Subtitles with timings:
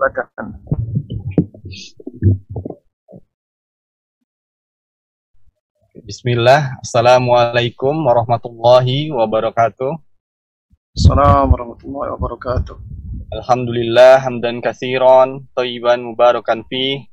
[0.00, 0.48] silakan.
[6.00, 9.92] Bismillah, Assalamualaikum warahmatullahi wabarakatuh.
[10.96, 12.76] Assalamualaikum warahmatullahi wabarakatuh.
[13.30, 17.04] Alhamdulillah hamdan katsiran thayyiban mubarakan fi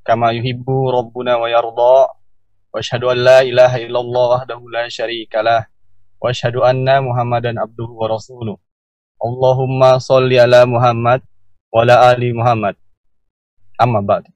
[0.00, 5.68] kama yuhibbu rabbuna wa yarda wa asyhadu an la ilaha illallah wahdahu la syarikalah
[6.18, 8.56] wa asyhadu anna muhammadan abduhu wa rasuluh.
[9.22, 11.22] Allahumma sholli ala Muhammad
[11.72, 12.76] wa ala ali Muhammad.
[13.80, 14.28] Amma ba'd.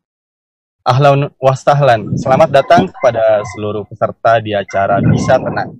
[0.80, 2.16] Ahlan wa sahlan.
[2.16, 5.76] Selamat datang kepada seluruh peserta di acara Bisa Tenang.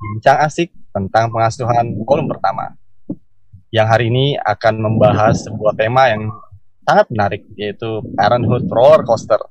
[0.00, 2.72] Bincang asik tentang pengasuhan volume pertama.
[3.68, 6.32] Yang hari ini akan membahas sebuah tema yang
[6.88, 9.44] sangat menarik yaitu Parenthood Roller Coaster.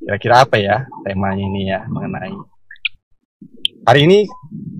[0.00, 2.32] Kira-kira apa ya temanya ini ya mengenai
[3.84, 4.24] Hari ini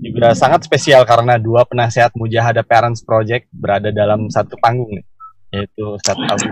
[0.01, 5.05] juga sangat spesial karena dua penasehat Mujahadah Parents Project berada dalam satu panggung nih,
[5.55, 6.51] yaitu Ustaz Abu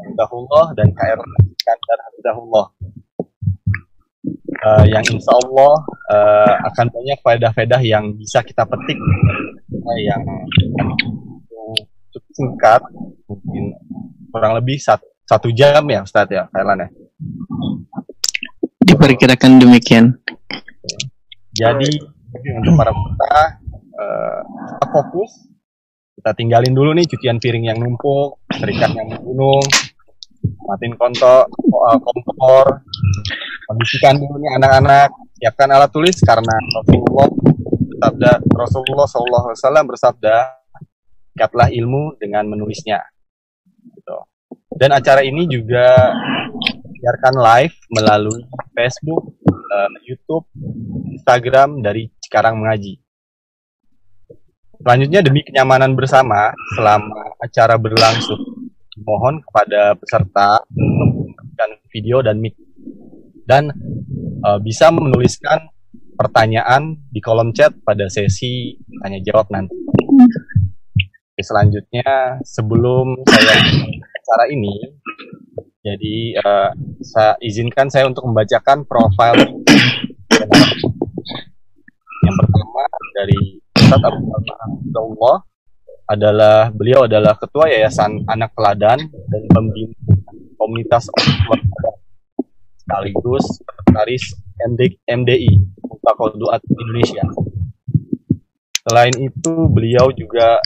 [0.00, 1.20] Hafidahullah dan KR
[1.52, 2.66] Iskandar Hafidahullah.
[4.64, 5.74] Uh, yang insya Allah
[6.08, 8.96] uh, akan banyak faedah-faedah yang bisa kita petik.
[9.68, 10.24] Uh, yang
[12.08, 12.82] cukup singkat
[13.28, 13.76] mungkin
[14.32, 16.88] kurang lebih satu, satu jam ya Ustaz ya Kailan ya?
[18.80, 20.16] Diperkirakan demikian.
[21.52, 21.90] Jadi
[22.56, 23.36] untuk para peserta
[24.00, 24.40] uh,
[24.90, 25.53] fokus
[26.14, 29.64] kita tinggalin dulu nih cucian piring yang numpuk, terikat yang gunung,
[30.70, 32.86] matiin konto, uh, kompor,
[33.66, 37.28] kondisikan dulu nih anak-anak, siapkan alat tulis karena Rasulullah
[37.68, 40.36] bersabda Rasulullah Shallallahu Alaihi Wasallam bersabda,
[41.34, 43.02] ikatlah ilmu dengan menulisnya.
[43.92, 44.16] Gitu.
[44.74, 46.14] Dan acara ini juga
[47.04, 50.48] biarkan live melalui Facebook, uh, YouTube,
[51.12, 53.03] Instagram dari Cikarang Mengaji.
[54.84, 58.68] Selanjutnya demi kenyamanan bersama selama acara berlangsung,
[59.00, 62.52] mohon kepada peserta memberikan video dan mic
[63.48, 63.72] dan
[64.44, 65.72] uh, bisa menuliskan
[66.20, 69.72] pertanyaan di kolom chat pada sesi tanya jawab nanti.
[71.32, 73.56] Oke, selanjutnya sebelum saya
[74.20, 75.00] acara ini,
[75.80, 79.48] jadi uh, saya izinkan saya untuk membacakan profil
[82.20, 82.84] yang pertama
[83.16, 85.44] dari Ustaz Abu Abdullah
[86.08, 89.92] adalah beliau adalah ketua Yayasan Anak Teladan dan pembina
[90.56, 91.60] komunitas orang
[92.80, 94.24] sekaligus sekretaris
[94.72, 95.52] MD, MDI
[95.84, 97.28] Mutakoduat Indonesia.
[98.88, 100.64] Selain itu beliau juga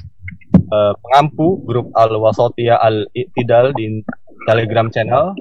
[0.71, 3.99] uh, pengampu grup Al Wasotia Al Iktidal di
[4.47, 5.35] Telegram channel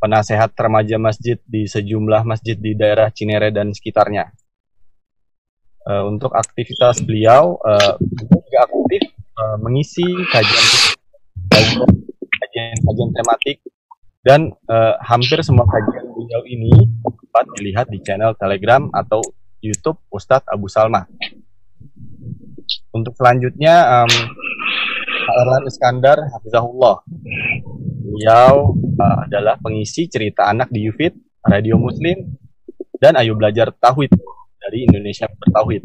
[0.00, 4.32] penasehat remaja masjid di sejumlah masjid di daerah Cinere dan sekitarnya.
[5.82, 9.02] Uh, untuk aktivitas beliau, uh, juga aktif
[9.34, 10.66] uh, mengisi kajian
[12.38, 13.56] kajian-kajian tematik
[14.22, 16.70] dan uh, hampir semua kajian beliau ini
[17.02, 19.18] dapat dilihat di channel Telegram atau
[19.58, 21.02] YouTube Ustadz Abu Salma.
[22.94, 24.12] Untuk selanjutnya, um,
[25.22, 27.02] Pak Erlan Iskandar Hafizahullah.
[28.06, 32.36] Beliau uh, adalah pengisi cerita anak di Yufit, Radio Muslim,
[33.00, 34.12] dan Ayo Belajar Tauhid
[34.62, 35.82] dari Indonesia Bertauhid.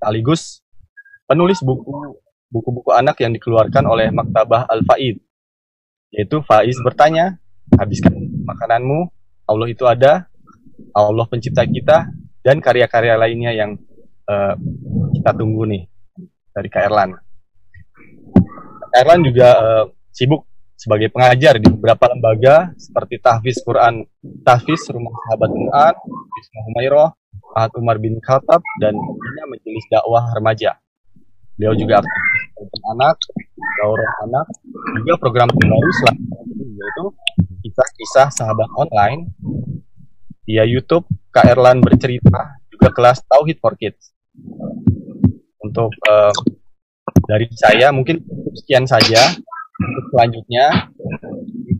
[0.00, 0.64] Sekaligus
[1.28, 2.20] penulis buku
[2.54, 5.18] buku-buku anak yang dikeluarkan oleh Maktabah Al-Faid.
[6.14, 7.42] Yaitu Faiz bertanya,
[7.74, 8.14] habiskan
[8.46, 9.10] makananmu,
[9.50, 10.30] Allah itu ada,
[10.94, 12.06] Allah pencipta kita,
[12.46, 13.74] dan karya-karya lainnya yang
[14.30, 14.54] uh,
[15.10, 15.90] kita tunggu nih
[16.54, 17.18] dari Kak Erlan.
[18.94, 19.84] Kak Erlan juga uh,
[20.14, 20.46] sibuk
[20.78, 24.06] sebagai pengajar di beberapa lembaga seperti Tahfiz Quran,
[24.46, 25.94] Tahfiz Rumah Sahabat Quran,
[26.30, 27.10] Bisma Humairah,
[27.54, 30.76] Ahad Umar bin Khattab, dan punya majelis dakwah remaja.
[31.54, 33.16] Beliau juga aktif anak,
[33.78, 34.46] daurah anak,
[35.00, 36.42] juga program terbaru selanjutnya
[36.74, 37.04] yaitu
[37.62, 39.30] kisah-kisah sahabat online
[40.44, 44.14] via YouTube Erlan bercerita juga kelas Tauhid for Kids.
[45.62, 46.34] Untuk uh,
[47.26, 48.22] dari saya mungkin
[48.54, 49.34] sekian saja.
[49.74, 50.90] Untuk selanjutnya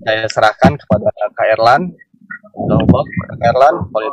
[0.03, 1.07] saya serahkan kepada
[1.39, 1.83] Kak Erlan.
[2.55, 4.11] Kak Erlan, boleh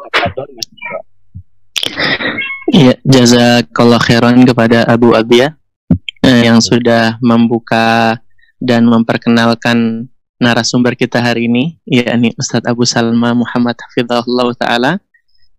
[2.72, 5.58] Iya, jazakallah khairan kepada Abu Abia
[6.24, 8.16] eh, yang sudah membuka
[8.62, 10.08] dan memperkenalkan
[10.42, 14.92] narasumber kita hari ini, yakni Ustadz Abu Salma Muhammad Hafizahullah Ta'ala.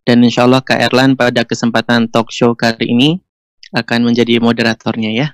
[0.02, 3.10] Dan insya Allah Kak Erlan pada kesempatan talk show kali ini
[3.70, 5.28] akan menjadi moderatornya ya.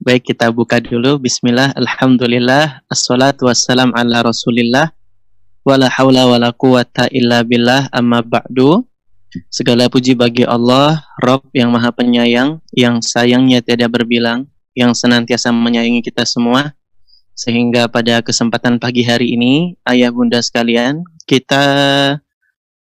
[0.00, 1.20] Baik kita buka dulu.
[1.20, 4.96] Bismillah, Alhamdulillah, Assalatu wassalam ala rasulillah,
[5.68, 8.88] wala hawla wala quwata illa billah, amma ba'du.
[9.46, 16.02] Segala puji bagi Allah, Rob yang maha penyayang, yang sayangnya tidak berbilang, yang senantiasa menyayangi
[16.02, 16.74] kita semua.
[17.38, 21.62] Sehingga pada kesempatan pagi hari ini, ayah bunda sekalian, kita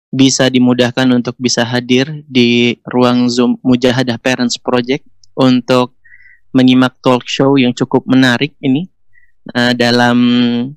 [0.08, 5.04] bisa dimudahkan untuk bisa hadir di ruang Zoom Mujahadah Parents Project
[5.36, 6.00] untuk
[6.56, 8.88] menyimak talk show yang cukup menarik ini
[9.52, 10.18] uh, dalam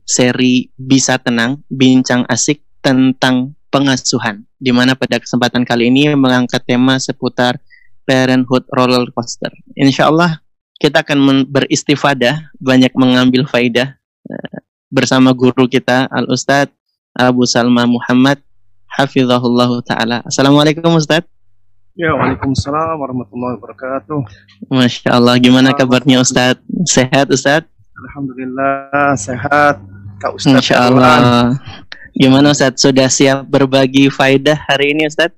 [0.03, 7.00] seri Bisa Tenang, Bincang Asik tentang Pengasuhan, di mana pada kesempatan kali ini mengangkat tema
[7.00, 7.56] seputar
[8.03, 9.47] parenthood roller coaster.
[9.79, 10.44] Insya Allah
[10.75, 13.95] kita akan beristifadah, banyak mengambil faidah
[14.27, 14.57] uh,
[14.91, 16.75] bersama guru kita Al Ustadz
[17.15, 18.44] Abu Salma Muhammad
[18.91, 20.19] hafizahullah taala.
[20.27, 21.23] Assalamualaikum Ustaz.
[21.95, 24.19] Ya, Waalaikumsalam warahmatullahi wabarakatuh.
[24.71, 26.59] Masya Allah, gimana kabarnya Ustaz?
[26.88, 27.68] Sehat Ustaz?
[27.95, 29.79] Alhamdulillah sehat.
[30.23, 30.56] Kak Ustaz.
[30.56, 31.56] Masya Allah.
[32.12, 32.80] Gimana Ustaz?
[32.80, 35.31] Sudah siap berbagi faidah hari ini Ustaz?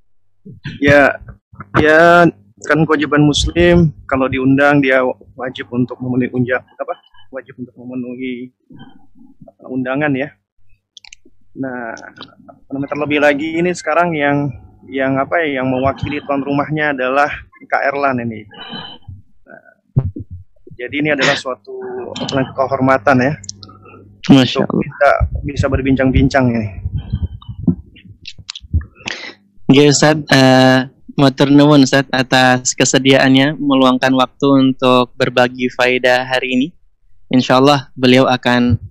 [0.82, 1.16] Ya,
[1.80, 2.28] ya
[2.64, 5.04] kan kewajiban Muslim kalau diundang dia
[5.38, 6.96] wajib untuk memenuhi unjak apa?
[7.30, 8.52] Wajib untuk memenuhi
[9.64, 10.34] undangan ya.
[11.54, 11.94] Nah,
[12.90, 14.50] terlebih lagi ini sekarang yang
[14.90, 17.30] yang apa ya yang mewakili tuan rumahnya adalah
[17.70, 18.44] Kak Erlan ini.
[19.46, 19.66] Nah,
[20.74, 21.78] jadi ini adalah suatu
[22.58, 23.34] kehormatan ya.
[24.32, 24.84] Masya Allah.
[24.88, 25.12] Kita
[25.44, 26.70] bisa berbincang-bincang ini.
[29.74, 36.68] Ya Ustaz, uh, Matur nuwun Ustaz atas kesediaannya meluangkan waktu untuk berbagi faedah hari ini.
[37.30, 38.82] Insya Allah beliau akan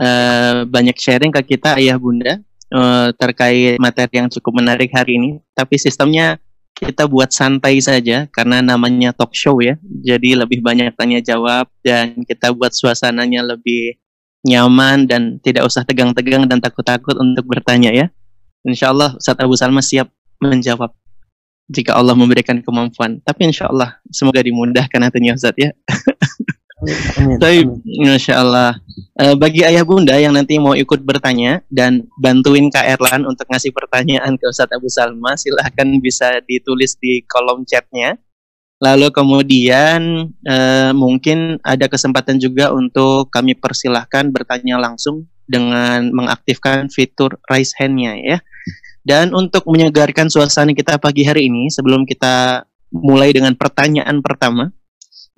[0.00, 2.40] uh, banyak sharing ke kita ayah bunda
[2.72, 5.30] uh, terkait materi yang cukup menarik hari ini.
[5.52, 6.40] Tapi sistemnya
[6.76, 9.76] kita buat santai saja karena namanya talk show ya.
[10.00, 14.00] Jadi lebih banyak tanya jawab dan kita buat suasananya lebih
[14.44, 18.06] nyaman dan tidak usah tegang-tegang dan takut-takut untuk bertanya ya.
[18.66, 20.10] Insya Allah Ustaz Abu Salma siap
[20.42, 20.90] menjawab
[21.70, 23.22] jika Allah memberikan kemampuan.
[23.22, 25.70] Tapi insya Allah semoga dimudahkan nantinya Ustaz ya.
[27.42, 27.64] Tapi
[28.04, 28.76] Masya Allah.
[29.16, 33.72] Uh, bagi ayah bunda yang nanti mau ikut bertanya dan bantuin Kak Erlan untuk ngasih
[33.72, 38.20] pertanyaan ke Ustadz Abu Salma, silahkan bisa ditulis di kolom chatnya.
[38.76, 47.40] Lalu kemudian uh, mungkin ada kesempatan juga untuk kami persilahkan bertanya langsung dengan mengaktifkan fitur
[47.48, 48.38] raise hand-nya ya.
[49.06, 54.74] Dan untuk menyegarkan suasana kita pagi hari ini, sebelum kita mulai dengan pertanyaan pertama,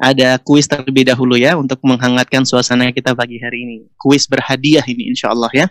[0.01, 3.79] ada kuis terlebih dahulu ya untuk menghangatkan suasana kita pagi hari ini.
[4.01, 5.67] Kuis berhadiah ini insya Allah ya.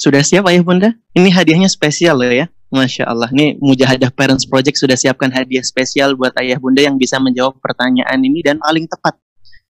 [0.00, 0.90] Sudah siap ayah bunda?
[1.12, 2.46] Ini hadiahnya spesial loh ya.
[2.70, 3.30] Masya Allah.
[3.30, 8.18] Ini Mujahadah Parents Project sudah siapkan hadiah spesial buat ayah bunda yang bisa menjawab pertanyaan
[8.20, 9.14] ini dan paling tepat.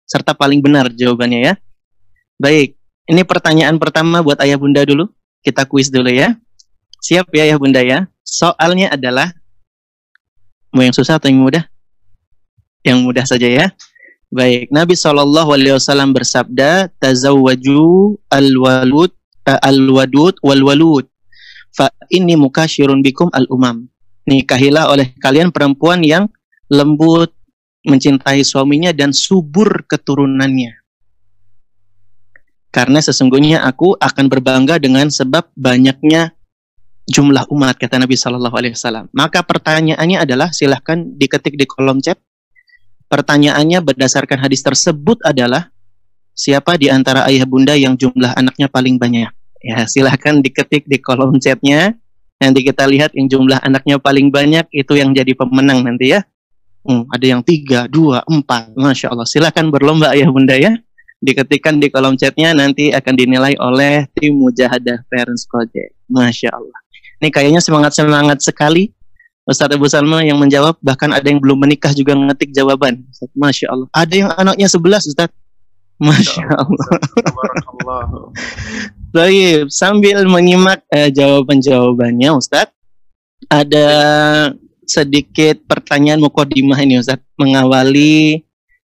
[0.08, 1.54] Serta paling benar jawabannya ya.
[2.40, 5.12] Baik, ini pertanyaan pertama buat ayah bunda dulu.
[5.44, 6.36] Kita kuis dulu ya.
[7.04, 8.08] Siap ya ayah bunda ya.
[8.26, 9.32] Soalnya adalah,
[10.74, 11.68] mau yang susah atau yang mudah?
[12.86, 13.66] yang mudah saja ya.
[14.30, 19.12] Baik, Nabi Wasallam bersabda, "Tazawwaju al-walud
[19.50, 21.10] uh, al-wadud wal-walud,
[21.76, 23.92] fa ini mukasyirun bikum al-umam."
[24.26, 26.32] Nikahilah oleh kalian perempuan yang
[26.72, 27.30] lembut,
[27.86, 30.74] mencintai suaminya dan subur keturunannya.
[32.74, 36.34] Karena sesungguhnya aku akan berbangga dengan sebab banyaknya
[37.06, 39.06] jumlah umat kata Nabi Shallallahu Alaihi Wasallam.
[39.14, 42.18] Maka pertanyaannya adalah silahkan diketik di kolom chat
[43.06, 45.70] Pertanyaannya berdasarkan hadis tersebut adalah
[46.34, 49.30] siapa di antara ayah bunda yang jumlah anaknya paling banyak?
[49.66, 51.98] Ya, silahkan diketik di kolom chatnya.
[52.38, 56.22] Nanti kita lihat yang jumlah anaknya paling banyak itu yang jadi pemenang nanti ya.
[56.86, 59.26] Hmm, ada yang tiga, dua, empat, masya Allah.
[59.26, 60.78] Silahkan berlomba ayah bunda ya.
[61.18, 65.98] Diketikkan di kolom chatnya nanti akan dinilai oleh tim Mujahadah Parents Project.
[66.14, 66.78] Masya Allah.
[67.26, 68.94] Ini kayaknya semangat semangat sekali
[69.50, 73.02] Ustaz Abu Salma yang menjawab bahkan ada yang belum menikah juga ngetik jawaban.
[73.10, 73.88] Ustaz, Masya Allah.
[73.98, 75.34] Ada yang anaknya sebelas Ustaz.
[75.98, 76.90] Masya Allah.
[79.16, 82.68] Baik, sambil menyimak eh, jawaban-jawabannya Ustaz,
[83.48, 83.88] ada
[84.84, 88.44] sedikit pertanyaan mukodimah ini Ustaz, mengawali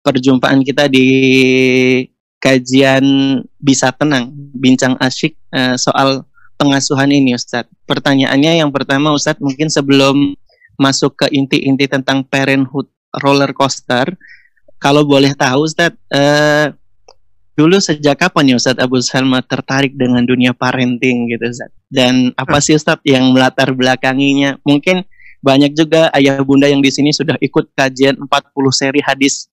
[0.07, 1.11] perjumpaan kita di
[2.38, 3.02] kajian
[3.59, 6.23] bisa tenang, bincang asyik eh, soal
[6.55, 7.75] pengasuhan ini Ustadz.
[7.91, 10.38] Pertanyaannya yang pertama Ustadz mungkin sebelum
[10.79, 12.87] masuk ke inti-inti tentang parenthood
[13.26, 14.14] roller coaster,
[14.79, 16.71] kalau boleh tahu Ustaz, uh,
[17.52, 21.71] dulu sejak kapan ya Ustaz Abu Salma tertarik dengan dunia parenting gitu Ustaz?
[21.92, 24.56] Dan apa sih Ustaz yang melatar belakanginya?
[24.64, 25.04] Mungkin
[25.42, 28.30] banyak juga ayah bunda yang di sini sudah ikut kajian 40
[28.71, 29.50] seri hadis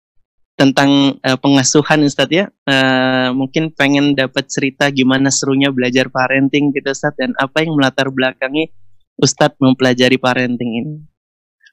[0.60, 2.52] tentang uh, pengasuhan Ustaz ya.
[2.68, 8.12] Uh, mungkin pengen dapat cerita gimana serunya belajar parenting gitu Ustaz dan apa yang melatar
[8.12, 8.72] belakangi
[9.20, 10.94] Ustadz mempelajari parenting ini.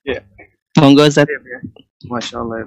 [0.03, 0.23] Ya.
[0.79, 1.31] Monggo Ustadz.
[1.31, 1.61] Ya, ya.
[2.11, 2.67] Masya Allah.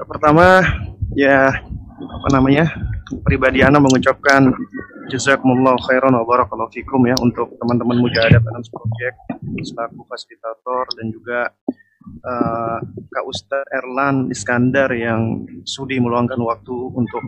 [0.00, 0.16] Bismillah.
[0.16, 0.46] pertama
[1.12, 1.52] ya
[2.00, 2.64] apa namanya
[3.20, 4.48] pribadi Ana mengucapkan
[5.12, 9.16] jazakumullah khairan wa barakallahu fikum ya untuk teman-teman Mujahadat Anams Project
[9.60, 11.40] selaku fasilitator dan juga
[12.24, 12.80] uh,
[13.12, 17.20] Kak Ustadz Erlan Iskandar yang sudi meluangkan waktu untuk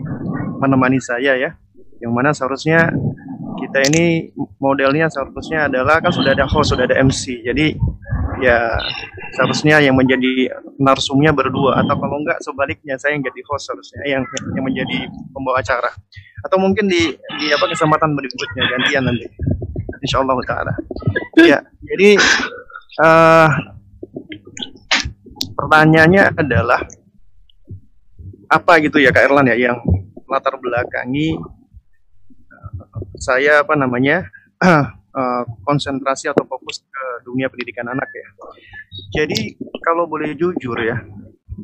[0.57, 1.53] menemani saya ya
[2.01, 2.89] yang mana seharusnya
[3.61, 7.45] kita ini modelnya seharusnya adalah kan sudah ada host, sudah ada MC.
[7.45, 7.77] Jadi
[8.43, 8.75] ya
[9.39, 14.23] seharusnya yang menjadi narsumnya berdua atau kalau enggak sebaliknya saya yang jadi host seharusnya yang
[14.53, 15.91] yang menjadi pembawa acara.
[16.43, 19.25] Atau mungkin di di apa kesempatan berikutnya gantian nanti.
[20.03, 20.73] Insya Allah taala.
[21.39, 22.19] Ya, jadi
[22.99, 23.49] uh,
[25.55, 26.83] pertanyaannya adalah
[28.51, 29.79] apa gitu ya Kak Erlan ya yang
[30.27, 31.39] latar belakangi
[33.17, 34.27] saya apa namanya
[34.61, 34.85] uh,
[35.61, 38.27] konsentrasi atau fokus ke dunia pendidikan anak ya.
[39.21, 40.97] Jadi kalau boleh jujur ya,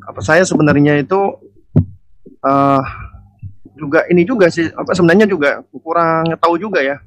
[0.06, 1.18] apa saya sebenarnya itu
[2.46, 2.84] uh,
[3.74, 7.02] juga ini juga sih apa sebenarnya juga kurang tahu juga ya.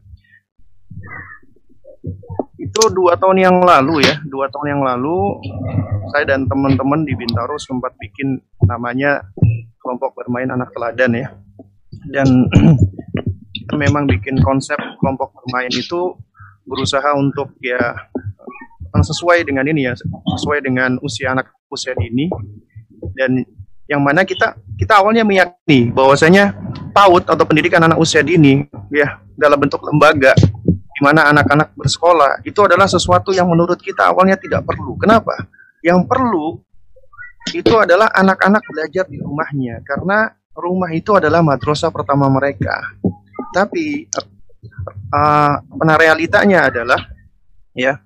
[2.58, 5.38] Itu dua tahun yang lalu ya, dua tahun yang lalu
[6.10, 9.22] saya dan teman-teman di Bintaro sempat bikin namanya
[9.78, 11.28] kelompok bermain anak teladan ya.
[12.10, 12.48] Dan
[13.82, 16.16] memang bikin konsep kelompok bermain itu
[16.66, 17.96] berusaha untuk ya
[18.92, 19.96] sesuai dengan ini ya
[20.38, 22.28] sesuai dengan usia anak usia dini
[23.16, 23.42] dan
[23.90, 26.54] yang mana kita kita awalnya meyakini bahwasanya
[26.92, 30.36] PAUD atau pendidikan anak usia dini ya dalam bentuk lembaga
[30.92, 34.94] di mana anak-anak bersekolah itu adalah sesuatu yang menurut kita awalnya tidak perlu.
[35.00, 35.34] Kenapa?
[35.82, 36.60] Yang perlu
[37.50, 42.76] itu adalah anak-anak belajar di rumahnya karena rumah itu adalah madrasah pertama mereka.
[43.50, 44.06] Tapi
[45.12, 47.00] uh, realitanya adalah
[47.74, 47.98] ya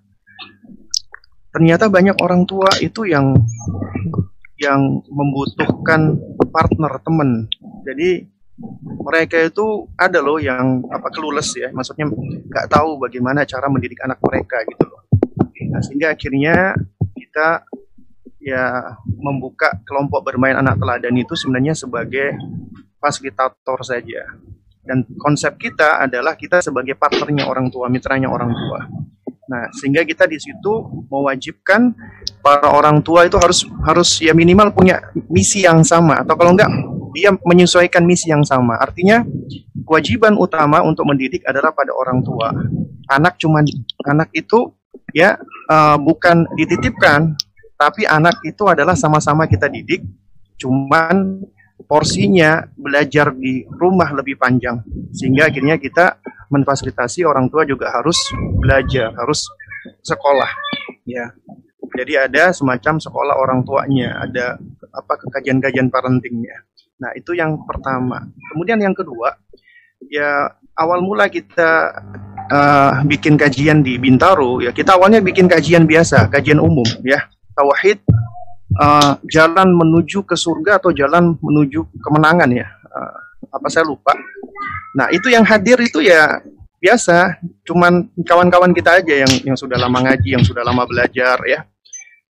[1.53, 3.33] ternyata banyak orang tua itu yang
[4.57, 6.17] yang membutuhkan
[6.49, 7.49] partner teman.
[7.85, 8.25] Jadi
[9.05, 12.09] mereka itu ada loh yang apa kelulus ya, maksudnya
[12.49, 15.05] nggak tahu bagaimana cara mendidik anak mereka gitu loh.
[15.69, 16.73] Nah, sehingga akhirnya
[17.13, 17.69] kita
[18.41, 22.37] ya membuka kelompok bermain anak teladan itu sebenarnya sebagai
[22.97, 24.25] fasilitator saja.
[24.87, 28.81] Dan konsep kita adalah kita sebagai partnernya orang tua, mitranya orang tua.
[29.47, 30.73] Nah, sehingga kita di situ
[31.07, 31.95] mewajibkan
[32.43, 34.99] para orang tua itu harus harus ya minimal punya
[35.31, 36.66] misi yang sama atau kalau enggak
[37.14, 38.76] dia menyesuaikan misi yang sama.
[38.76, 39.23] Artinya
[39.87, 42.52] kewajiban utama untuk mendidik adalah pada orang tua.
[43.07, 43.62] Anak cuman
[44.05, 44.75] anak itu
[45.14, 45.38] ya
[45.71, 47.38] uh, bukan dititipkan,
[47.78, 50.02] tapi anak itu adalah sama-sama kita didik.
[50.59, 51.40] Cuman
[51.85, 54.80] porsinya belajar di rumah lebih panjang.
[55.12, 56.16] Sehingga akhirnya kita
[56.49, 58.16] memfasilitasi orang tua juga harus
[58.62, 59.45] belajar harus
[60.00, 60.50] sekolah
[61.04, 61.30] ya.
[61.97, 64.61] Jadi ada semacam sekolah orang tuanya ada
[64.92, 66.66] apa kajian-kajian parentingnya.
[67.00, 68.25] Nah itu yang pertama.
[68.52, 69.37] Kemudian yang kedua
[70.12, 71.92] ya awal mula kita
[72.52, 77.26] uh, bikin kajian di Bintaro ya kita awalnya bikin kajian biasa kajian umum ya.
[77.56, 78.04] Tauhid
[78.78, 82.68] uh, jalan menuju ke surga atau jalan menuju kemenangan ya?
[82.87, 83.16] Uh,
[83.52, 84.12] apa saya lupa?
[84.97, 86.40] Nah itu yang hadir itu ya
[86.76, 91.64] biasa cuman kawan-kawan kita aja yang yang sudah lama ngaji yang sudah lama belajar ya.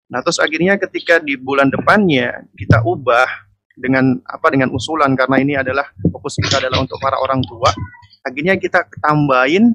[0.08, 3.26] Nah terus akhirnya ketika di bulan depannya kita ubah
[3.74, 7.74] dengan apa dengan usulan karena ini adalah fokus kita adalah untuk para orang tua
[8.22, 9.74] akhirnya kita tambahin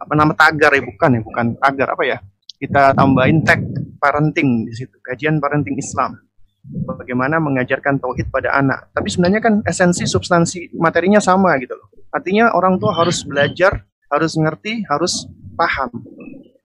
[0.00, 2.18] apa nama tagar ya bukan ya bukan tagar apa ya
[2.64, 3.60] kita tambahin tag
[4.00, 6.16] parenting di situ, kajian parenting Islam.
[6.64, 8.88] Bagaimana mengajarkan tauhid pada anak.
[8.96, 11.92] Tapi sebenarnya kan esensi substansi materinya sama gitu loh.
[12.08, 15.28] Artinya orang tua harus belajar, harus ngerti, harus
[15.60, 15.92] paham.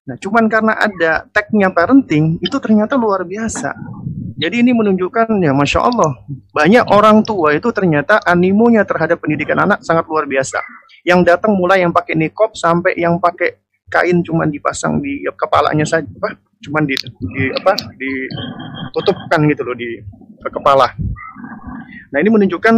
[0.08, 3.76] Nah, cuman karena ada tagnya parenting, itu ternyata luar biasa.
[4.40, 6.16] Jadi ini menunjukkan ya Masya Allah,
[6.56, 10.64] banyak orang tua itu ternyata animonya terhadap pendidikan anak sangat luar biasa.
[11.04, 13.60] Yang datang mulai yang pakai nikop sampai yang pakai
[13.90, 16.38] kain cuma dipasang di kepalanya saja apa?
[16.62, 16.96] Cuma di,
[17.36, 17.74] di apa?
[17.98, 20.00] Ditutupkan gitu loh di
[20.40, 20.94] ke kepala.
[22.14, 22.76] Nah ini menunjukkan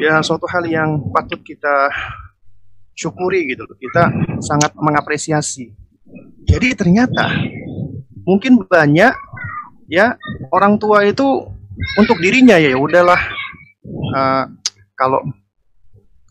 [0.00, 1.90] ya suatu hal yang patut kita
[2.94, 3.76] syukuri gitu loh.
[3.76, 4.08] Kita
[4.40, 5.74] sangat mengapresiasi.
[6.46, 7.30] Jadi ternyata
[8.24, 9.14] mungkin banyak
[9.90, 10.14] ya
[10.54, 11.26] orang tua itu
[11.98, 13.20] untuk dirinya ya udahlah.
[14.10, 14.44] Uh,
[14.94, 15.24] kalau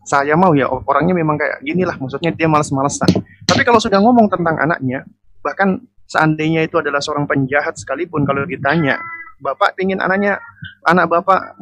[0.10, 3.10] saya mau ya orangnya memang kayak gini lah maksudnya dia malas-malasan
[3.59, 5.03] tapi kalau sudah ngomong tentang anaknya
[5.43, 8.95] bahkan seandainya itu adalah seorang penjahat sekalipun kalau ditanya
[9.43, 10.39] bapak ingin anaknya
[10.87, 11.55] anak bapak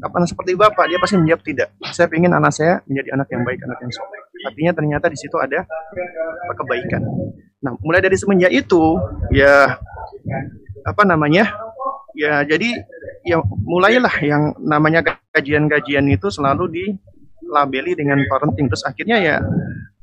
[0.00, 0.88] apa seperti bapak?
[0.90, 1.68] Dia pasti menjawab tidak.
[1.92, 4.22] Saya ingin anak saya menjadi anak yang baik anak yang soleh.
[4.48, 5.68] Artinya ternyata di situ ada
[6.56, 7.02] kebaikan.
[7.60, 8.96] Nah mulai dari semenjak itu
[9.30, 9.76] ya
[10.80, 11.52] apa namanya
[12.16, 12.80] ya jadi
[13.22, 15.04] ya mulailah yang namanya
[15.36, 18.66] kajian-kajian itu selalu dilabeli dengan parenting.
[18.72, 19.36] Terus akhirnya ya,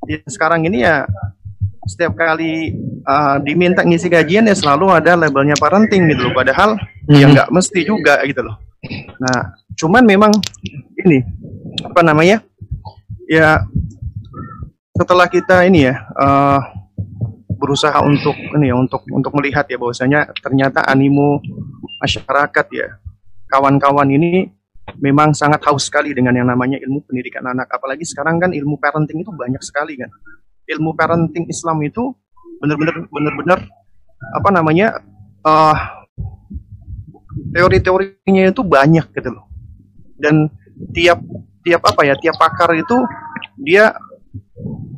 [0.06, 1.10] ya sekarang ini ya
[1.88, 2.76] setiap kali
[3.08, 6.34] uh, diminta ngisi kajian ya selalu ada labelnya parenting gitu loh.
[6.36, 6.76] Padahal
[7.08, 7.22] ya hmm.
[7.24, 8.60] ya nggak mesti juga gitu loh.
[9.18, 10.32] Nah cuman memang
[11.00, 11.24] ini
[11.82, 12.44] apa namanya
[13.26, 13.64] ya
[14.94, 16.60] setelah kita ini ya uh,
[17.58, 21.42] berusaha untuk ini ya untuk untuk melihat ya bahwasanya ternyata animo
[22.04, 22.88] masyarakat ya
[23.48, 24.52] kawan-kawan ini
[25.00, 27.68] memang sangat haus sekali dengan yang namanya ilmu pendidikan anak.
[27.72, 30.12] Apalagi sekarang kan ilmu parenting itu banyak sekali kan
[30.68, 32.12] ilmu parenting Islam itu
[32.60, 33.60] benar-benar benar-benar
[34.34, 35.00] apa namanya
[35.46, 35.78] uh,
[37.54, 39.46] teori-teorinya itu banyak gitu loh
[40.18, 40.50] dan
[40.92, 41.22] tiap
[41.62, 42.98] tiap apa ya tiap pakar itu
[43.62, 43.94] dia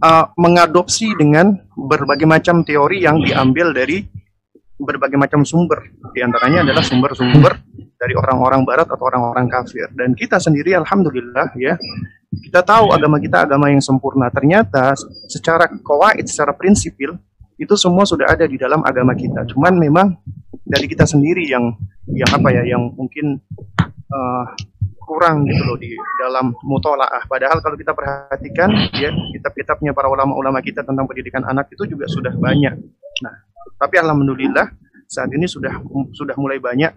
[0.04, 4.04] uh, mengadopsi dengan berbagai macam teori yang diambil dari
[4.80, 5.92] berbagai macam sumber.
[6.16, 7.60] Di antaranya adalah sumber-sumber
[8.00, 9.92] dari orang-orang barat atau orang-orang kafir.
[9.92, 11.76] Dan kita sendiri alhamdulillah ya,
[12.30, 14.30] kita tahu agama kita agama yang sempurna.
[14.30, 14.94] Ternyata
[15.26, 17.18] secara kawaid, secara prinsipil
[17.58, 19.50] itu semua sudah ada di dalam agama kita.
[19.50, 20.14] Cuman memang
[20.62, 21.74] dari kita sendiri yang
[22.06, 23.42] yang apa ya, yang mungkin
[24.14, 24.46] uh,
[25.10, 27.26] kurang gitu loh di dalam mutolaah.
[27.26, 32.32] Padahal kalau kita perhatikan ya kitab-kitabnya para ulama-ulama kita tentang pendidikan anak itu juga sudah
[32.38, 32.78] banyak.
[33.26, 33.36] Nah,
[33.82, 34.70] tapi alhamdulillah
[35.10, 35.82] saat ini sudah
[36.14, 36.94] sudah mulai banyak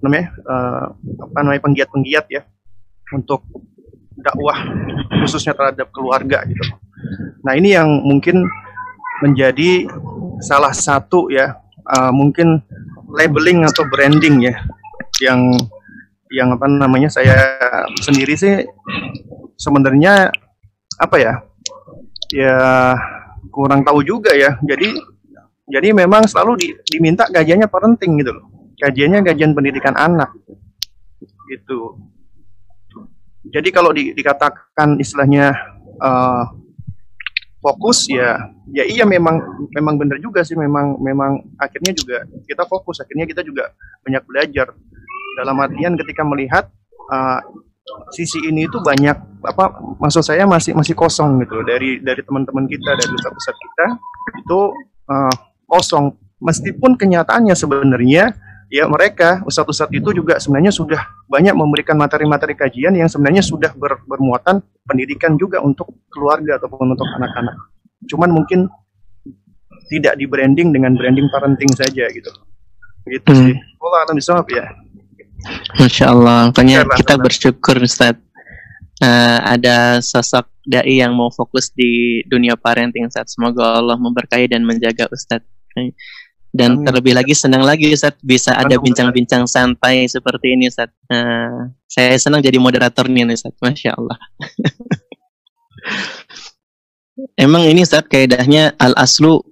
[0.00, 0.86] namanya uh,
[1.28, 2.42] apa namanya penggiat-penggiat ya
[3.12, 3.44] untuk
[4.20, 4.56] dakwah
[5.24, 6.64] khususnya terhadap keluarga gitu.
[7.44, 8.44] Nah, ini yang mungkin
[9.20, 9.88] menjadi
[10.40, 12.60] salah satu ya uh, mungkin
[13.12, 14.56] labeling atau branding ya
[15.20, 15.52] yang
[16.30, 17.58] yang apa namanya saya
[18.00, 18.64] sendiri sih
[19.58, 20.30] sebenarnya
[20.96, 21.34] apa ya
[22.32, 22.56] ya
[23.50, 24.56] kurang tahu juga ya.
[24.64, 24.94] Jadi
[25.70, 28.46] jadi memang selalu di, diminta gajiannya parenting gitu loh.
[28.80, 30.32] Gajiannya gajian pendidikan anak
[31.50, 31.98] gitu
[33.50, 35.54] jadi kalau di, dikatakan istilahnya
[35.98, 36.44] uh,
[37.60, 38.40] fokus ya
[38.72, 43.44] ya iya memang memang benar juga sih memang memang akhirnya juga kita fokus akhirnya kita
[43.44, 43.70] juga
[44.06, 44.72] banyak belajar.
[45.38, 46.64] Dalam artian ketika melihat
[47.08, 47.40] uh,
[48.12, 49.14] sisi ini itu banyak
[49.46, 49.64] apa
[50.00, 53.86] maksud saya masih masih kosong gitu dari dari teman-teman kita dari pusat-pusat kita
[54.40, 54.60] itu
[55.10, 55.34] uh,
[55.68, 56.16] kosong.
[56.40, 58.32] Meskipun kenyataannya sebenarnya
[58.70, 64.00] ya mereka ustadz-ustadz itu juga sebenarnya sudah banyak memberikan materi-materi kajian yang sebenarnya sudah ber,
[64.06, 67.58] bermuatan pendidikan juga untuk keluarga ataupun untuk anak-anak
[68.06, 68.70] cuman mungkin
[69.90, 72.30] tidak di branding dengan branding parenting saja gitu
[73.08, 73.42] gitu hmm.
[73.50, 73.56] sih.
[73.80, 74.66] Allah bisa ya.
[75.80, 78.12] Masya Allah, makanya kita bersyukur Ustaz
[79.00, 83.32] uh, ada sosok dai yang mau fokus di dunia parenting Ustaz.
[83.32, 85.40] Semoga Allah memberkahi dan menjaga Ustaz.
[86.50, 86.82] Dan Amin.
[86.82, 90.90] terlebih lagi senang lagi Ustaz bisa ada bincang-bincang santai seperti ini Ustaz.
[91.06, 93.54] Uh, saya senang jadi moderatornya nih Ustaz.
[93.62, 94.18] Masya Allah.
[97.38, 99.46] Emang ini Ustaz kaidahnya al-aslu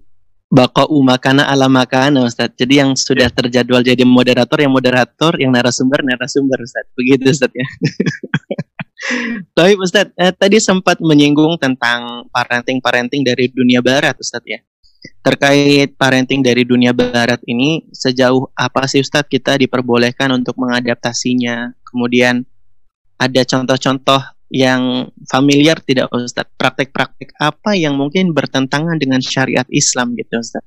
[0.48, 2.50] bakau makana ala makana Ustaz.
[2.56, 6.88] Jadi yang sudah terjadwal jadi moderator yang moderator, yang narasumber narasumber Ustaz.
[6.96, 7.68] Begitu Ustaz ya.
[9.56, 14.58] Tapi Ustaz, eh, tadi sempat menyinggung tentang parenting-parenting dari dunia barat Ustaz ya.
[15.18, 21.74] Terkait parenting dari dunia barat ini sejauh apa sih Ustaz kita diperbolehkan untuk mengadaptasinya?
[21.84, 22.46] Kemudian
[23.18, 26.46] ada contoh-contoh yang familiar tidak Ustaz?
[26.56, 30.64] Praktek-praktek apa yang mungkin bertentangan dengan syariat Islam gitu Ustaz?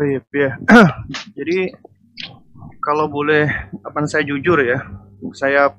[0.00, 0.50] Iya, ya.
[1.36, 1.76] Jadi
[2.80, 3.46] kalau boleh
[3.84, 4.80] apa saya jujur ya,
[5.36, 5.76] saya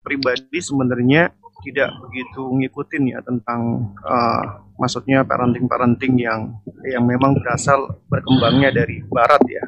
[0.00, 8.70] pribadi sebenarnya tidak begitu ngikutin ya tentang uh, maksudnya parenting-parenting yang yang memang berasal berkembangnya
[8.70, 9.64] dari barat ya.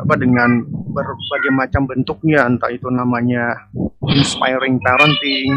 [0.00, 3.68] Apa dengan berbagai macam bentuknya entah itu namanya
[4.08, 5.52] inspiring parenting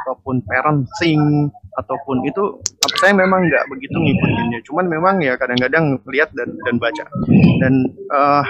[0.00, 4.60] ataupun parenting ataupun itu apa saya memang nggak begitu ngikutinnya.
[4.64, 7.04] Cuman memang ya kadang-kadang lihat dan dan baca.
[7.60, 8.44] Dan uh,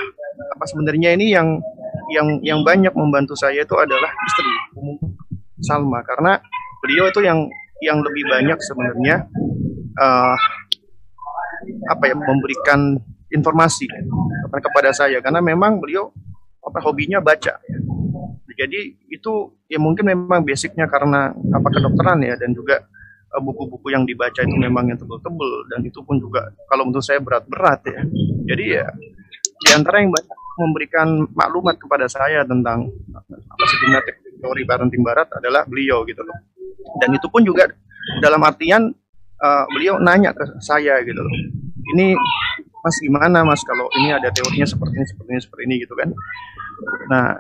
[0.55, 1.59] apa sebenarnya ini yang
[2.13, 4.53] yang yang banyak membantu saya itu adalah istri
[5.63, 6.43] Salma karena
[6.83, 7.47] beliau itu yang
[7.83, 9.27] yang lebih banyak sebenarnya
[9.99, 10.37] uh,
[11.91, 12.99] apa ya memberikan
[13.33, 13.87] informasi
[14.53, 16.13] kepada saya karena memang beliau
[16.63, 17.59] apa hobinya baca.
[18.53, 19.33] Jadi itu
[19.67, 22.85] ya mungkin memang basicnya karena apa kedokteran ya dan juga
[23.33, 27.19] eh, buku-buku yang dibaca itu memang yang tebel-tebel dan itu pun juga kalau menurut saya
[27.19, 28.01] berat-berat ya.
[28.53, 28.87] Jadi ya
[29.63, 35.63] di antara yang banyak memberikan maklumat kepada saya tentang apa sebenarnya teori parenting barat adalah
[35.63, 36.35] beliau gitu loh.
[36.99, 37.71] Dan itu pun juga
[38.19, 38.91] dalam artian
[39.39, 41.35] uh, beliau nanya ke saya gitu loh.
[41.95, 42.19] Ini
[42.83, 46.11] mas gimana mas kalau ini ada teorinya seperti ini seperti ini seperti ini gitu kan
[47.11, 47.39] Nah,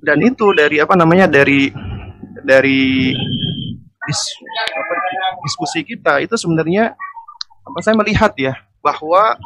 [0.00, 1.68] dan itu dari apa namanya dari
[2.40, 3.12] dari
[4.06, 4.22] dis,
[4.54, 4.94] apa,
[5.44, 6.94] diskusi kita itu sebenarnya
[7.66, 9.36] apa saya melihat ya bahwa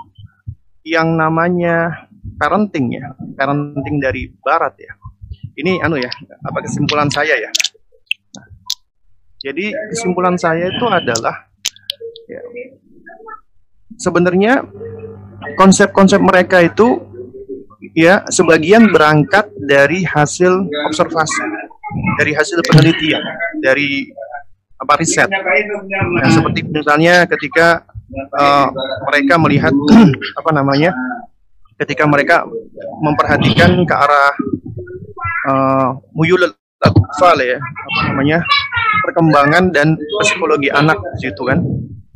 [0.84, 2.06] yang namanya
[2.38, 4.92] parenting ya, parenting dari barat ya.
[5.54, 6.10] Ini anu ya,
[6.42, 7.50] apa kesimpulan saya ya.
[8.34, 8.46] Nah,
[9.38, 11.46] jadi kesimpulan saya itu adalah
[12.26, 12.42] ya,
[13.94, 14.66] sebenarnya
[15.54, 16.98] konsep-konsep mereka itu
[17.94, 21.44] ya sebagian berangkat dari hasil observasi,
[22.18, 23.22] dari hasil penelitian,
[23.62, 24.10] dari
[24.80, 25.30] apa riset.
[25.30, 27.86] Nah, seperti misalnya ketika
[28.34, 28.68] uh,
[29.06, 29.70] mereka melihat
[30.40, 30.90] apa namanya,
[31.78, 32.42] ketika mereka
[33.02, 34.34] memperhatikan ke arah
[35.48, 38.38] uh, muyul atfal ya, apa namanya,
[39.04, 41.60] perkembangan dan psikologi anak situ kan.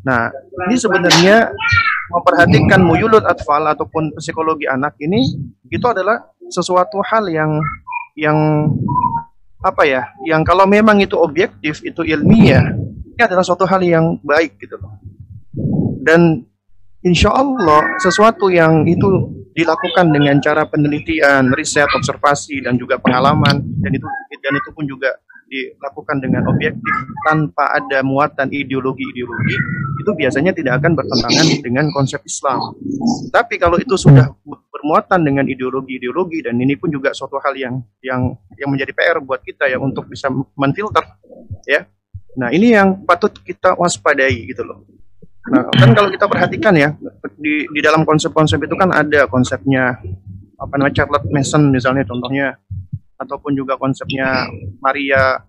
[0.04, 0.32] Nah,
[0.68, 1.52] ini sebenarnya
[2.08, 5.24] memperhatikan muyulut atfal ataupun psikologi anak ini
[5.68, 7.60] itu adalah sesuatu hal yang
[8.16, 8.38] yang
[9.60, 12.72] apa ya yang kalau memang itu objektif itu ilmiah
[13.14, 14.96] ini adalah suatu hal yang baik gitu loh
[16.02, 16.46] dan
[17.04, 19.06] insya Allah sesuatu yang itu
[19.58, 24.06] dilakukan dengan cara penelitian riset observasi dan juga pengalaman dan itu
[24.38, 25.18] dan itu pun juga
[25.48, 26.94] dilakukan dengan objektif
[27.26, 29.56] tanpa ada muatan ideologi-ideologi
[29.98, 32.76] itu biasanya tidak akan bertentangan dengan konsep Islam.
[33.32, 38.36] Tapi kalau itu sudah bermuatan dengan ideologi-ideologi dan ini pun juga suatu hal yang yang
[38.60, 41.02] yang menjadi PR buat kita ya untuk bisa menfilter
[41.66, 41.88] ya.
[42.38, 44.86] Nah, ini yang patut kita waspadai gitu loh.
[45.48, 46.92] Nah, kan kalau kita perhatikan ya
[47.38, 49.96] di di dalam konsep-konsep itu kan ada konsepnya
[50.58, 52.58] apa namanya Charlotte Mason misalnya contohnya
[53.18, 54.46] ataupun juga konsepnya
[54.78, 55.42] Maria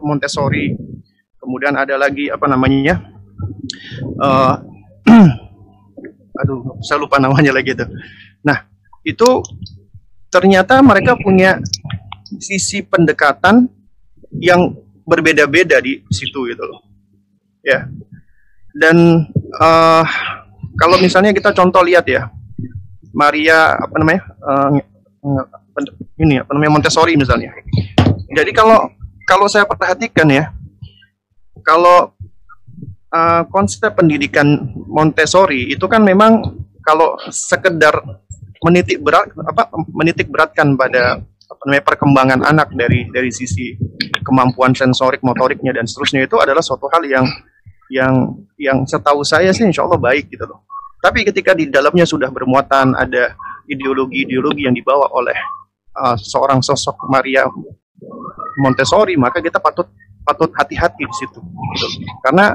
[0.00, 0.72] Montessori.
[1.40, 3.00] Kemudian ada lagi apa namanya?
[4.20, 4.54] Uh,
[6.40, 7.84] aduh, saya lupa namanya lagi itu.
[8.44, 8.68] Nah,
[9.04, 9.44] itu
[10.28, 11.60] ternyata mereka punya
[12.40, 13.68] sisi pendekatan
[14.36, 16.80] yang berbeda-beda di situ gitu loh.
[17.64, 17.88] Ya.
[18.74, 19.26] Dan
[19.58, 20.04] uh,
[20.78, 22.30] kalau misalnya kita contoh lihat ya,
[23.10, 24.22] Maria apa namanya?
[24.40, 24.70] Uh,
[26.20, 27.50] ini apa namanya Montessori misalnya.
[28.30, 28.90] Jadi kalau
[29.26, 30.50] kalau saya perhatikan ya,
[31.62, 32.14] kalau
[33.14, 37.94] uh, konsep pendidikan Montessori itu kan memang kalau sekedar
[38.60, 43.74] menitik berat apa menitik beratkan pada apa namanya perkembangan anak dari dari sisi
[44.22, 47.26] kemampuan sensorik motoriknya dan seterusnya itu adalah suatu hal yang
[47.90, 50.62] yang yang setahu saya sih insya Allah baik gitu loh.
[51.02, 53.34] Tapi ketika di dalamnya sudah bermuatan ada
[53.66, 55.36] ideologi-ideologi yang dibawa oleh
[55.96, 57.48] uh, seorang sosok Maria
[58.60, 59.88] Montessori, maka kita patut
[60.22, 61.40] patut hati-hati di situ.
[61.40, 61.86] Gitu.
[62.20, 62.54] Karena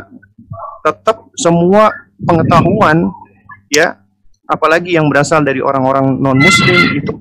[0.85, 1.89] tetap semua
[2.21, 3.09] pengetahuan
[3.73, 3.97] ya
[4.45, 7.13] apalagi yang berasal dari orang-orang non muslim itu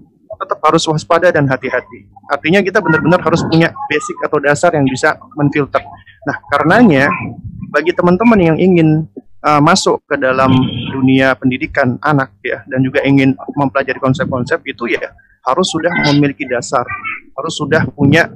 [0.45, 2.05] tetap harus waspada dan hati-hati.
[2.29, 5.81] Artinya kita benar-benar harus punya basic atau dasar yang bisa menfilter.
[6.29, 7.09] Nah, karenanya
[7.75, 9.11] bagi teman-teman yang ingin
[9.43, 10.55] uh, masuk ke dalam
[10.95, 15.11] dunia pendidikan anak ya dan juga ingin mempelajari konsep-konsep itu ya
[15.45, 16.87] harus sudah memiliki dasar,
[17.35, 18.31] harus sudah punya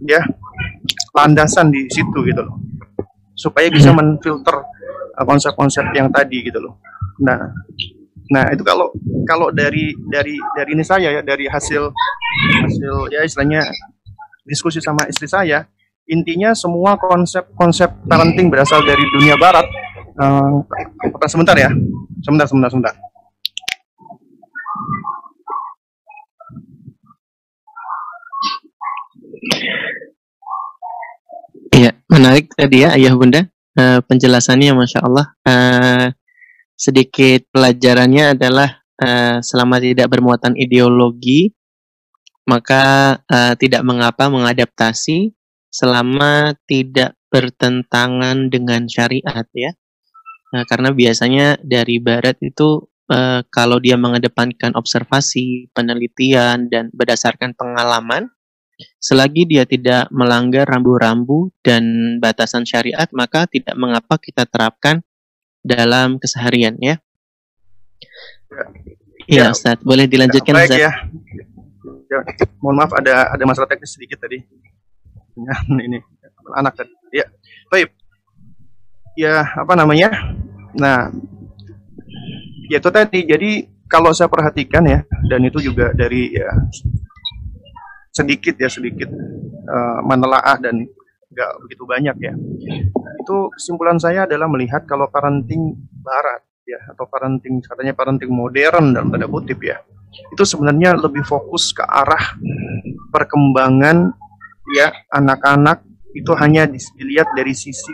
[0.00, 0.24] ya
[1.12, 2.56] landasan di situ gitu loh.
[3.36, 4.56] Supaya bisa menfilter
[5.14, 6.80] uh, konsep-konsep yang tadi gitu loh.
[7.20, 7.52] Nah,
[8.32, 8.88] nah itu kalau
[9.28, 11.92] kalau dari dari dari ini saya ya dari hasil
[12.64, 13.60] hasil ya istilahnya
[14.48, 15.68] diskusi sama istri saya
[16.10, 19.64] intinya semua konsep-konsep parenting berasal dari dunia barat
[20.20, 20.60] Uh,
[21.24, 21.72] sebentar ya.
[22.20, 22.94] Sebentar, sebentar, sebentar.
[31.72, 33.48] Iya, menarik tadi ya Ayah Bunda.
[33.72, 35.26] Uh, penjelasannya Masya Allah.
[35.48, 36.12] Uh,
[36.76, 41.56] sedikit pelajarannya adalah uh, selama tidak bermuatan ideologi,
[42.44, 45.32] maka uh, tidak mengapa mengadaptasi
[45.70, 49.72] selama tidak bertentangan dengan syariat ya.
[50.50, 58.26] Nah, karena biasanya dari barat itu uh, kalau dia mengedepankan observasi, penelitian dan berdasarkan pengalaman,
[58.98, 65.06] selagi dia tidak melanggar rambu-rambu dan batasan syariat, maka tidak mengapa kita terapkan
[65.62, 66.98] dalam keseharian ya.
[69.30, 69.78] Iya, ya, Ustaz.
[69.86, 70.82] Boleh dilanjutkan, ya, baik, Ustaz?
[70.82, 70.92] Ya.
[72.10, 72.20] ya.
[72.58, 74.42] Mohon maaf ada ada masalah teknis sedikit tadi.
[75.86, 75.98] ini
[76.56, 76.92] anak tadi.
[77.10, 77.26] Ya.
[77.70, 78.00] Baik
[79.18, 80.32] ya apa namanya
[80.76, 81.10] nah
[82.70, 86.48] ya itu tadi jadi kalau saya perhatikan ya dan itu juga dari ya
[88.14, 89.10] sedikit ya sedikit
[89.66, 90.86] uh, menelaah dan
[91.30, 92.34] nggak begitu banyak ya
[93.20, 99.10] itu kesimpulan saya adalah melihat kalau parenting barat ya atau parenting katanya parenting modern dalam
[99.10, 99.78] tanda kutip ya
[100.10, 102.34] itu sebenarnya lebih fokus ke arah
[103.14, 104.10] perkembangan
[104.76, 105.82] ya anak-anak
[106.14, 107.92] itu hanya dilihat dari sisi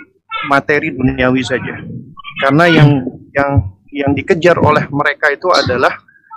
[0.48, 1.80] materi duniawi saja.
[2.40, 2.90] Karena yang
[3.32, 3.52] yang
[3.92, 5.92] yang dikejar oleh mereka itu adalah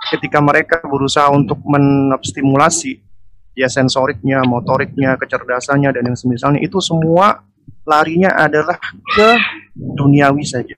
[0.08, 3.04] ketika mereka berusaha untuk menstimulasi
[3.52, 7.44] ya sensoriknya, motoriknya, kecerdasannya dan yang semisalnya itu semua
[7.84, 8.80] larinya adalah
[9.12, 9.30] ke
[9.76, 10.76] duniawi saja.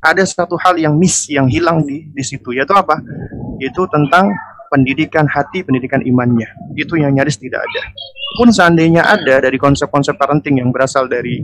[0.00, 2.96] Ada satu hal yang miss, yang hilang di di situ yaitu apa?
[3.60, 4.32] Itu tentang
[4.68, 6.46] pendidikan hati, pendidikan imannya.
[6.74, 7.82] Itu yang nyaris tidak ada.
[8.36, 11.40] Pun seandainya ada dari konsep-konsep parenting yang berasal dari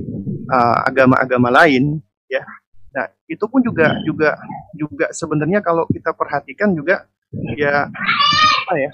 [0.51, 2.43] uh, agama-agama uh, lain, ya.
[2.93, 4.37] Nah, itu pun juga juga
[4.77, 7.09] juga sebenarnya kalau kita perhatikan juga
[7.57, 7.89] ya
[8.69, 8.91] apa ya?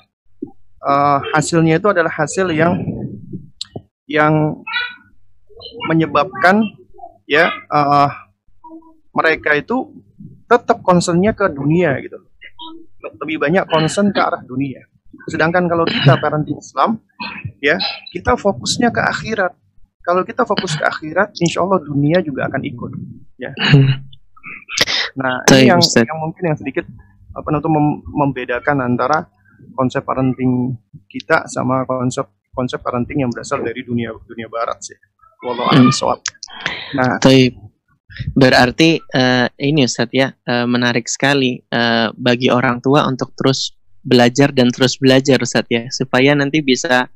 [0.78, 2.78] Uh, hasilnya itu adalah hasil yang
[4.06, 4.62] yang
[5.90, 6.62] menyebabkan
[7.26, 8.08] ya uh,
[9.10, 9.90] mereka itu
[10.46, 12.27] tetap concernnya ke dunia gitu
[13.02, 14.82] lebih banyak concern ke arah dunia.
[15.28, 17.00] Sedangkan kalau kita parenting Islam,
[17.62, 17.78] ya
[18.12, 19.52] kita fokusnya ke akhirat.
[20.04, 22.92] Kalau kita fokus ke akhirat, insya Allah dunia juga akan ikut.
[23.36, 23.52] Ya.
[25.18, 26.86] Nah, ini yang, yang mungkin yang sedikit
[27.34, 29.28] apa untuk mem membedakan antara
[29.74, 30.74] konsep parenting
[31.10, 34.98] kita sama konsep konsep parenting yang berasal dari dunia dunia barat sih.
[35.44, 35.90] Walau hmm.
[36.98, 37.67] Nah, Taib.
[38.34, 44.50] Berarti uh, ini Ustadz ya uh, menarik sekali uh, bagi orang tua untuk terus belajar
[44.50, 47.12] dan terus belajar Ustadz ya supaya nanti bisa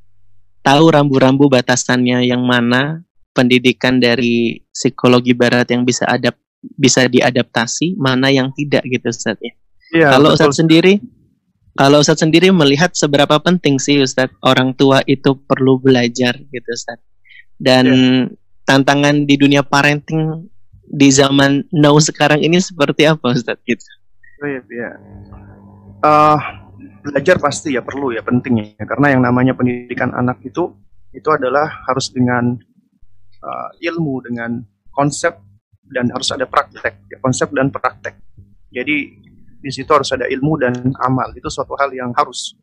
[0.63, 3.03] tahu rambu-rambu batasannya yang mana
[3.33, 6.37] pendidikan dari psikologi barat yang bisa adap
[6.77, 9.53] bisa diadaptasi mana yang tidak gitu Ustadz ya.
[9.91, 11.01] ya kalau Ustadz sendiri
[11.73, 17.03] kalau Ustadz sendiri melihat seberapa penting sih Ustadz orang tua itu perlu belajar gitu Ustadz
[17.59, 17.99] dan ya.
[18.63, 20.52] tantangan di dunia parenting
[20.87, 23.83] di zaman now sekarang ini seperti apa Ustaz gitu?
[24.43, 24.89] Oh iya, iya.
[26.03, 26.39] Uh,
[27.03, 30.75] belajar pasti ya perlu ya penting ya karena yang namanya pendidikan anak itu
[31.15, 32.55] itu adalah harus dengan
[33.43, 34.59] uh, ilmu dengan
[34.91, 35.39] konsep
[35.87, 38.17] dan harus ada praktek ya, konsep dan praktek.
[38.73, 38.97] Jadi
[39.63, 42.57] di situ harus ada ilmu dan amal itu suatu hal yang harus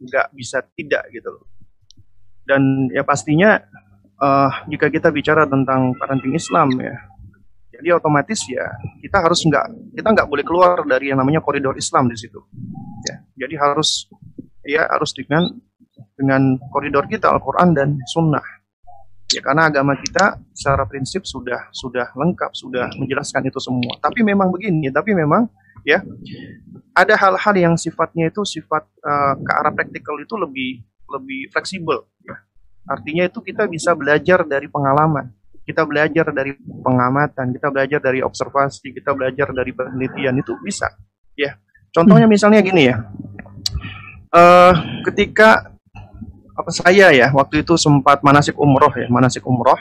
[0.00, 1.44] nggak bisa tidak gitu loh.
[2.46, 3.58] Dan ya pastinya
[4.22, 6.94] uh, jika kita bicara tentang parenting Islam ya
[7.78, 8.66] jadi otomatis ya
[9.04, 12.40] kita harus nggak kita nggak boleh keluar dari yang namanya koridor Islam di situ.
[13.04, 14.08] Ya, jadi harus
[14.64, 15.46] ya harus dengan
[16.16, 18.44] dengan koridor kita Al-Quran dan Sunnah.
[19.30, 24.00] Ya karena agama kita secara prinsip sudah sudah lengkap sudah menjelaskan itu semua.
[24.00, 25.50] Tapi memang begini, tapi memang
[25.84, 26.00] ya
[26.96, 30.80] ada hal-hal yang sifatnya itu sifat uh, ke arah praktikal itu lebih
[31.12, 32.08] lebih fleksibel.
[32.24, 32.40] Ya.
[32.88, 35.35] Artinya itu kita bisa belajar dari pengalaman
[35.66, 40.86] kita belajar dari pengamatan, kita belajar dari observasi, kita belajar dari penelitian itu bisa,
[41.34, 41.58] ya.
[41.90, 43.02] Contohnya misalnya gini ya,
[44.30, 44.72] uh,
[45.10, 45.74] ketika
[46.56, 49.76] apa saya ya waktu itu sempat manasik umroh ya, manasik umroh,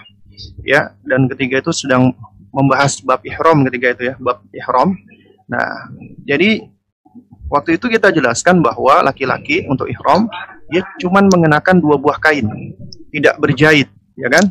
[0.66, 2.12] ya, dan ketiga itu sedang
[2.50, 4.98] membahas bab ihram ketika itu ya, bab ihram.
[5.46, 5.92] Nah,
[6.26, 6.66] jadi
[7.46, 10.26] waktu itu kita jelaskan bahwa laki-laki untuk ihram
[10.74, 12.50] dia cuma mengenakan dua buah kain,
[13.14, 13.86] tidak berjahit,
[14.18, 14.50] ya kan?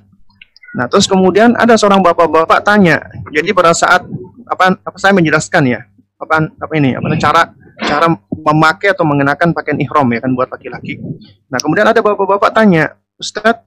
[0.74, 2.98] Nah, terus kemudian ada seorang bapak-bapak tanya.
[3.30, 4.02] Jadi pada saat
[4.44, 5.80] apa apa saya menjelaskan ya,
[6.18, 7.54] apa apa ini, apa cara
[7.86, 10.98] cara memakai atau mengenakan pakaian ihram ya kan buat laki-laki.
[11.46, 13.62] Nah, kemudian ada bapak-bapak tanya, "Ustadz,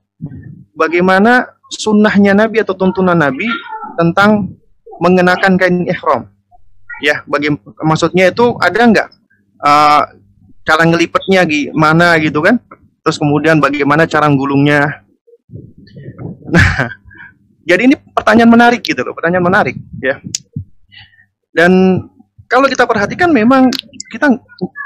[0.75, 3.47] bagaimana sunnahnya Nabi atau tuntunan Nabi
[3.95, 4.51] tentang
[4.99, 6.27] mengenakan kain ihram?"
[6.99, 9.07] Ya, bagi maksudnya itu ada nggak
[9.63, 10.03] uh,
[10.67, 12.59] cara ngelipetnya gimana gitu kan?
[12.99, 15.07] Terus kemudian bagaimana cara gulungnya
[16.47, 16.91] Nah,
[17.67, 20.23] jadi ini pertanyaan menarik gitu loh, pertanyaan menarik ya.
[21.51, 22.03] Dan
[22.47, 23.67] kalau kita perhatikan memang
[24.07, 24.31] kita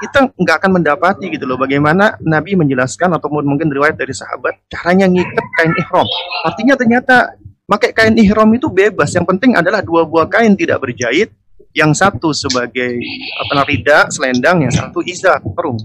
[0.02, 5.06] kita nggak akan mendapati gitu loh bagaimana Nabi menjelaskan atau mungkin riwayat dari sahabat caranya
[5.06, 6.08] ngikat kain ihram.
[6.42, 7.38] Artinya ternyata
[7.70, 9.14] pakai kain ihram itu bebas.
[9.14, 11.30] Yang penting adalah dua buah kain tidak berjahit.
[11.72, 13.00] Yang satu sebagai
[13.40, 15.80] apa rida, selendang, yang satu izar, perung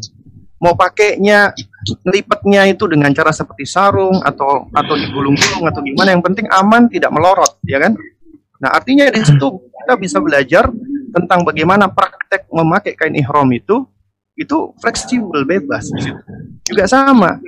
[0.67, 1.55] mau pakainya
[2.03, 6.11] lipatnya itu dengan cara seperti sarung atau atau digulung-gulung atau gimana.
[6.11, 7.95] Yang penting aman tidak melorot ya kan?
[8.59, 9.47] Nah artinya di situ
[9.87, 10.67] kita bisa belajar
[11.15, 13.87] tentang bagaimana praktek memakai kain ihram itu
[14.37, 15.89] itu fleksibel bebas
[16.67, 17.41] juga sama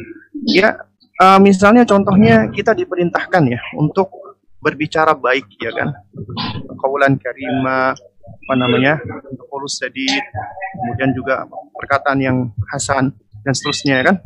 [0.48, 0.72] ya
[1.20, 4.08] uh, misalnya contohnya kita diperintahkan ya untuk
[4.58, 5.94] berbicara baik ya kan?
[6.78, 7.94] Kaulan karima
[8.28, 9.00] apa namanya?
[9.48, 10.20] Polus sedih
[10.76, 12.36] kemudian juga perkataan yang
[12.72, 13.12] hasan
[13.44, 14.16] dan seterusnya ya kan?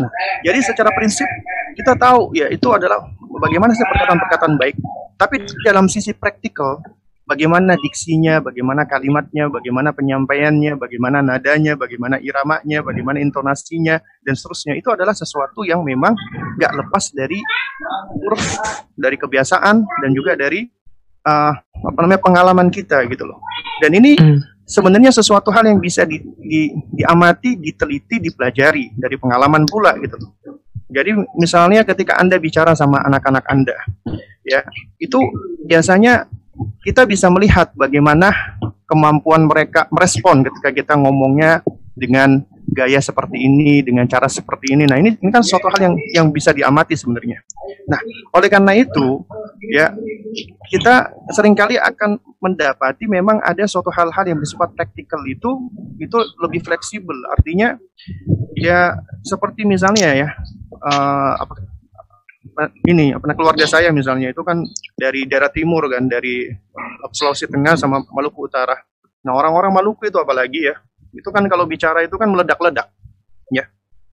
[0.00, 0.10] Nah
[0.46, 1.26] jadi secara prinsip
[1.74, 3.02] kita tahu ya itu adalah
[3.42, 4.76] bagaimana sih perkataan-perkataan baik.
[5.14, 6.82] Tapi dalam sisi praktikal
[7.24, 14.76] bagaimana diksinya, bagaimana kalimatnya, bagaimana penyampaiannya, bagaimana nadanya, bagaimana iramanya, bagaimana intonasinya, dan seterusnya.
[14.76, 16.14] Itu adalah sesuatu yang memang
[16.60, 17.40] gak lepas dari
[18.20, 18.44] uruf,
[18.94, 20.68] dari kebiasaan, dan juga dari
[21.24, 23.40] uh, apa namanya pengalaman kita gitu loh.
[23.82, 24.64] Dan ini hmm.
[24.64, 30.32] sebenarnya sesuatu hal yang bisa di, di, diamati, diteliti, dipelajari dari pengalaman pula gitu loh.
[30.94, 33.74] Jadi misalnya ketika Anda bicara sama anak-anak Anda,
[34.46, 34.62] ya,
[35.02, 35.18] itu
[35.66, 36.30] biasanya
[36.86, 38.30] kita bisa melihat bagaimana
[38.86, 41.66] kemampuan mereka merespon ketika kita ngomongnya
[41.98, 44.84] dengan gaya seperti ini, dengan cara seperti ini.
[44.88, 47.44] Nah, ini ini kan suatu hal yang yang bisa diamati sebenarnya.
[47.88, 48.00] Nah,
[48.32, 49.24] oleh karena itu,
[49.72, 49.92] ya
[50.68, 55.48] kita sering kali akan mendapati memang ada suatu hal-hal yang bersifat taktikal itu
[56.00, 57.16] itu lebih fleksibel.
[57.32, 57.76] Artinya
[58.56, 60.28] ya seperti misalnya ya
[60.84, 61.54] uh, apa
[62.86, 64.62] ini apa keluarga saya misalnya itu kan
[64.94, 66.46] dari daerah timur kan dari
[67.10, 68.76] Sulawesi Tengah sama Maluku Utara.
[69.24, 70.76] Nah orang-orang Maluku itu apalagi ya
[71.14, 72.90] itu kan kalau bicara itu kan meledak-ledak
[73.54, 73.64] ya.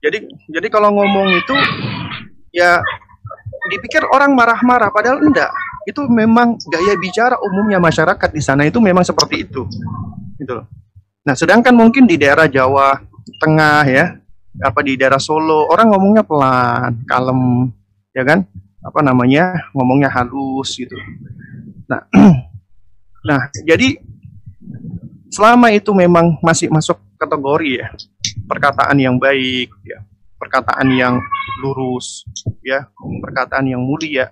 [0.02, 1.54] Jadi jadi kalau ngomong itu
[2.54, 2.82] ya
[3.70, 5.50] dipikir orang marah-marah padahal enggak.
[5.82, 9.66] Itu memang gaya bicara umumnya masyarakat di sana itu memang seperti itu.
[10.38, 10.62] Gitu
[11.22, 12.98] Nah, sedangkan mungkin di daerah Jawa
[13.38, 14.18] Tengah ya,
[14.58, 17.70] apa di daerah Solo orang ngomongnya pelan, kalem,
[18.10, 18.42] ya kan?
[18.82, 19.70] Apa namanya?
[19.70, 20.98] ngomongnya halus gitu.
[21.86, 22.02] Nah,
[23.28, 24.02] nah jadi
[25.32, 27.88] selama itu memang masih masuk kategori ya
[28.46, 30.04] perkataan yang baik ya.
[30.36, 31.14] Perkataan yang
[31.62, 32.26] lurus
[32.60, 32.90] ya.
[32.96, 34.30] Perkataan yang mulia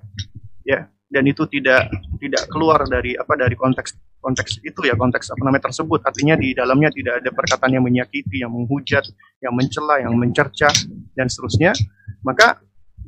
[0.67, 0.91] ya.
[1.11, 1.91] Dan itu tidak
[2.23, 6.05] tidak keluar dari apa dari konteks konteks itu ya konteks apa namanya tersebut.
[6.07, 9.03] Artinya di dalamnya tidak ada perkataan yang menyakiti yang menghujat
[9.43, 10.71] yang mencela yang mencerca
[11.19, 11.75] dan seterusnya.
[12.23, 12.63] Maka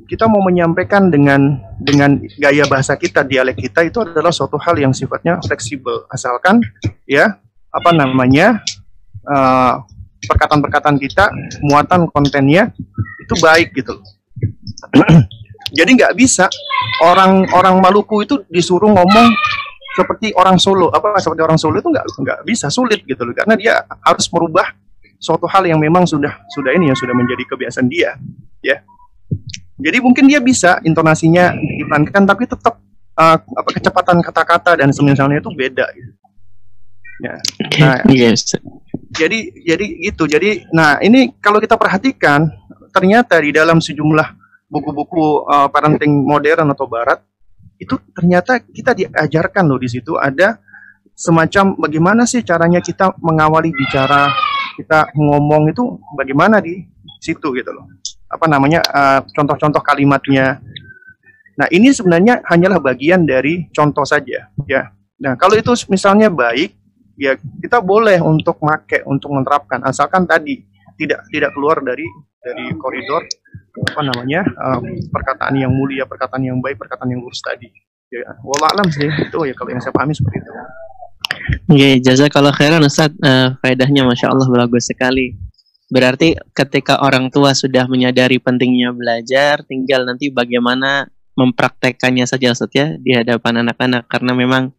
[0.09, 4.91] kita mau menyampaikan dengan dengan gaya bahasa kita dialek kita itu adalah suatu hal yang
[4.91, 6.03] sifatnya fleksibel.
[6.11, 6.59] Asalkan
[7.07, 7.39] ya
[7.73, 8.61] apa namanya
[9.23, 9.89] perkataan
[10.23, 11.25] perkataan-perkataan kita
[11.65, 12.71] muatan kontennya
[13.19, 13.97] itu baik gitu
[15.77, 16.47] jadi nggak bisa
[17.01, 19.27] orang orang Maluku itu disuruh ngomong
[19.93, 20.89] seperti orang Solo.
[20.89, 23.33] Apa seperti orang Solo itu nggak nggak bisa sulit gitu loh.
[23.37, 24.73] Karena dia harus merubah
[25.21, 28.17] suatu hal yang memang sudah sudah ini yang sudah menjadi kebiasaan dia
[28.59, 28.81] ya.
[29.79, 32.77] Jadi mungkin dia bisa intonasinya dipelankan tapi tetap
[33.17, 36.11] uh, apa kecepatan kata-kata dan semisalnya itu beda gitu.
[37.21, 37.35] Ya.
[37.81, 38.57] Nah yes.
[39.13, 40.25] jadi jadi gitu.
[40.25, 42.49] Jadi nah ini kalau kita perhatikan
[42.93, 44.27] ternyata di dalam sejumlah
[44.69, 47.21] buku-buku uh, parenting modern atau barat
[47.77, 50.61] itu ternyata kita diajarkan loh di situ ada
[51.13, 54.33] semacam bagaimana sih caranya kita mengawali bicara
[54.73, 56.81] kita ngomong itu bagaimana di
[57.21, 57.85] situ gitu loh.
[58.27, 60.57] Apa namanya eh, contoh-contoh kalimatnya.
[61.53, 64.89] Nah ini sebenarnya hanyalah bagian dari contoh saja ya.
[65.21, 66.73] Nah kalau itu misalnya baik
[67.19, 70.65] ya kita boleh untuk make untuk menerapkan asalkan tadi
[70.97, 72.05] tidak tidak keluar dari
[72.43, 73.23] dari koridor
[73.73, 77.71] apa namanya uh, perkataan yang mulia, perkataan yang baik, perkataan yang lurus tadi.
[78.13, 80.51] Ya, wallah alam sih itu ya kalau yang saya pahami seperti itu.
[81.73, 85.33] Oke, jasa kalau khairan Ustaz, uh, faedahnya Masya Allah bagus sekali.
[85.89, 92.93] Berarti ketika orang tua sudah menyadari pentingnya belajar, tinggal nanti bagaimana mempraktekannya saja Ustaz ya
[93.01, 94.69] di hadapan anak-anak karena memang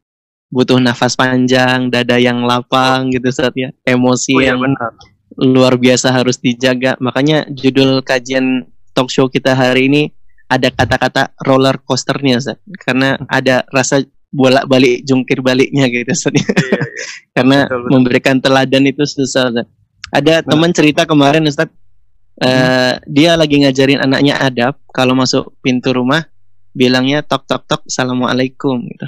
[0.54, 4.94] butuh nafas panjang, dada yang lapang gitu Ustaz ya, emosi oh, ya, yang benar.
[5.34, 6.94] luar biasa harus dijaga.
[7.02, 10.02] Makanya judul kajian talk show kita hari ini
[10.46, 12.62] ada kata-kata roller coasternya Zat.
[12.78, 16.30] karena ada rasa bolak balik jungkir baliknya gitu Zat.
[16.30, 16.80] Iya, iya.
[17.34, 17.90] karena betul, betul.
[17.90, 19.68] memberikan teladan itu susah Zat.
[20.14, 21.66] ada teman cerita kemarin Ustaz
[22.38, 22.94] uh, hmm.
[23.10, 26.30] dia lagi ngajarin anaknya adab kalau masuk pintu rumah
[26.70, 29.06] bilangnya tok tok tok assalamualaikum gitu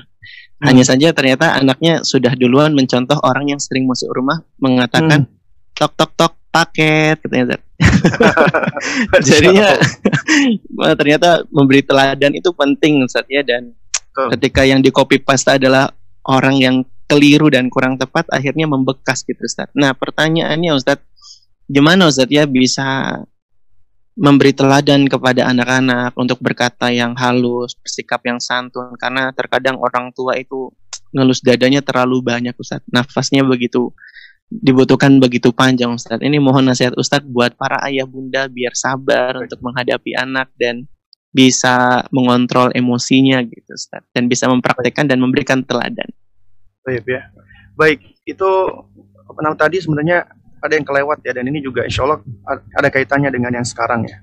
[0.60, 0.66] hmm.
[0.66, 5.72] hanya saja ternyata anaknya sudah duluan mencontoh orang yang sering masuk rumah mengatakan hmm.
[5.76, 7.60] tok tok tok paket katanya
[9.28, 9.76] jadinya
[11.00, 13.76] ternyata memberi teladan itu penting Ustaz ya dan
[14.16, 14.32] oh.
[14.32, 15.92] ketika yang di copy paste adalah
[16.24, 19.70] orang yang keliru dan kurang tepat akhirnya membekas gitu Ustaz.
[19.72, 20.98] Nah, pertanyaannya Ustaz,
[21.70, 23.22] gimana Ustaz ya bisa
[24.16, 30.40] memberi teladan kepada anak-anak untuk berkata yang halus, bersikap yang santun karena terkadang orang tua
[30.40, 30.72] itu
[31.12, 32.80] ngelus dadanya terlalu banyak Ustaz.
[32.88, 33.92] Nafasnya begitu
[34.48, 36.24] dibutuhkan begitu panjang Ustadz.
[36.24, 40.88] Ini mohon nasihat Ustadz buat para ayah bunda biar sabar untuk menghadapi anak dan
[41.34, 46.08] bisa mengontrol emosinya gitu Ustadz dan bisa mempraktekkan dan memberikan teladan.
[46.86, 47.28] Baik ya.
[47.76, 48.50] Baik, itu
[49.36, 50.24] namanya tadi sebenarnya
[50.66, 52.20] ada yang kelewat ya dan ini juga insya Allah
[52.74, 54.18] ada kaitannya dengan yang sekarang ya.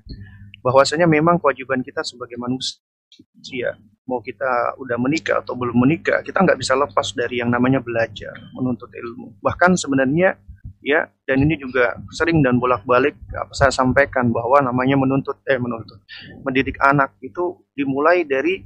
[0.63, 6.59] Bahwasanya memang kewajiban kita sebagai manusia mau kita udah menikah atau belum menikah, kita nggak
[6.59, 9.39] bisa lepas dari yang namanya belajar, menuntut ilmu.
[9.39, 10.35] Bahkan sebenarnya
[10.83, 13.15] ya, dan ini juga sering dan bolak-balik
[13.55, 16.03] saya sampaikan bahwa namanya menuntut eh menuntut
[16.43, 18.59] mendidik anak itu dimulai dari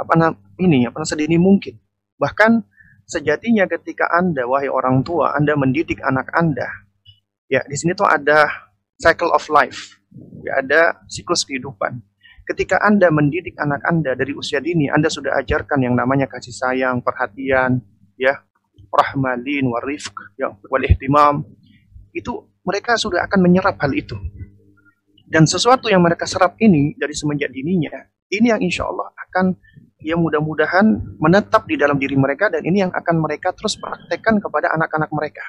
[0.00, 1.76] apa ini apa sedini mungkin.
[2.16, 2.64] Bahkan
[3.04, 6.87] sejatinya ketika Anda wahai orang tua, Anda mendidik anak Anda,
[7.48, 8.46] ya di sini tuh ada
[9.00, 9.96] cycle of life.
[10.44, 12.00] Ya ada siklus kehidupan
[12.48, 17.04] ketika Anda mendidik anak Anda dari usia dini, Anda sudah ajarkan yang namanya kasih sayang,
[17.04, 17.84] perhatian,
[18.16, 18.40] ya,
[18.88, 21.44] rahmalin, warifq, ya, wal ihtimam.
[22.16, 24.16] Itu mereka sudah akan menyerap hal itu.
[25.28, 27.92] Dan sesuatu yang mereka serap ini dari semenjak dininya,
[28.32, 29.52] ini yang insya Allah akan
[30.00, 34.72] ya mudah-mudahan menetap di dalam diri mereka dan ini yang akan mereka terus praktekkan kepada
[34.72, 35.44] anak-anak mereka.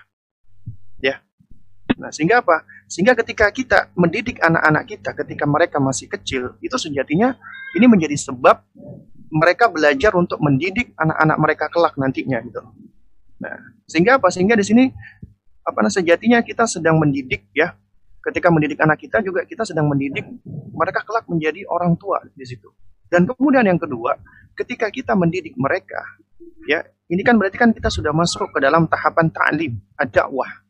[1.99, 2.63] Nah, sehingga apa?
[2.87, 7.35] Sehingga ketika kita mendidik anak-anak kita ketika mereka masih kecil, itu sejatinya
[7.75, 8.63] ini menjadi sebab
[9.29, 12.63] mereka belajar untuk mendidik anak-anak mereka kelak nantinya gitu.
[13.43, 14.31] Nah, sehingga apa?
[14.31, 14.83] Sehingga di sini
[15.61, 17.75] apa nah, sejatinya kita sedang mendidik ya.
[18.19, 20.23] Ketika mendidik anak kita juga kita sedang mendidik
[20.71, 22.71] mereka kelak menjadi orang tua di situ.
[23.11, 24.15] Dan kemudian yang kedua,
[24.55, 26.03] ketika kita mendidik mereka,
[26.69, 30.68] ya, ini kan berarti kan kita sudah masuk ke dalam tahapan ta'lim, ad-dakwah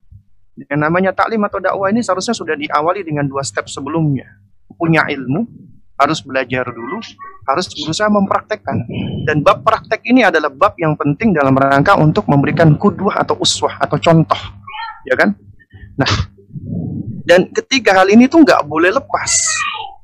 [0.68, 4.28] yang namanya taklim atau dakwah ini seharusnya sudah diawali dengan dua step sebelumnya.
[4.76, 5.48] Punya ilmu,
[6.00, 7.00] harus belajar dulu,
[7.48, 8.78] harus berusaha mempraktekkan.
[9.28, 13.76] Dan bab praktek ini adalah bab yang penting dalam rangka untuk memberikan kudwah atau uswah
[13.80, 14.40] atau contoh.
[15.08, 15.36] Ya kan?
[16.00, 16.12] Nah,
[17.28, 19.32] dan ketiga hal ini tuh nggak boleh lepas.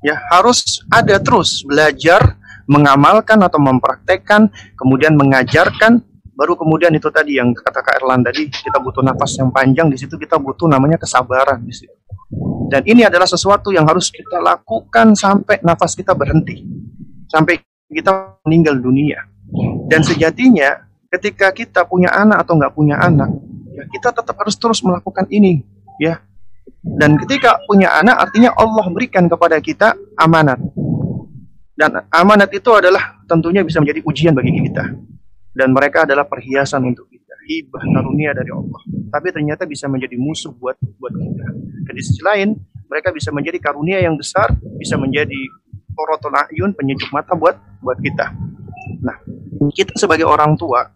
[0.03, 2.38] Ya, harus ada terus belajar,
[2.70, 6.03] mengamalkan atau mempraktekkan, kemudian mengajarkan,
[6.36, 9.96] baru kemudian itu tadi yang kata Kak Erlan tadi kita butuh nafas yang panjang di
[9.96, 11.96] situ kita butuh namanya kesabaran di situ.
[12.68, 16.68] Dan ini adalah sesuatu yang harus kita lakukan sampai nafas kita berhenti.
[17.32, 19.24] Sampai kita meninggal dunia.
[19.88, 23.32] Dan sejatinya ketika kita punya anak atau nggak punya anak
[23.72, 25.64] ya kita tetap harus terus melakukan ini
[26.04, 26.20] ya.
[26.86, 30.60] Dan ketika punya anak artinya Allah berikan kepada kita amanat.
[31.76, 34.96] Dan amanat itu adalah tentunya bisa menjadi ujian bagi kita
[35.56, 38.82] dan mereka adalah perhiasan untuk kita, hibah karunia dari Allah.
[39.08, 41.47] Tapi ternyata bisa menjadi musuh buat buat kita.
[41.88, 42.60] Dan di sisi lain,
[42.91, 45.39] mereka bisa menjadi karunia yang besar, bisa menjadi
[45.95, 48.36] koroton ayun, penyejuk mata buat buat kita.
[48.99, 49.16] Nah,
[49.72, 50.91] kita sebagai orang tua,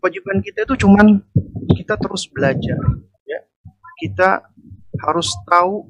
[0.00, 1.20] kewajiban kita itu cuman
[1.76, 2.80] kita terus belajar,
[3.28, 3.40] ya.
[4.00, 4.40] Kita
[5.04, 5.84] harus tahu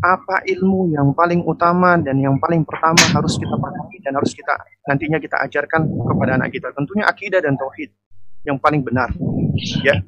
[0.00, 4.56] apa ilmu yang paling utama dan yang paling pertama harus kita pahami dan harus kita
[4.88, 6.72] nantinya kita ajarkan kepada anak kita.
[6.72, 7.92] Tentunya akidah dan tauhid
[8.48, 9.12] yang paling benar.
[9.84, 10.00] Ya.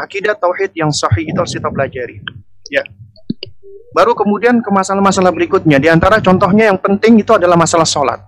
[0.00, 2.24] Akidah tauhid yang sahih itu harus kita pelajari.
[2.72, 2.80] Ya.
[3.92, 5.76] Baru kemudian ke masalah-masalah berikutnya.
[5.76, 8.20] Di antara contohnya yang penting itu adalah masalah sholat.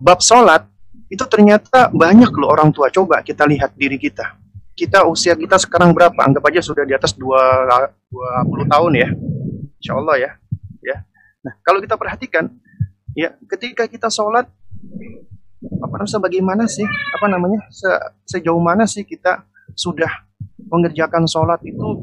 [0.00, 0.64] Bab sholat
[1.12, 2.88] itu ternyata banyak loh orang tua.
[2.88, 4.40] Coba kita lihat diri kita.
[4.72, 6.16] Kita usia kita sekarang berapa?
[6.16, 9.12] Anggap aja sudah di atas 20 tahun ya
[9.82, 10.30] Insya Allah ya.
[10.78, 10.96] ya.
[11.42, 12.46] Nah, kalau kita perhatikan,
[13.18, 14.46] ya ketika kita sholat,
[15.82, 17.90] apa namanya, bagaimana sih, apa namanya, se,
[18.30, 19.42] sejauh mana sih kita
[19.74, 20.22] sudah
[20.70, 21.98] mengerjakan sholat itu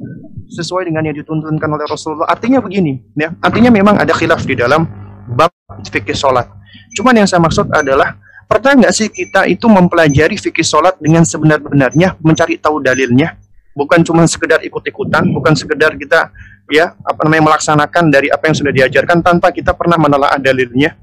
[0.52, 2.28] sesuai dengan yang dituntunkan oleh Rasulullah.
[2.28, 3.32] Artinya begini, ya.
[3.40, 4.84] Artinya memang ada khilaf di dalam
[5.32, 5.56] bab
[5.88, 6.52] fikih sholat.
[7.00, 8.20] Cuman yang saya maksud adalah
[8.50, 13.40] pernah nggak sih kita itu mempelajari fikih sholat dengan sebenar-benarnya, mencari tahu dalilnya,
[13.78, 16.34] bukan cuma sekedar ikut-ikutan, bukan sekedar kita
[16.70, 20.96] ya apa namanya melaksanakan dari apa yang sudah diajarkan tanpa kita pernah menelaah dalilnya,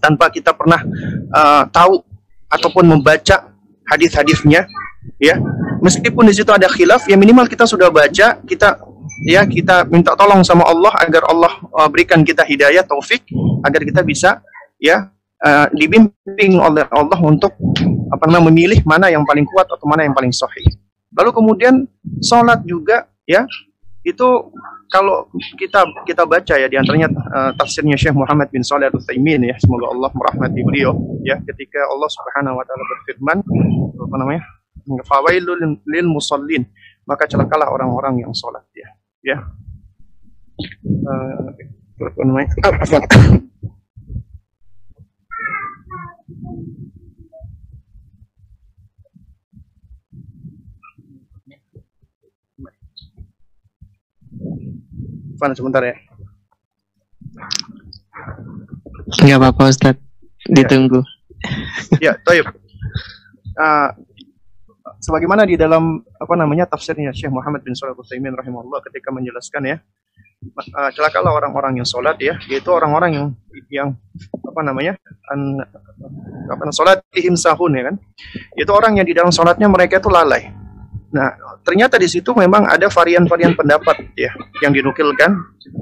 [0.00, 0.80] tanpa kita pernah
[1.30, 2.00] uh, tahu
[2.48, 3.52] ataupun membaca
[3.88, 4.64] hadis-hadisnya,
[5.20, 5.36] ya.
[5.84, 8.68] Meskipun di situ ada khilaf, ya minimal kita sudah baca, kita
[9.28, 13.22] ya kita minta tolong sama Allah agar Allah uh, berikan kita hidayah taufik
[13.62, 14.40] agar kita bisa
[14.80, 15.12] ya
[15.44, 17.52] uh, dibimbing oleh Allah untuk
[18.10, 20.66] apa namanya memilih mana yang paling kuat atau mana yang paling sahih.
[21.14, 21.74] Lalu kemudian
[22.24, 23.46] sholat juga ya
[24.02, 24.28] itu
[24.90, 25.28] kalau
[25.60, 29.56] kita kita baca ya di antaranya uh, tafsirnya Syekh Muhammad bin Saleh Al Utsaimin ya
[29.60, 30.92] semoga Allah merahmati beliau
[31.24, 33.38] ya ketika Allah Subhanahu wa taala berfirman
[34.00, 34.42] apa namanya
[35.08, 36.64] fawailul lil musallin
[37.08, 38.88] maka celakalah orang-orang yang sholat ya
[39.24, 39.38] ya.
[40.84, 41.50] Uh,
[41.98, 42.48] apa namanya
[55.38, 55.96] Van sebentar ya.
[59.22, 59.96] Enggak apa-apa Ustaz.
[60.48, 61.00] Ditunggu.
[62.00, 62.48] Ya, toyib.
[63.54, 63.88] Uh,
[65.04, 69.76] sebagaimana di dalam apa namanya tafsirnya Syekh Muhammad bin Shalih Utsaimin rahimahullah ketika menjelaskan ya
[70.74, 73.26] uh, celakalah orang-orang yang sholat ya yaitu orang-orang yang
[73.68, 73.88] yang
[74.44, 74.92] apa namanya
[75.32, 75.62] an,
[76.50, 77.96] apa salatihim sahun ya kan.
[78.56, 80.50] Itu orang yang di dalam salatnya mereka itu lalai.
[81.14, 81.30] Nah,
[81.64, 85.30] ternyata di situ memang ada varian-varian pendapat ya yang dinukilkan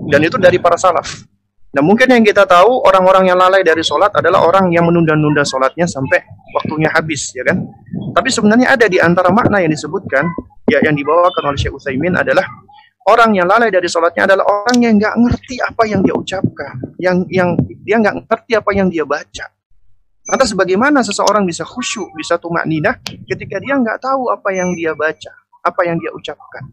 [0.09, 1.27] dan itu dari para salaf.
[1.73, 5.89] Nah, mungkin yang kita tahu orang-orang yang lalai dari sholat adalah orang yang menunda-nunda sholatnya
[5.89, 6.21] sampai
[6.53, 7.65] waktunya habis, ya kan?
[8.13, 10.29] Tapi sebenarnya ada di antara makna yang disebutkan,
[10.69, 12.45] ya yang dibawakan oleh Syekh Utsaimin adalah
[13.09, 17.25] orang yang lalai dari sholatnya adalah orang yang nggak ngerti apa yang dia ucapkan, yang
[17.33, 17.57] yang
[17.89, 19.49] dia nggak ngerti apa yang dia baca.
[20.29, 24.93] Lantas bagaimana seseorang bisa khusyuk, bisa tumak ninah ketika dia nggak tahu apa yang dia
[24.93, 25.33] baca,
[25.63, 26.67] apa yang dia ucapkan.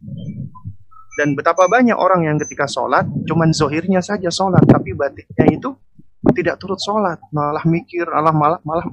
[1.17, 5.75] Dan betapa banyak orang yang ketika sholat, cuman zohirnya saja sholat, tapi batiknya itu
[6.35, 8.87] tidak turut sholat, malah mikir, malah malah malah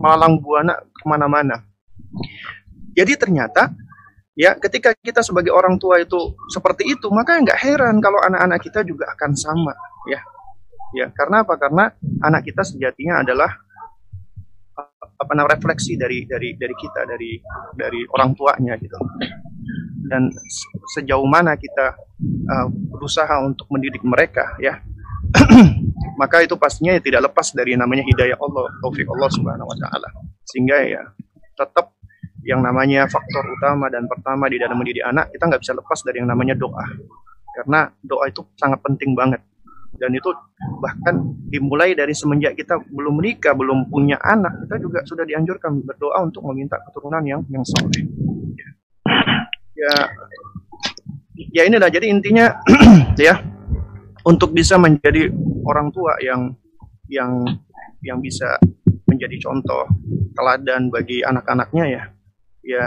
[0.00, 1.62] malang buana ke mana-mana.
[2.94, 3.70] Jadi ternyata
[4.34, 8.82] ya ketika kita sebagai orang tua itu seperti itu, maka nggak heran kalau anak-anak kita
[8.82, 9.74] juga akan sama,
[10.10, 10.20] ya.
[10.90, 11.54] Ya, karena apa?
[11.54, 11.86] Karena
[12.18, 13.62] anak kita sejatinya adalah
[15.20, 17.36] apa namanya refleksi dari dari dari kita dari
[17.76, 18.96] dari orang tuanya gitu.
[20.08, 20.32] Dan
[20.96, 21.94] sejauh mana kita
[22.48, 24.80] uh, berusaha untuk mendidik mereka ya.
[26.20, 30.08] Maka itu pastinya ya tidak lepas dari namanya hidayah Allah taufik Allah subhanahu wa taala.
[30.48, 31.02] Sehingga ya
[31.54, 31.92] tetap
[32.40, 36.24] yang namanya faktor utama dan pertama di dalam mendidik anak kita nggak bisa lepas dari
[36.24, 36.84] yang namanya doa.
[37.54, 39.44] Karena doa itu sangat penting banget
[40.00, 40.32] dan itu
[40.80, 41.20] bahkan
[41.52, 46.40] dimulai dari semenjak kita belum menikah, belum punya anak, kita juga sudah dianjurkan berdoa untuk
[46.48, 48.08] meminta keturunan yang yang soleh.
[49.76, 49.94] Ya,
[51.36, 52.56] ya inilah jadi intinya
[53.20, 53.44] ya
[54.24, 55.28] untuk bisa menjadi
[55.68, 56.56] orang tua yang
[57.12, 57.44] yang
[58.00, 58.56] yang bisa
[59.04, 59.84] menjadi contoh
[60.32, 62.02] teladan bagi anak-anaknya ya
[62.64, 62.84] ya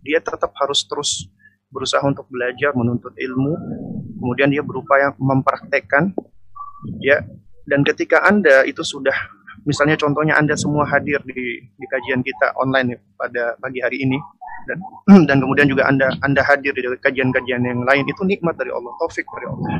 [0.00, 1.28] dia tetap harus terus
[1.72, 3.56] berusaha untuk belajar menuntut ilmu
[4.22, 6.14] kemudian dia berupaya mempraktekkan
[7.02, 7.18] ya.
[7.62, 9.14] Dan ketika anda itu sudah
[9.62, 14.18] misalnya contohnya anda semua hadir di, di kajian kita online ya, pada pagi hari ini
[14.66, 14.78] dan
[15.28, 19.26] dan kemudian juga anda anda hadir di kajian-kajian yang lain itu nikmat dari Allah taufik
[19.26, 19.70] dari Allah.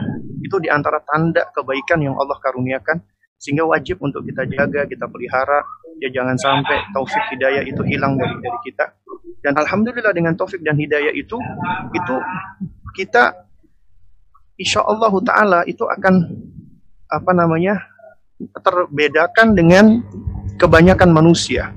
[0.43, 2.99] Itu di antara tanda kebaikan yang Allah karuniakan
[3.39, 5.63] sehingga wajib untuk kita jaga kita pelihara
[5.99, 8.87] ya jangan sampai taufik hidayah itu hilang dari dari kita.
[9.43, 11.35] Dan alhamdulillah dengan taufik dan hidayah itu
[11.95, 12.15] itu
[12.95, 13.35] kita
[14.57, 16.15] insya Allah taala itu akan
[17.09, 17.83] apa namanya
[18.63, 20.01] terbedakan dengan
[20.57, 21.73] kebanyakan manusia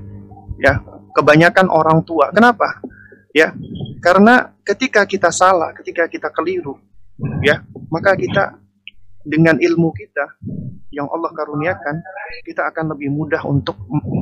[0.60, 0.82] ya.
[1.16, 2.28] Kebanyakan orang tua.
[2.28, 2.84] Kenapa?
[3.32, 3.56] Ya
[4.04, 6.76] karena ketika kita salah ketika kita keliru
[7.40, 8.60] ya maka kita
[9.24, 10.36] dengan ilmu kita
[10.92, 12.00] yang Allah karuniakan
[12.44, 13.76] kita akan lebih mudah untuk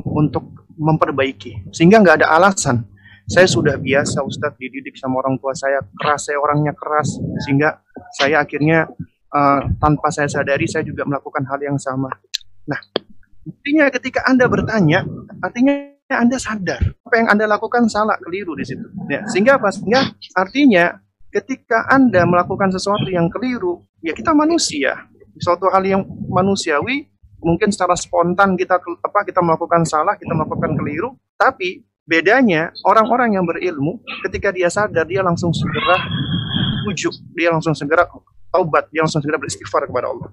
[0.07, 1.71] untuk memperbaiki.
[1.71, 2.83] Sehingga nggak ada alasan
[3.25, 7.81] saya sudah biasa Ustadz dididik sama orang tua saya keras, saya orangnya keras sehingga
[8.13, 8.85] saya akhirnya
[9.33, 12.13] uh, tanpa saya sadari saya juga melakukan hal yang sama.
[12.69, 12.77] Nah,
[13.45, 15.01] artinya ketika Anda bertanya,
[15.41, 15.73] artinya
[16.13, 18.85] Anda sadar apa yang Anda lakukan salah, keliru di situ.
[19.09, 19.73] Ya, sehingga apa?
[19.73, 20.05] Sehingga
[20.37, 21.01] artinya
[21.33, 25.09] ketika Anda melakukan sesuatu yang keliru, ya kita manusia.
[25.41, 27.09] Suatu hal yang manusiawi,
[27.41, 33.45] mungkin secara spontan kita apa kita melakukan salah, kita melakukan keliru, tapi Bedanya orang-orang yang
[33.49, 33.97] berilmu
[34.29, 35.97] ketika dia sadar dia langsung segera
[36.85, 38.05] ujuk, dia langsung segera
[38.53, 40.29] taubat, dia langsung segera beristighfar kepada Allah.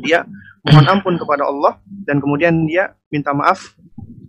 [0.00, 0.24] Dia
[0.64, 1.76] mohon ampun kepada Allah
[2.08, 3.76] dan kemudian dia minta maaf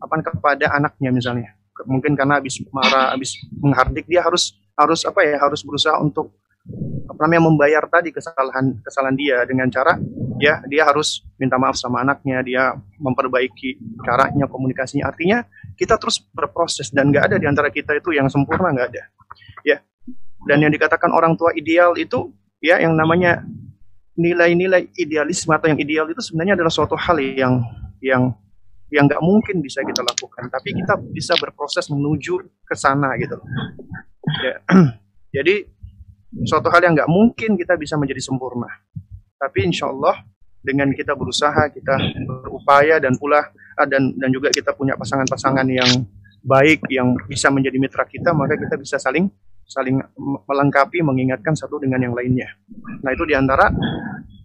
[0.04, 1.56] apa kepada anaknya misalnya.
[1.88, 6.36] Mungkin karena habis marah, habis menghardik dia harus harus apa ya, harus berusaha untuk
[7.08, 10.00] apa namanya membayar tadi kesalahan kesalahan dia dengan cara
[10.40, 12.64] ya dia harus minta maaf sama anaknya, dia
[13.00, 15.08] memperbaiki caranya, komunikasinya.
[15.08, 15.44] Artinya
[15.74, 19.04] kita terus berproses dan nggak ada di antara kita itu yang sempurna nggak ada.
[19.66, 19.78] Ya.
[20.44, 23.44] Dan yang dikatakan orang tua ideal itu ya yang namanya
[24.14, 27.64] nilai-nilai idealisme atau yang ideal itu sebenarnya adalah suatu hal yang
[28.04, 28.36] yang
[28.94, 30.52] yang nggak mungkin bisa kita lakukan.
[30.54, 33.42] Tapi kita bisa berproses menuju ke sana gitu
[34.44, 34.56] ya.
[35.36, 35.66] jadi
[36.46, 38.70] suatu hal yang nggak mungkin kita bisa menjadi sempurna.
[39.38, 40.22] Tapi insya Allah
[40.64, 43.44] dengan kita berusaha kita berupaya dan pula
[43.90, 45.90] dan dan juga kita punya pasangan-pasangan yang
[46.44, 49.32] baik yang bisa menjadi mitra kita maka kita bisa saling
[49.64, 49.96] saling
[50.46, 52.52] melengkapi mengingatkan satu dengan yang lainnya
[53.00, 53.72] nah itu di antara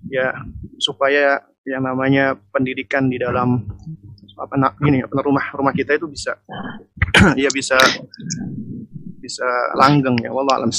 [0.08, 0.30] ya
[0.78, 3.66] supaya yang namanya pendidikan di dalam
[4.38, 6.38] apa nak ini apa, rumah rumah kita itu bisa
[7.42, 7.76] ya bisa
[9.18, 9.44] bisa
[9.76, 10.70] langgeng ya wallah alam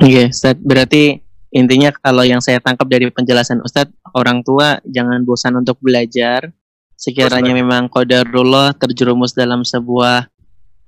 [0.00, 0.56] Iya, Ustaz.
[0.60, 6.52] Berarti intinya kalau yang saya tangkap dari penjelasan Ustadz, orang tua jangan bosan untuk belajar,
[6.96, 10.26] sekiranya memang qadarullah terjerumus dalam sebuah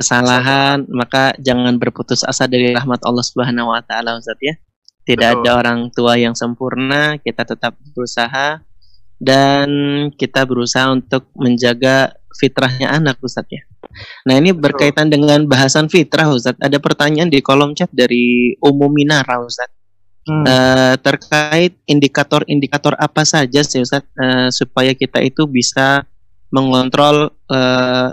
[0.01, 4.57] kesalahan maka jangan berputus asa dari rahmat Allah Subhanahu wa taala Ustaz ya.
[5.09, 5.45] Tidak Betul.
[5.45, 8.61] ada orang tua yang sempurna, kita tetap berusaha
[9.17, 9.69] dan
[10.15, 13.63] kita berusaha untuk menjaga fitrahnya anak Ustadz ya.
[14.29, 16.63] Nah ini berkaitan dengan bahasan fitrah Ustadz.
[16.63, 19.78] Ada pertanyaan di kolom chat dari Umum Minara Ustadz.
[20.29, 20.45] Hmm.
[20.45, 26.05] Uh, terkait indikator-indikator apa saja sih Ustadz uh, supaya kita itu bisa
[26.53, 28.13] mengontrol uh,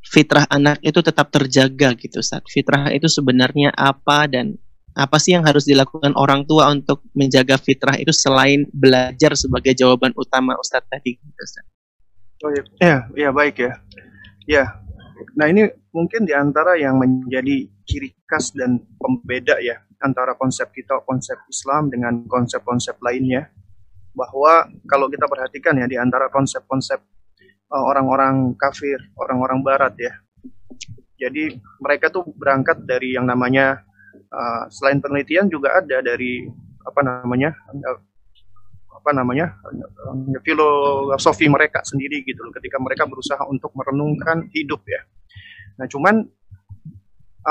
[0.00, 2.48] fitrah anak itu tetap terjaga gitu Ustadz.
[2.48, 4.56] Fitrah itu sebenarnya apa dan
[4.96, 10.16] apa sih yang harus dilakukan orang tua untuk menjaga fitrah itu selain belajar sebagai jawaban
[10.16, 11.20] utama Ustadz tadi?
[11.20, 11.68] Ustadz?
[12.44, 13.72] Oh iya, ya, ya baik ya.
[14.44, 14.64] Ya,
[15.36, 21.02] nah ini mungkin di antara yang menjadi ciri khas dan pembeda ya antara konsep kita
[21.04, 23.50] konsep Islam dengan konsep-konsep lainnya
[24.14, 27.02] bahwa kalau kita perhatikan ya di antara konsep-konsep
[27.74, 30.14] uh, orang-orang kafir, orang-orang barat ya.
[31.18, 33.82] Jadi mereka tuh berangkat dari yang namanya
[34.30, 36.46] uh, selain penelitian juga ada dari
[36.84, 37.50] apa namanya
[38.92, 39.56] apa namanya
[40.44, 45.00] filosofi mereka sendiri gitu loh ketika mereka berusaha untuk merenungkan hidup ya.
[45.80, 46.24] Nah cuman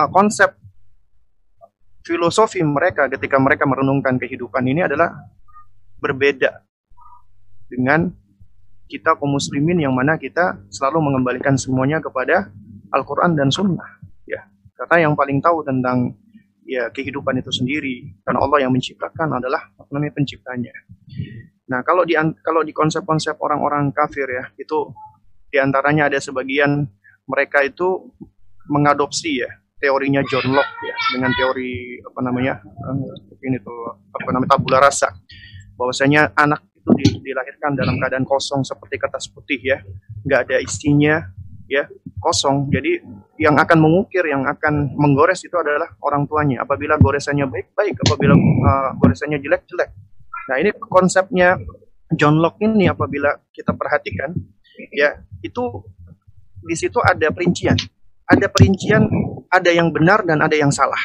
[0.09, 0.62] konsep
[2.03, 5.11] filosofi mereka ketika mereka merenungkan kehidupan ini adalah
[6.03, 6.63] berbeda
[7.71, 8.11] dengan
[8.91, 12.51] kita kaum muslimin yang mana kita selalu mengembalikan semuanya kepada
[12.91, 14.43] Al-Quran dan Sunnah ya
[14.75, 16.13] karena yang paling tahu tentang
[16.67, 20.71] ya kehidupan itu sendiri karena Allah yang menciptakan adalah namanya penciptanya.
[21.67, 24.91] Nah kalau di kalau di konsep-konsep orang-orang kafir ya itu
[25.51, 26.87] di antaranya ada sebagian
[27.27, 28.11] mereka itu
[28.67, 29.51] mengadopsi ya
[29.83, 35.11] teorinya John Locke ya dengan teori apa namanya eh, ini tuh apa namanya tabula rasa
[35.75, 39.83] bahwasanya anak itu dilahirkan dalam keadaan kosong seperti kertas putih ya
[40.23, 41.19] nggak ada isinya
[41.67, 41.83] ya
[42.23, 42.71] kosong.
[42.71, 43.03] Jadi
[43.41, 46.63] yang akan mengukir, yang akan menggores itu adalah orang tuanya.
[46.63, 47.95] Apabila goresannya baik, baik.
[48.07, 49.89] Apabila uh, goresannya jelek, jelek.
[50.47, 51.59] Nah ini konsepnya
[52.13, 54.31] John Locke ini apabila kita perhatikan,
[54.93, 55.83] ya itu
[56.63, 57.75] di situ ada perincian.
[58.29, 59.07] Ada perincian,
[59.51, 60.99] ada yang benar dan ada yang salah.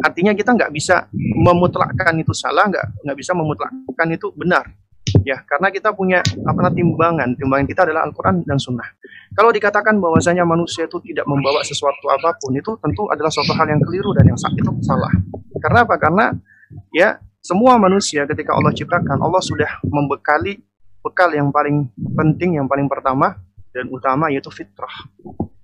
[0.00, 4.68] Artinya kita nggak bisa memutlakkan itu salah, nggak nggak bisa memutlakkan itu benar.
[5.24, 7.34] Ya karena kita punya apa timbangan.
[7.38, 8.86] Timbangan kita adalah Al-Quran dan Sunnah.
[9.32, 13.66] Kalau dikatakan bahwasanya manusia itu tidak membawa sesuatu apa pun itu tentu adalah suatu hal
[13.70, 15.10] yang keliru dan yang itu salah.
[15.62, 15.96] Karena apa?
[15.96, 16.34] Karena
[16.92, 20.60] ya semua manusia ketika Allah ciptakan Allah sudah membekali
[21.00, 21.86] bekal yang paling
[22.18, 23.38] penting yang paling pertama
[23.70, 24.92] dan utama yaitu fitrah.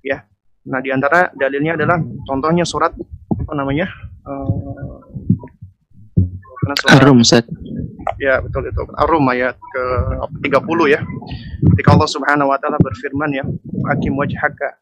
[0.01, 0.27] Ya
[0.63, 2.95] nah di antara dalilnya adalah contohnya surat
[3.35, 3.91] apa namanya
[4.23, 4.83] uh,
[7.03, 7.43] Arum Ustaz.
[8.23, 8.83] Ya, betul itu.
[8.95, 9.83] Ar-Rum ayat ke
[10.47, 11.03] 30 ya.
[11.75, 13.43] Ketika Allah Subhanahu wa taala berfirman ya,
[13.91, 14.79] "Aqim wajhaka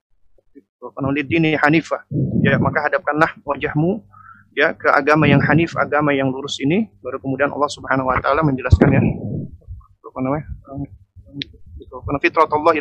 [1.24, 2.05] dini hanifa."
[2.45, 4.05] Ya, maka hadapkanlah wajahmu
[4.53, 6.93] ya ke agama yang hanif, agama yang lurus ini.
[7.01, 9.03] Baru kemudian Allah Subhanahu wa taala menjelaskan ya
[10.05, 10.47] apa namanya?
[11.81, 12.76] Itu fitratullah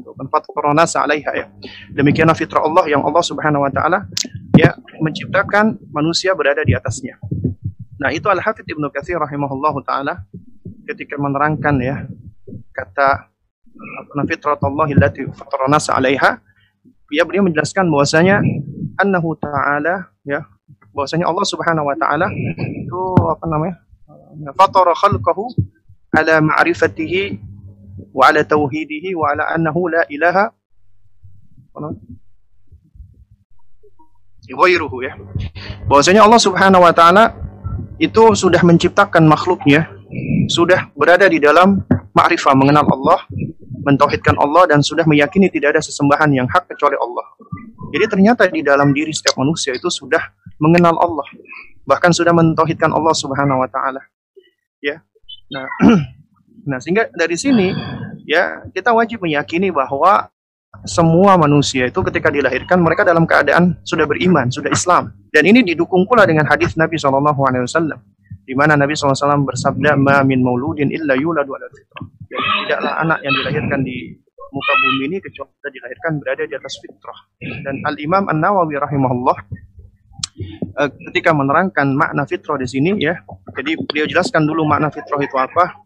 [0.00, 1.46] illati fatrana 'alaiha ya.
[1.94, 4.06] Demikianlah fitrah Allah yang Allah Subhanahu wa taala
[4.58, 7.16] ya menciptakan manusia berada di atasnya.
[8.00, 10.24] Nah, itu Al-Hafidh Ibnu Katsir rahimahullah taala
[10.88, 12.08] ketika menerangkan ya
[12.72, 13.30] kata
[14.26, 16.40] fitratullah allati fatarana 'alaiha
[17.10, 18.40] ya beliau menjelaskan bahwasanya
[18.98, 20.46] annahu ta'ala ya
[20.94, 23.76] bahwasanya Allah Subhanahu wa taala itu apa namanya
[24.54, 25.50] fatara khalqahu
[26.14, 27.49] ala ma'rifatihi
[28.44, 30.52] tauhidihi wa ala annahu la ilaha
[34.50, 35.14] ghairuhu ya
[35.86, 37.50] bahwasanya Allah Subhanahu wa taala
[38.00, 39.92] itu sudah menciptakan makhluknya,
[40.48, 41.84] sudah berada di dalam
[42.16, 43.28] ma'rifah mengenal Allah,
[43.84, 47.26] mentauhidkan Allah dan sudah meyakini tidak ada sesembahan yang hak kecuali Allah.
[47.92, 51.28] Jadi ternyata di dalam diri setiap manusia itu sudah mengenal Allah,
[51.84, 54.00] bahkan sudah mentauhidkan Allah Subhanahu wa taala.
[54.80, 55.04] Ya.
[55.52, 55.68] Nah,
[56.68, 57.72] nah sehingga dari sini
[58.28, 60.28] ya kita wajib meyakini bahwa
[60.86, 65.12] semua manusia itu ketika dilahirkan mereka dalam keadaan sudah beriman, sudah Islam.
[65.34, 67.66] Dan ini didukung pula dengan hadis Nabi SAW
[68.46, 73.18] di mana Nabi SAW bersabda, "Ma min mauludin illa yuladu ala fitrah." Jadi tidaklah anak
[73.26, 74.14] yang dilahirkan di
[74.50, 77.18] muka bumi ini kecuali dilahirkan berada di atas fitrah.
[77.38, 79.38] Dan Al Imam An Nawawi rahimahullah
[80.82, 83.22] eh, ketika menerangkan makna fitrah di sini ya,
[83.54, 85.78] jadi beliau jelaskan dulu makna fitrah itu apa,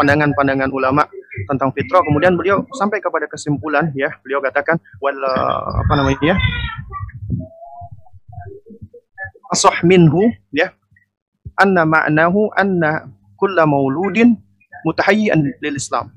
[0.00, 1.04] pandangan-pandangan ulama
[1.44, 2.00] tentang fitrah.
[2.00, 5.20] Kemudian beliau sampai kepada kesimpulan ya, beliau katakan wal
[5.84, 6.40] apa namanya?
[9.52, 10.72] Asah minhu ya.
[11.60, 13.04] Anna ma'nahu anna
[13.36, 14.32] kulla mauludin
[14.88, 16.08] mutahayyian lil Islam.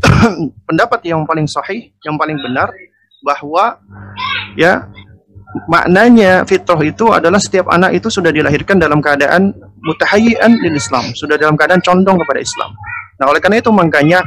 [0.68, 2.72] Pendapat yang paling sahih, yang paling benar
[3.20, 3.76] bahwa
[4.56, 4.88] ya
[5.68, 9.52] maknanya fitrah itu adalah setiap anak itu sudah dilahirkan dalam keadaan
[9.84, 12.70] mutahayyian lil Islam, sudah dalam keadaan condong kepada Islam.
[13.20, 14.24] Nah, oleh karena itu makanya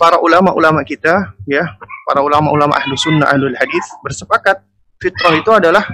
[0.00, 1.64] para ulama-ulama kita ya,
[2.08, 4.60] para ulama-ulama ahlu sunnah ahlul hadis bersepakat
[5.00, 5.84] fitrah itu adalah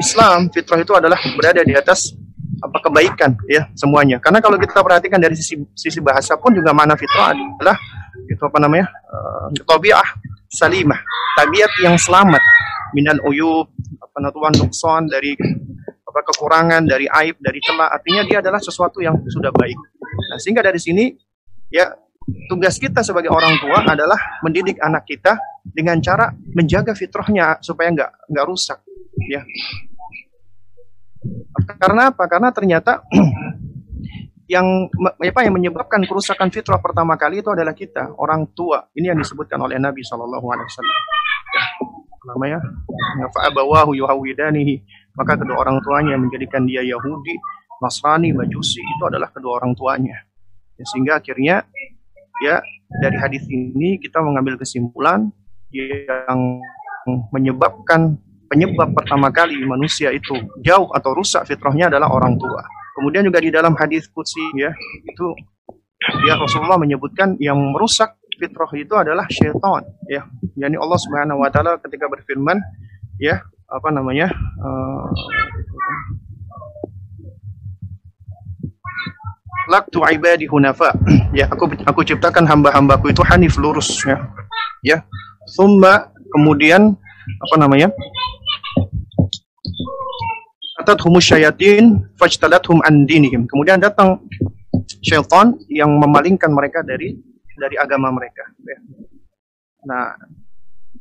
[0.00, 2.16] Islam, fitrah itu adalah berada di atas
[2.62, 4.22] apa kebaikan ya semuanya.
[4.22, 7.76] Karena kalau kita perhatikan dari sisi sisi bahasa pun juga mana fitrah adalah
[8.28, 8.88] itu apa namanya?
[9.12, 10.04] Uh, tabiah
[10.52, 11.00] salimah,
[11.36, 12.40] tabiat yang selamat
[12.92, 13.68] minal uyub,
[14.00, 15.32] apa nukson dari
[16.12, 17.88] apa kekurangan, dari aib, dari celah.
[17.88, 19.78] Artinya dia adalah sesuatu yang sudah baik.
[20.28, 21.08] Nah, sehingga dari sini
[21.72, 21.88] ya
[22.52, 28.10] tugas kita sebagai orang tua adalah mendidik anak kita dengan cara menjaga fitrahnya supaya nggak
[28.30, 28.78] nggak rusak
[29.26, 29.42] ya
[31.78, 32.24] karena apa?
[32.26, 33.02] Karena ternyata
[34.54, 34.90] yang
[35.22, 38.90] apa yang menyebabkan kerusakan fitrah pertama kali itu adalah kita, orang tua.
[38.92, 40.98] Ini yang disebutkan oleh Nabi Shallallahu alaihi wasallam.
[42.22, 42.58] Namanya
[43.30, 44.82] fa'abawahu yuhawidanihi.
[45.12, 47.36] Maka kedua orang tuanya menjadikan dia Yahudi,
[47.84, 48.80] Nasrani, Majusi.
[48.80, 50.16] Itu adalah kedua orang tuanya.
[50.80, 51.68] Ya, sehingga akhirnya
[52.40, 52.64] ya
[53.00, 55.28] dari hadis ini kita mengambil kesimpulan
[55.72, 56.60] yang
[57.32, 58.16] menyebabkan
[58.52, 62.60] penyebab pertama kali manusia itu jauh atau rusak fitrahnya adalah orang tua.
[62.92, 64.68] Kemudian juga di dalam hadis qudsi ya,
[65.08, 65.26] itu
[66.28, 70.28] ya Rasulullah menyebutkan yang merusak fitrah itu adalah syaitan ya.
[70.60, 72.60] Yani Allah Subhanahu wa taala ketika berfirman
[73.16, 73.40] ya,
[73.72, 74.28] apa namanya?
[74.60, 75.08] Uh,
[79.70, 80.92] Laktu ibadi hunafa.
[81.32, 84.18] Ya, aku aku ciptakan hamba-hambaku itu hanif lurus ya.
[84.84, 84.98] Ya.
[85.48, 86.98] Summa kemudian
[87.38, 87.88] apa namanya?
[90.82, 93.46] atat humus syayatin fajtalathum an dinihim.
[93.46, 94.18] Kemudian datang
[94.98, 97.14] syaitan yang memalingkan mereka dari
[97.54, 98.42] dari agama mereka.
[98.66, 98.78] Ya.
[99.86, 100.18] Nah,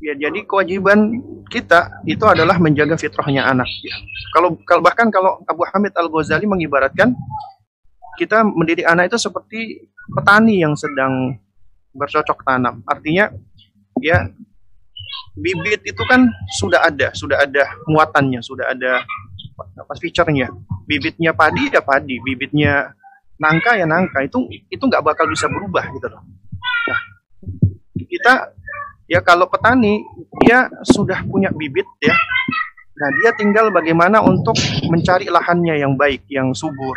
[0.02, 3.70] ya jadi kewajiban kita itu adalah menjaga fitrahnya anak.
[3.86, 3.96] Ya.
[4.34, 7.14] Kalau, kalau bahkan kalau Abu Hamid Al Ghazali mengibaratkan
[8.18, 11.38] kita mendidik anak itu seperti petani yang sedang
[11.94, 12.82] bercocok tanam.
[12.88, 13.30] Artinya
[14.00, 14.32] ya
[15.36, 16.28] bibit itu kan
[16.60, 19.04] sudah ada, sudah ada muatannya, sudah ada
[19.78, 20.52] apa feature-nya.
[20.88, 22.92] Bibitnya padi ya padi, bibitnya
[23.40, 24.24] nangka ya nangka.
[24.24, 26.24] Itu itu nggak bakal bisa berubah gitu loh.
[26.88, 27.00] Nah,
[28.08, 28.34] kita
[29.12, 30.00] ya kalau petani
[30.40, 32.16] dia sudah punya bibit ya.
[33.02, 34.56] Nah, dia tinggal bagaimana untuk
[34.88, 36.96] mencari lahannya yang baik, yang subur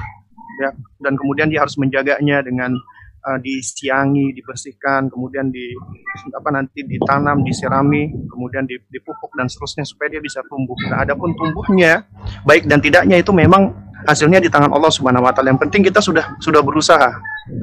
[0.63, 0.71] ya
[1.03, 2.79] dan kemudian dia harus menjaganya dengan
[3.27, 5.75] uh, disiangi, dibersihkan, kemudian di
[6.31, 10.79] apa nanti ditanam, disirami, kemudian dipupuk dan seterusnya supaya dia bisa tumbuh.
[10.87, 12.07] Nah, adapun tumbuhnya
[12.47, 13.75] baik dan tidaknya itu memang
[14.05, 15.53] hasilnya di tangan Allah Subhanahu wa taala.
[15.53, 17.09] Yang penting kita sudah sudah berusaha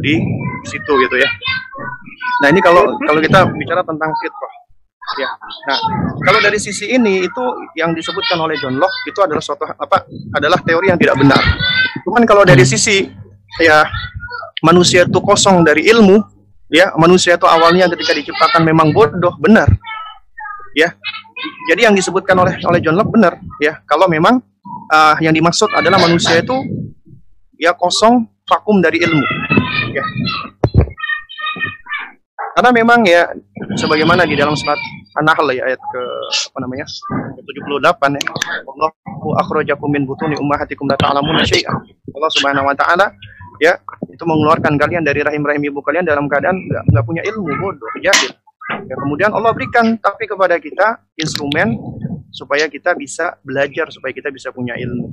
[0.01, 0.21] di
[0.67, 1.29] situ gitu ya.
[2.41, 4.53] Nah, ini kalau kalau kita bicara tentang fitrah
[5.19, 5.29] ya.
[5.67, 5.79] Nah,
[6.23, 7.43] kalau dari sisi ini itu
[7.75, 11.41] yang disebutkan oleh John Locke itu adalah suatu apa adalah teori yang tidak benar.
[12.05, 13.09] Cuman kalau dari sisi
[13.59, 13.83] ya
[14.63, 16.21] manusia itu kosong dari ilmu,
[16.71, 19.67] ya manusia itu awalnya ketika diciptakan memang bodoh, benar,
[20.77, 20.93] ya.
[21.69, 23.81] Jadi yang disebutkan oleh oleh John Locke benar, ya.
[23.89, 24.39] Kalau memang
[24.91, 26.57] uh, yang dimaksud adalah manusia itu
[27.57, 29.25] ya kosong vakum dari ilmu,
[29.95, 30.05] ya.
[32.51, 33.31] Karena memang ya
[33.79, 34.75] sebagaimana di dalam surat
[35.15, 36.01] An-Nahl ya ayat ke
[36.51, 36.83] apa namanya?
[37.39, 38.23] 78 ya.
[38.67, 41.79] Allahu akhrajakum min butuni ummahatikum la ta'lamuna syai'an.
[42.11, 43.07] Allah Subhanahu wa taala
[43.61, 43.77] ya
[44.09, 48.33] itu mengeluarkan kalian dari rahim-rahim ibu kalian dalam keadaan nggak punya ilmu bodoh jahil
[48.89, 51.77] ya, kemudian Allah berikan tapi kepada kita instrumen
[52.31, 55.11] supaya kita bisa belajar supaya kita bisa punya ilmu.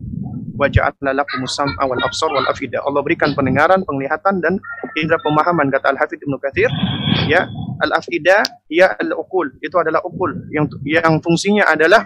[0.58, 4.58] Waja'alna lakum sam'a wal absar wal Allah berikan pendengaran penglihatan dan
[4.98, 6.66] indera pemahaman kata Al Hafidz Ibnu Katsir
[7.30, 7.46] ya
[7.78, 12.02] al afida ya al uqul itu adalah ukul yang yang fungsinya adalah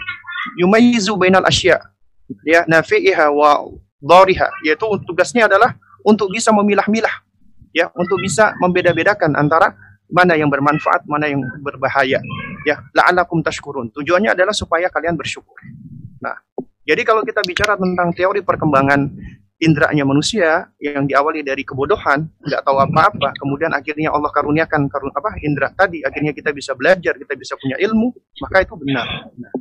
[0.61, 1.81] yumayyizu bainal asya.
[2.45, 3.73] Ya nafi'iha wa
[4.05, 5.73] dhariha yaitu tugasnya adalah
[6.05, 7.25] untuk bisa memilah-milah.
[7.73, 9.73] Ya untuk bisa membeda-bedakan antara
[10.13, 12.21] mana yang bermanfaat mana yang berbahaya.
[12.69, 13.91] Ya la'alakum tashkurun.
[13.97, 15.57] Tujuannya adalah supaya kalian bersyukur.
[16.21, 16.37] Nah
[16.85, 19.09] jadi kalau kita bicara tentang teori perkembangan
[19.63, 25.39] indranya manusia yang diawali dari kebodohan nggak tahu apa-apa kemudian akhirnya Allah karuniakan karun apa
[25.39, 28.11] indra tadi akhirnya kita bisa belajar kita bisa punya ilmu
[28.43, 29.07] maka itu benar.
[29.39, 29.55] Nah,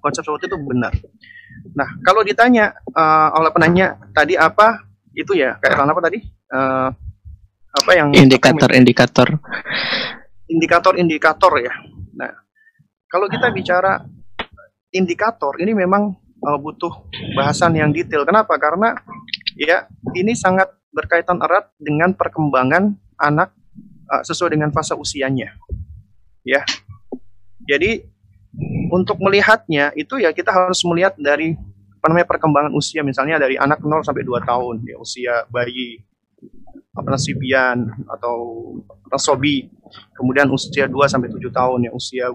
[0.00, 0.92] konsep seperti itu benar.
[1.76, 4.88] Nah kalau ditanya uh, oleh penanya tadi apa?
[5.12, 6.18] Itu ya kayak apa tadi?
[6.48, 6.88] Uh,
[7.76, 9.28] apa yang indikator-indikator
[10.48, 11.74] indikator-indikator ya.
[12.16, 12.32] Nah
[13.12, 14.00] kalau kita bicara
[14.94, 16.92] indikator ini memang uh, butuh
[17.36, 18.24] bahasan yang detail.
[18.24, 18.56] Kenapa?
[18.56, 18.96] Karena
[19.58, 19.84] ya
[20.16, 23.52] ini sangat berkaitan erat dengan perkembangan anak
[24.08, 25.52] uh, sesuai dengan fase usianya.
[26.46, 26.62] Ya.
[27.66, 28.06] Jadi
[28.94, 31.58] untuk melihatnya itu ya kita harus melihat dari
[31.98, 33.02] apa namanya perkembangan usia.
[33.02, 36.05] Misalnya dari anak 0 sampai 2 tahun ya usia bayi
[37.04, 38.36] nasibian atau
[39.12, 39.68] nasobi.
[40.16, 42.26] Kemudian usia 2 sampai 7 tahun ya usia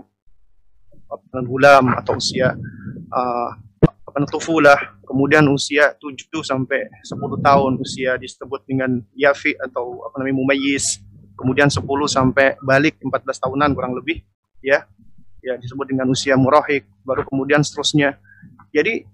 [1.11, 2.53] apa gulam atau usia
[3.11, 3.49] uh,
[3.81, 4.77] apa tufulah.
[5.07, 11.01] Kemudian usia 7 sampai 10 tahun usia disebut dengan yafi atau apa namanya mumayyiz.
[11.35, 14.21] Kemudian 10 sampai balik 14 tahunan kurang lebih
[14.61, 14.85] ya.
[15.41, 18.13] Ya disebut dengan usia murahik, baru kemudian seterusnya.
[18.69, 19.09] Jadi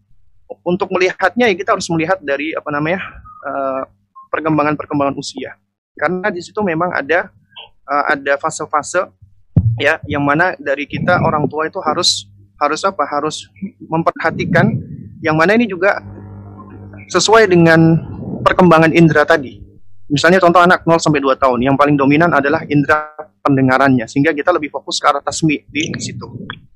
[0.68, 3.00] untuk melihatnya ya kita harus melihat dari apa namanya
[3.48, 3.84] uh,
[4.30, 5.55] perkembangan-perkembangan usia.
[5.97, 7.34] Karena di situ memang ada
[7.88, 9.09] uh, ada fase-fase
[9.82, 12.30] ya yang mana dari kita orang tua itu harus
[12.61, 13.03] harus apa?
[13.05, 13.49] Harus
[13.82, 14.69] memperhatikan
[15.21, 16.01] yang mana ini juga
[17.09, 17.97] sesuai dengan
[18.45, 19.63] perkembangan indera tadi.
[20.07, 23.11] Misalnya contoh anak 0 sampai 2 tahun, yang paling dominan adalah indera
[23.43, 26.28] pendengarannya sehingga kita lebih fokus ke arah tasmi di situ.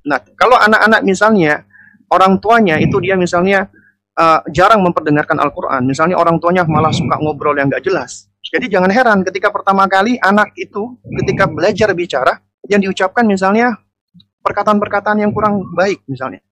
[0.03, 1.63] Nah, kalau anak-anak misalnya
[2.11, 3.71] orang tuanya itu dia misalnya
[4.18, 8.32] uh, jarang memperdengarkan Al-Quran, misalnya orang tuanya malah suka ngobrol yang nggak jelas.
[8.41, 13.80] Jadi jangan heran ketika pertama kali anak itu ketika belajar bicara yang diucapkan misalnya
[14.43, 16.43] perkataan-perkataan yang kurang baik misalnya.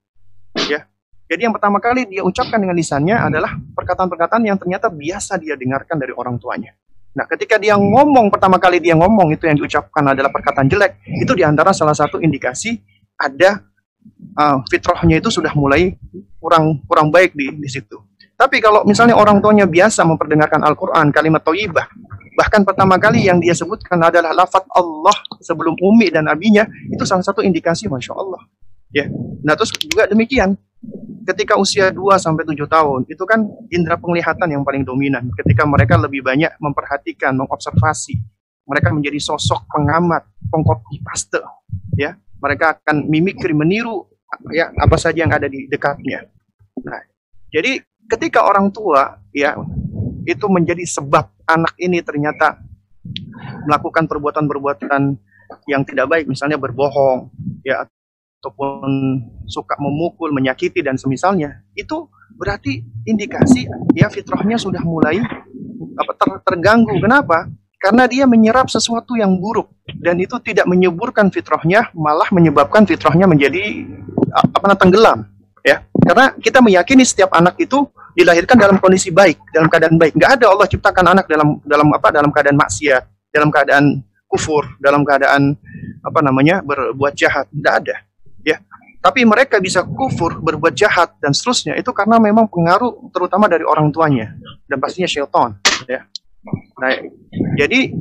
[0.70, 0.88] Ya.
[1.30, 6.02] Jadi yang pertama kali dia ucapkan dengan lisannya adalah perkataan-perkataan yang ternyata biasa dia dengarkan
[6.02, 6.74] dari orang tuanya.
[7.14, 11.34] Nah, ketika dia ngomong pertama kali dia ngomong itu yang diucapkan adalah perkataan jelek, itu
[11.38, 12.82] di antara salah satu indikasi
[13.18, 13.62] ada
[14.38, 15.94] uh, fitrahnya itu sudah mulai
[16.40, 18.00] kurang kurang baik di, di situ.
[18.40, 21.92] Tapi kalau misalnya orang tuanya biasa memperdengarkan Al-Quran, kalimat toibah,
[22.40, 25.12] bahkan pertama kali yang dia sebutkan adalah lafat Allah
[25.44, 28.40] sebelum umi dan abinya, itu salah satu indikasi Masya Allah.
[28.96, 29.12] Ya.
[29.44, 30.56] Nah terus juga demikian,
[31.28, 35.28] ketika usia 2 sampai 7 tahun, itu kan indera penglihatan yang paling dominan.
[35.36, 38.24] Ketika mereka lebih banyak memperhatikan, mengobservasi,
[38.64, 41.44] mereka menjadi sosok pengamat, pengkopi paste,
[42.00, 44.08] ya mereka akan mimikri meniru
[44.54, 46.26] ya apa saja yang ada di dekatnya.
[46.86, 47.02] Nah,
[47.50, 49.58] jadi ketika orang tua ya
[50.26, 52.62] itu menjadi sebab anak ini ternyata
[53.66, 55.02] melakukan perbuatan-perbuatan
[55.66, 57.34] yang tidak baik, misalnya berbohong,
[57.66, 57.86] ya
[58.40, 58.90] ataupun
[59.50, 62.08] suka memukul, menyakiti dan semisalnya, itu
[62.38, 63.68] berarti indikasi
[63.98, 65.20] ya fitrahnya sudah mulai
[66.00, 66.94] apa ter, terganggu.
[67.02, 67.50] Kenapa?
[67.80, 69.72] Karena dia menyerap sesuatu yang buruk
[70.04, 73.88] dan itu tidak menyuburkan fitrahnya, malah menyebabkan fitrahnya menjadi
[74.34, 75.20] apa namanya tenggelam.
[75.60, 77.84] Ya, karena kita meyakini setiap anak itu
[78.16, 80.16] dilahirkan dalam kondisi baik, dalam keadaan baik.
[80.16, 82.08] Nggak ada Allah ciptakan anak dalam dalam apa?
[82.16, 83.04] Dalam keadaan maksiat,
[83.36, 84.00] dalam keadaan
[84.30, 85.54] kufur, dalam keadaan
[86.00, 87.52] apa namanya berbuat jahat.
[87.52, 87.96] Nggak ada.
[88.48, 88.58] Ya,
[89.04, 93.92] tapi mereka bisa kufur, berbuat jahat dan seterusnya itu karena memang pengaruh terutama dari orang
[93.92, 94.32] tuanya
[94.72, 95.60] dan pastinya syaitan.
[95.92, 96.08] Ya,
[96.80, 96.92] Nah,
[97.60, 97.92] jadi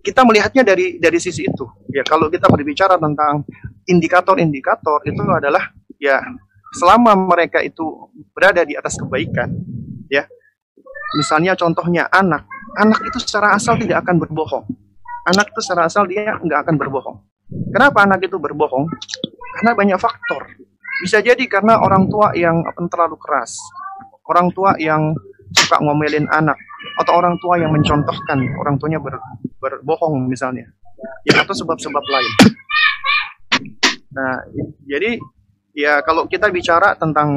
[0.00, 1.66] kita melihatnya dari dari sisi itu.
[1.92, 3.44] Ya, kalau kita berbicara tentang
[3.86, 6.20] indikator-indikator itu adalah ya
[6.76, 9.48] selama mereka itu berada di atas kebaikan,
[10.12, 10.26] ya.
[11.16, 12.44] Misalnya contohnya anak,
[12.76, 14.66] anak itu secara asal tidak akan berbohong.
[15.26, 17.18] Anak itu secara asal dia nggak akan berbohong.
[17.72, 18.90] Kenapa anak itu berbohong?
[19.56, 20.42] Karena banyak faktor.
[21.00, 22.60] Bisa jadi karena orang tua yang
[22.90, 23.54] terlalu keras,
[24.26, 25.14] orang tua yang
[25.54, 26.58] suka ngomelin anak,
[27.02, 29.18] atau orang tua yang mencontohkan orang tuanya ber,
[29.60, 30.64] berbohong misalnya
[31.28, 32.32] ya atau sebab-sebab lain
[34.16, 34.40] nah
[34.88, 35.20] jadi
[35.76, 37.36] ya kalau kita bicara tentang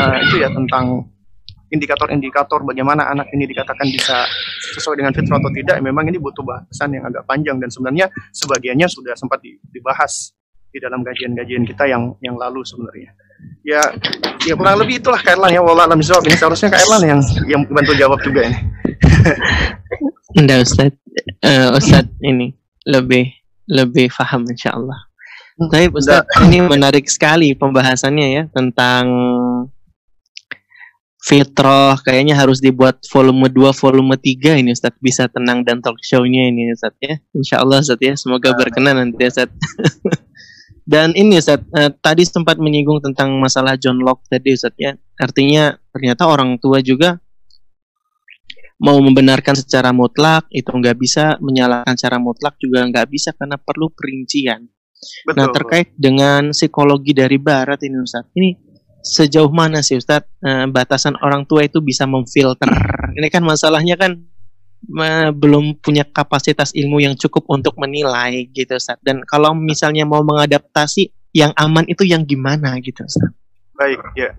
[0.00, 1.12] uh, itu ya tentang
[1.72, 4.28] indikator-indikator bagaimana anak ini dikatakan bisa
[4.76, 8.88] sesuai dengan fitrah atau tidak memang ini butuh bahasan yang agak panjang dan sebenarnya sebagiannya
[8.88, 9.40] sudah sempat
[9.72, 10.36] dibahas
[10.72, 13.12] di dalam kajian-kajian kita yang yang lalu sebenarnya.
[13.64, 13.80] Ya
[14.44, 17.20] ya kurang lebih itulah Kak Erlan ya wallah alam jawab ini seharusnya Kak Erlan yang
[17.48, 18.58] yang bantu jawab juga ini.
[20.40, 20.92] Enggak Ustaz.
[21.44, 22.56] Uh, Ustaz ini
[22.88, 23.32] lebih
[23.68, 25.11] lebih paham insya Allah
[25.58, 29.04] tapi Ustaz ini menarik sekali pembahasannya ya tentang
[31.22, 36.50] Fitroh kayaknya harus dibuat volume 2, volume 3 ini Ustaz bisa tenang dan talk show-nya
[36.50, 37.14] ini Ustaz ya.
[37.30, 39.46] Insya Allah Ustaz ya, semoga berkenan nanti Ustaz.
[40.82, 44.98] Dan ini Ustaz, uh, tadi sempat menyinggung tentang masalah John Locke tadi Ustaz ya.
[45.14, 47.22] Artinya ternyata orang tua juga
[48.82, 53.94] mau membenarkan secara mutlak itu nggak bisa, menyalahkan secara mutlak juga nggak bisa karena perlu
[53.94, 54.66] perincian.
[55.02, 58.54] Betul, nah terkait dengan psikologi dari Barat ini Ustaz, ini
[59.02, 62.70] sejauh mana sih Ustaz uh, batasan orang tua itu bisa memfilter?
[63.18, 64.22] Ini kan masalahnya kan
[65.34, 68.98] belum punya kapasitas ilmu yang cukup untuk menilai gitu Ustaz.
[69.02, 73.30] Dan kalau misalnya mau mengadaptasi yang aman itu yang gimana gitu Ustaz.
[73.74, 74.30] Baik ya.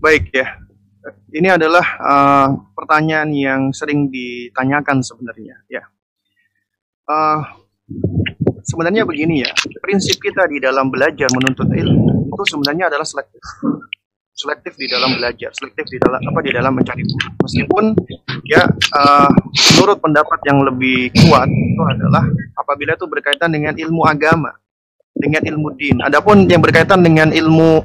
[0.00, 0.60] Baik ya.
[1.32, 5.82] Ini adalah uh, pertanyaan yang sering ditanyakan sebenarnya ya.
[7.08, 7.40] Uh,
[8.62, 9.52] sebenarnya begini ya,
[9.82, 13.42] prinsip kita di dalam belajar menuntut ilmu itu sebenarnya adalah selektif.
[14.32, 17.28] Selektif di dalam belajar, selektif di dalam apa di dalam mencari guru.
[17.46, 17.84] Meskipun
[18.48, 18.64] ya
[18.96, 19.30] uh,
[19.76, 22.24] menurut pendapat yang lebih kuat itu adalah
[22.58, 24.50] apabila itu berkaitan dengan ilmu agama
[25.14, 26.00] dengan ilmu din.
[26.02, 27.84] Adapun yang berkaitan dengan ilmu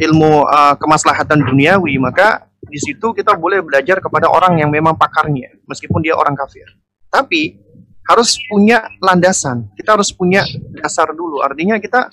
[0.00, 5.60] ilmu uh, kemaslahatan duniawi maka di situ kita boleh belajar kepada orang yang memang pakarnya
[5.68, 6.64] meskipun dia orang kafir.
[7.12, 7.61] Tapi
[8.10, 10.42] harus punya landasan kita harus punya
[10.82, 12.10] dasar dulu artinya kita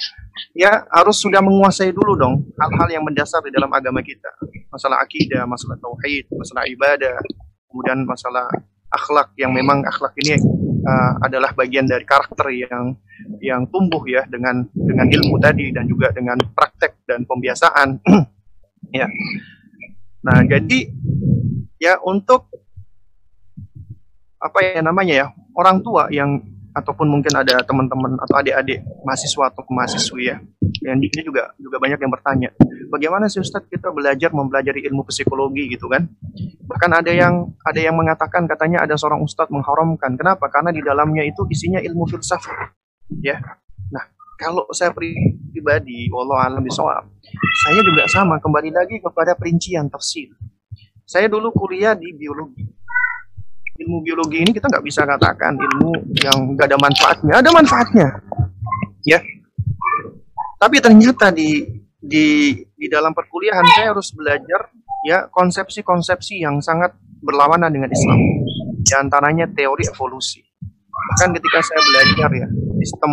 [0.56, 4.30] ya harus sudah menguasai dulu dong hal-hal yang mendasar di dalam agama kita.
[4.72, 7.18] Masalah akidah, masalah tauhid, masalah ibadah,
[7.70, 8.48] kemudian masalah
[8.90, 10.42] akhlak yang memang akhlak ini
[10.86, 12.98] uh, adalah bagian dari karakter yang
[13.44, 18.02] yang tumbuh ya dengan dengan ilmu tadi dan juga dengan praktek dan pembiasaan.
[19.00, 19.08] ya.
[20.20, 20.90] Nah, jadi
[21.80, 22.52] ya untuk
[24.40, 26.40] apa ya namanya ya orang tua yang
[26.72, 30.38] ataupun mungkin ada teman-teman atau adik-adik mahasiswa atau mahasiswi ya.
[30.86, 32.50] Yang ini juga juga banyak yang bertanya
[32.90, 35.70] bagaimana sih Ustadz kita belajar mempelajari ilmu psikologi?
[35.70, 36.10] Gitu kan.
[36.66, 40.18] Bahkan ada yang ada yang mengatakan katanya ada seorang Ustadz mengharamkan.
[40.18, 40.48] Kenapa?
[40.50, 42.74] Karena di dalamnya itu isinya ilmu filsafat
[43.22, 43.38] ya.
[43.94, 44.06] Nah
[44.38, 47.06] kalau saya pribadi walau alam bisawab
[47.66, 50.34] saya juga sama kembali lagi kepada perincian tafsir.
[51.10, 52.78] Saya dulu kuliah di biologi
[53.80, 57.34] ilmu biologi ini kita nggak bisa katakan ilmu yang nggak ada manfaatnya.
[57.39, 58.07] Ada manfaatnya,
[59.07, 59.19] ya.
[60.59, 61.63] Tapi ternyata di
[61.99, 64.71] di di dalam perkuliahan saya harus belajar
[65.07, 66.91] ya konsepsi-konsepsi yang sangat
[67.23, 68.19] berlawanan dengan Islam.
[68.84, 70.43] Di antaranya teori evolusi.
[70.89, 72.47] Bahkan ketika saya belajar ya
[72.84, 73.11] sistem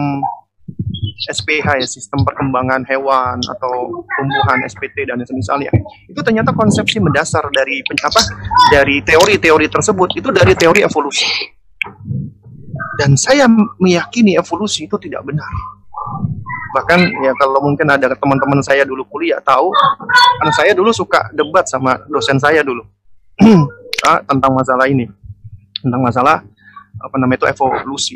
[1.16, 5.72] SPH ya sistem perkembangan hewan atau tumbuhan SPT dan semisalnya.
[6.04, 8.20] Itu ternyata konsepsi mendasar dari apa
[8.68, 10.08] dari teori-teori tersebut.
[10.20, 11.24] Itu dari teori evolusi.
[13.00, 13.48] Dan saya
[13.80, 15.48] meyakini evolusi itu tidak benar.
[16.76, 19.72] Bahkan ya kalau mungkin ada teman-teman saya dulu kuliah tahu
[20.36, 22.84] karena saya dulu suka debat sama dosen saya dulu.
[24.04, 25.08] Ah, tentang masalah ini.
[25.80, 26.44] Tentang masalah
[27.00, 28.14] apa namanya itu evolusi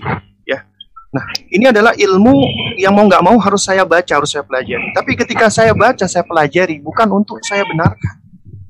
[1.11, 2.35] Nah, ini adalah ilmu
[2.79, 4.95] yang mau nggak mau harus saya baca, harus saya pelajari.
[4.95, 8.15] Tapi ketika saya baca, saya pelajari, bukan untuk saya benarkan,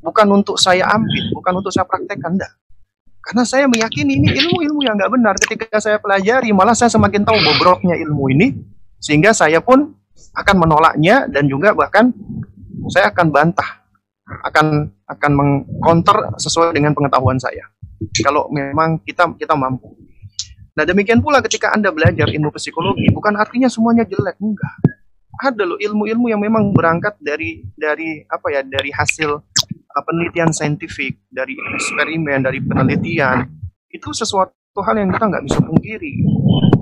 [0.00, 2.52] bukan untuk saya ambil, bukan untuk saya praktekkan, enggak.
[3.20, 5.34] Karena saya meyakini ini ilmu-ilmu yang nggak benar.
[5.36, 8.56] Ketika saya pelajari, malah saya semakin tahu bobroknya ilmu ini,
[8.96, 9.92] sehingga saya pun
[10.32, 12.08] akan menolaknya dan juga bahkan
[12.88, 13.84] saya akan bantah,
[14.48, 17.68] akan akan mengcounter sesuai dengan pengetahuan saya.
[18.24, 19.92] Kalau memang kita kita mampu.
[20.80, 24.80] Nah demikian pula ketika Anda belajar ilmu psikologi, bukan artinya semuanya jelek, enggak.
[25.36, 29.28] Ada loh ilmu-ilmu yang memang berangkat dari dari apa ya dari hasil
[29.76, 33.44] uh, penelitian saintifik, dari eksperimen, dari penelitian.
[33.92, 36.16] Itu sesuatu hal yang kita nggak bisa pungkiri,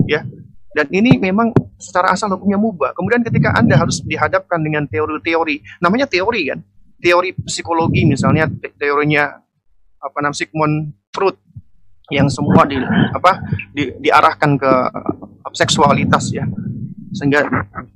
[0.07, 0.23] ya.
[0.71, 2.95] Dan ini memang secara asal hukumnya mubah.
[2.95, 6.63] Kemudian ketika Anda harus dihadapkan dengan teori-teori, namanya teori kan,
[7.03, 8.47] teori psikologi misalnya
[8.79, 9.43] teorinya
[9.99, 11.35] apa namanya Sigmund Freud
[12.09, 12.77] yang semua di
[13.13, 13.41] apa
[13.73, 14.71] di, diarahkan ke
[15.53, 16.45] seksualitas ya.
[17.13, 17.45] Sehingga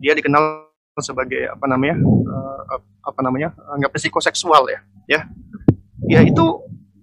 [0.02, 0.70] dia dikenal
[1.02, 5.22] sebagai apa namanya uh, apa namanya anggap psikoseksual ya ya.
[6.04, 6.46] Ya itu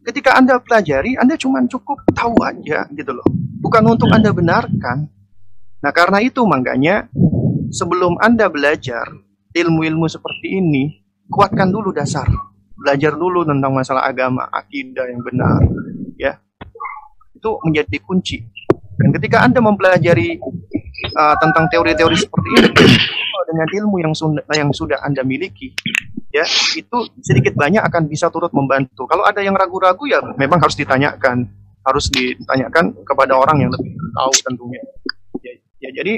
[0.07, 3.27] ketika anda pelajari anda cuma cukup tahu aja gitu loh.
[3.61, 5.11] Bukan untuk anda benarkan.
[5.81, 7.09] Nah karena itu makanya
[7.73, 9.07] sebelum anda belajar
[9.55, 12.27] ilmu-ilmu seperti ini kuatkan dulu dasar.
[12.81, 15.61] Belajar dulu tentang masalah agama akidah yang benar
[16.17, 16.37] ya
[17.41, 18.45] itu menjadi kunci.
[19.01, 20.37] Dan ketika Anda mempelajari
[21.17, 22.69] uh, tentang teori-teori seperti ini
[23.49, 25.73] dengan ilmu yang sudah yang sudah Anda miliki,
[26.29, 26.45] ya
[26.77, 29.09] itu sedikit banyak akan bisa turut membantu.
[29.09, 31.49] Kalau ada yang ragu-ragu ya memang harus ditanyakan,
[31.81, 34.83] harus ditanyakan kepada orang yang lebih tahu tentunya.
[35.41, 36.15] Ya, ya jadi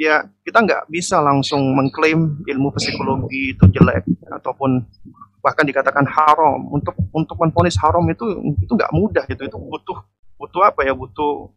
[0.00, 4.08] ya kita nggak bisa langsung mengklaim ilmu psikologi itu jelek
[4.40, 4.84] ataupun
[5.40, 6.60] bahkan dikatakan haram.
[6.72, 8.24] Untuk untuk menfonis haram itu
[8.60, 9.46] itu nggak mudah gitu.
[9.46, 9.98] Itu butuh
[10.36, 10.92] butuh apa ya?
[10.92, 11.50] Butuh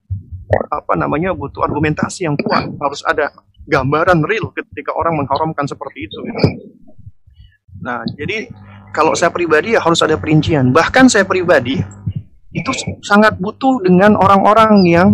[0.72, 1.36] apa namanya?
[1.36, 2.68] Butuh argumentasi yang kuat.
[2.80, 3.32] Harus ada
[3.70, 6.42] gambaran real ketika orang mengharamkan seperti itu gitu.
[7.80, 8.50] nah jadi
[8.90, 10.74] kalau saya pribadi ya harus ada perincian.
[10.74, 11.78] Bahkan saya pribadi
[12.50, 12.72] itu
[13.06, 15.10] sangat butuh dengan orang-orang yang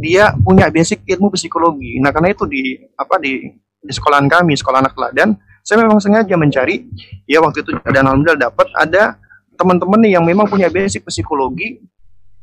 [0.00, 2.00] dia punya basic ilmu psikologi.
[2.00, 3.52] Nah karena itu di apa di
[3.84, 6.84] di sekolahan kami sekolah anak teladan saya memang sengaja mencari.
[7.24, 8.68] Ya waktu itu dan alhamdulillah dapat.
[8.76, 9.16] Ada
[9.56, 11.80] teman-teman nih yang memang punya basic psikologi.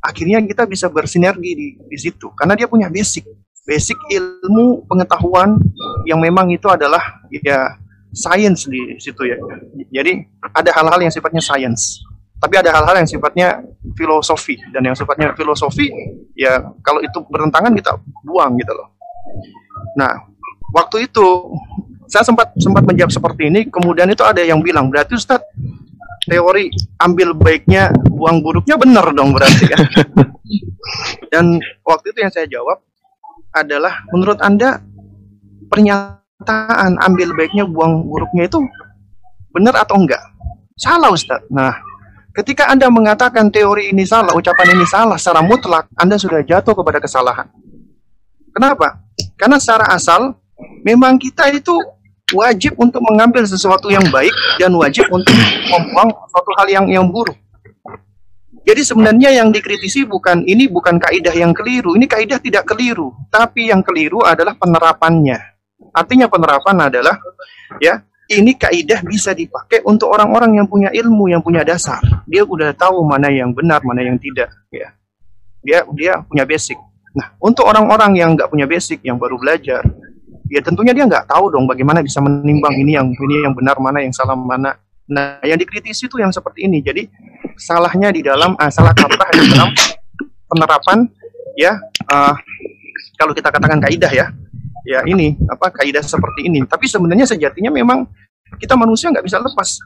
[0.02, 2.34] Akhirnya kita bisa bersinergi di, di situ.
[2.34, 3.22] Karena dia punya basic.
[3.62, 5.54] Basic ilmu pengetahuan
[6.02, 7.78] yang memang itu adalah ya
[8.10, 9.38] sains di situ ya.
[9.94, 12.02] Jadi ada hal-hal yang sifatnya sains
[12.42, 13.62] tapi ada hal-hal yang sifatnya
[13.94, 14.58] filosofi.
[14.74, 15.86] Dan yang sifatnya filosofi
[16.34, 17.94] ya kalau itu bertentangan kita
[18.26, 18.90] buang gitu loh.
[19.94, 20.26] Nah
[20.74, 21.54] waktu itu
[22.12, 25.48] saya sempat sempat menjawab seperti ini kemudian itu ada yang bilang berarti Ustadz
[26.28, 26.68] teori
[27.00, 29.80] ambil baiknya buang buruknya benar dong berarti kan
[31.32, 31.56] dan
[31.88, 32.84] waktu itu yang saya jawab
[33.52, 34.80] adalah menurut anda
[35.68, 38.60] pernyataan ambil baiknya buang buruknya itu
[39.52, 40.20] benar atau enggak?
[40.76, 41.52] Salah Ustadz.
[41.52, 41.76] Nah
[42.32, 46.98] ketika anda mengatakan teori ini salah ucapan ini salah secara mutlak anda sudah jatuh kepada
[46.98, 47.48] kesalahan.
[48.52, 49.00] Kenapa?
[49.36, 50.36] Karena secara asal
[50.84, 51.72] memang kita itu
[52.32, 55.32] wajib untuk mengambil sesuatu yang baik dan wajib untuk
[55.68, 57.36] membuang suatu hal yang yang buruk.
[58.62, 63.74] Jadi sebenarnya yang dikritisi bukan ini bukan kaidah yang keliru, ini kaidah tidak keliru, tapi
[63.74, 65.38] yang keliru adalah penerapannya.
[65.90, 67.18] Artinya penerapan adalah
[67.82, 71.98] ya ini kaidah bisa dipakai untuk orang-orang yang punya ilmu, yang punya dasar.
[72.24, 74.48] Dia udah tahu mana yang benar, mana yang tidak.
[74.70, 74.94] Ya,
[75.60, 76.78] dia dia punya basic.
[77.12, 79.84] Nah, untuk orang-orang yang nggak punya basic, yang baru belajar,
[80.52, 84.04] ya tentunya dia nggak tahu dong bagaimana bisa menimbang ini yang ini yang benar mana
[84.04, 84.76] yang salah mana.
[85.08, 86.84] Nah, yang dikritisi itu yang seperti ini.
[86.84, 87.08] Jadi
[87.56, 89.72] salahnya di dalam uh, salah kaprah di dalam
[90.52, 91.08] penerapan
[91.56, 91.80] ya
[92.12, 92.36] uh,
[93.16, 94.26] kalau kita katakan kaidah ya
[94.84, 96.68] ya ini apa kaidah seperti ini.
[96.68, 98.04] Tapi sebenarnya sejatinya memang
[98.60, 99.80] kita manusia nggak bisa lepas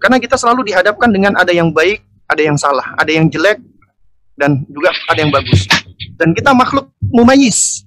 [0.00, 3.60] karena kita selalu dihadapkan dengan ada yang baik, ada yang salah, ada yang jelek
[4.40, 5.68] dan juga ada yang bagus.
[6.16, 7.85] Dan kita makhluk mumayis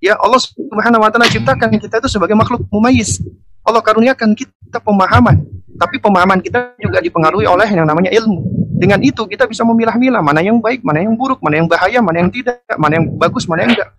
[0.00, 3.20] Ya Allah Subhanahu wa taala ciptakan kita itu sebagai makhluk mumayyiz.
[3.60, 5.44] Allah karuniakan kita pemahaman,
[5.76, 8.40] tapi pemahaman kita juga dipengaruhi oleh yang namanya ilmu.
[8.80, 12.24] Dengan itu kita bisa memilah-milah mana yang baik, mana yang buruk, mana yang bahaya, mana
[12.24, 13.90] yang tidak, mana yang bagus, mana yang enggak.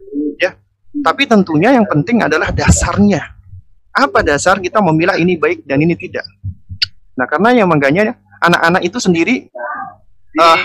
[0.42, 0.52] Ya.
[1.06, 3.22] Tapi tentunya yang penting adalah dasarnya.
[3.94, 6.26] Apa dasar kita memilah ini baik dan ini tidak?
[7.14, 9.54] Nah, karena yang mengganya anak-anak itu sendiri
[10.40, 10.58] uh,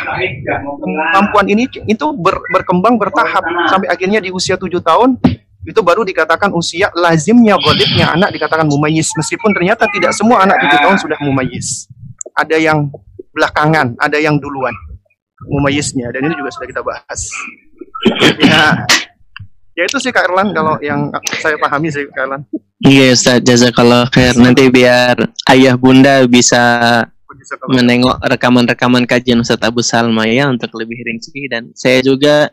[0.82, 3.42] kemampuan ini itu ber, berkembang bertahap.
[3.70, 5.18] Sampai akhirnya di usia tujuh tahun
[5.66, 10.78] itu baru dikatakan usia lazimnya godipnya anak dikatakan mumayis meskipun ternyata tidak semua anak tujuh
[10.78, 11.90] tahun sudah mumayis
[12.38, 12.86] ada yang
[13.34, 14.70] belakangan ada yang duluan
[15.44, 17.20] mumayisnya dan ini juga sudah kita bahas.
[18.40, 18.86] Ya
[19.76, 21.12] ya itu sih Kak Erlan kalau yang
[21.42, 22.42] saya pahami sih Kak Erlan.
[22.80, 24.38] Iya Ustaz jazakallah khair.
[24.38, 25.16] Nanti biar
[25.50, 26.62] ayah bunda bisa
[27.70, 31.46] menengok rekaman-rekaman kajian Ustaz Abu Salma ya untuk lebih rinci.
[31.46, 32.50] Dan saya juga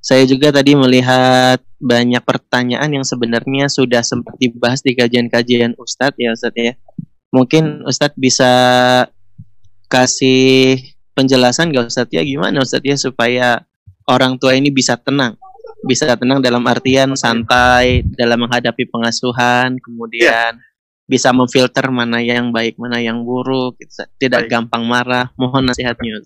[0.00, 6.30] saya juga tadi melihat banyak pertanyaan yang sebenarnya sudah sempat dibahas di kajian-kajian Ustadz ya
[6.32, 6.72] Ustadz ya.
[7.34, 8.52] Mungkin Ustadz bisa
[9.90, 10.78] kasih
[11.18, 12.22] penjelasan gak Ustadz ya?
[12.22, 13.48] Gimana Ustadz ya supaya
[14.06, 15.34] orang tua ini bisa tenang?
[15.82, 20.65] Bisa tenang dalam artian santai dalam menghadapi pengasuhan kemudian yeah
[21.06, 24.02] bisa memfilter mana yang baik, mana yang buruk, gitu.
[24.18, 24.50] tidak baik.
[24.50, 25.30] gampang marah.
[25.38, 26.18] Mohon nasihatnya.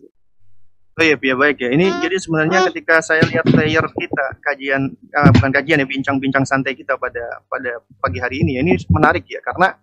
[1.00, 1.70] Oh iya, ya baik ya.
[1.72, 2.00] Ini hmm.
[2.04, 6.96] jadi sebenarnya ketika saya lihat player kita kajian uh, bukan kajian ya bincang-bincang santai kita
[7.00, 9.76] pada pada pagi hari ini, ini menarik ya karena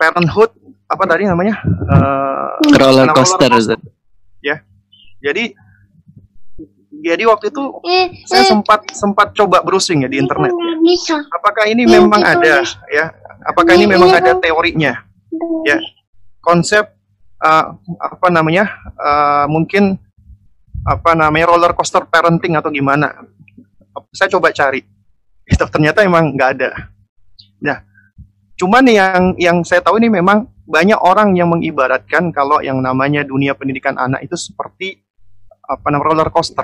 [0.00, 0.54] parenthood
[0.88, 1.60] apa tadi namanya
[1.92, 3.78] uh, roller coaster, roller coaster.
[4.40, 4.64] ya.
[5.20, 5.52] Jadi
[7.00, 7.62] jadi waktu itu
[8.24, 10.52] saya sempat sempat coba browsing ya di internet.
[10.52, 11.20] Ya.
[11.36, 13.12] Apakah ini memang ada ya
[13.44, 15.00] Apakah ini memang ada teorinya?
[15.64, 15.80] Ya,
[16.44, 16.92] konsep
[17.40, 17.64] uh,
[17.96, 18.68] apa namanya?
[18.98, 19.96] Uh, mungkin
[20.84, 23.12] apa namanya roller coaster parenting atau gimana?
[24.12, 24.84] Saya coba cari.
[25.52, 26.70] Itu ternyata emang nggak ada.
[27.60, 27.80] Nah,
[28.60, 33.58] cuman yang yang saya tahu ini memang banyak orang yang mengibaratkan kalau yang namanya dunia
[33.58, 35.02] pendidikan anak itu seperti
[35.66, 36.62] apa namanya roller coaster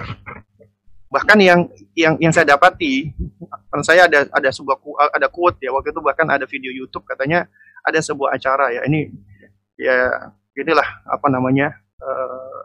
[1.07, 3.15] bahkan yang yang yang saya dapati
[3.87, 4.75] saya ada ada sebuah
[5.15, 7.47] ada quote ya waktu itu bahkan ada video YouTube katanya
[7.87, 9.15] ada sebuah acara ya ini
[9.79, 10.11] ya
[10.57, 12.57] inilah apa namanya uh,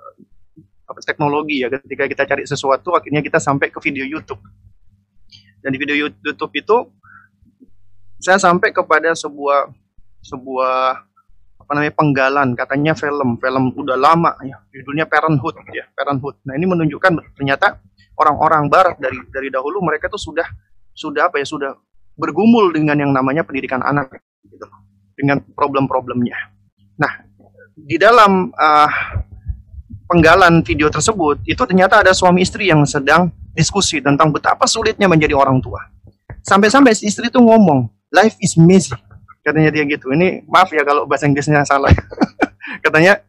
[1.00, 4.44] teknologi ya ketika kita cari sesuatu akhirnya kita sampai ke video YouTube.
[5.62, 6.78] Dan di video YouTube itu
[8.20, 9.72] saya sampai kepada sebuah
[10.26, 11.06] sebuah
[11.62, 16.42] apa namanya penggalan katanya film film udah lama ya judulnya Parenthood ya Parenthood.
[16.44, 17.78] Nah ini menunjukkan ternyata
[18.22, 20.46] orang-orang barat dari dari dahulu mereka tuh sudah
[20.94, 21.74] sudah apa ya sudah
[22.20, 24.68] bergumul dengan yang namanya pendidikan anak gitu
[25.18, 26.38] dengan problem-problemnya.
[27.00, 27.26] Nah,
[27.74, 28.90] di dalam uh,
[30.06, 35.34] penggalan video tersebut itu ternyata ada suami istri yang sedang diskusi tentang betapa sulitnya menjadi
[35.34, 35.82] orang tua.
[36.42, 38.94] Sampai-sampai istri itu ngomong, life is messy.
[39.42, 40.14] Katanya dia gitu.
[40.14, 41.90] Ini maaf ya kalau bahasa Inggrisnya salah.
[42.86, 43.22] Katanya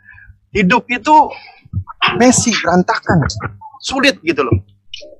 [0.52, 1.32] hidup itu
[2.20, 3.24] messy, berantakan,
[3.80, 4.56] sulit gitu loh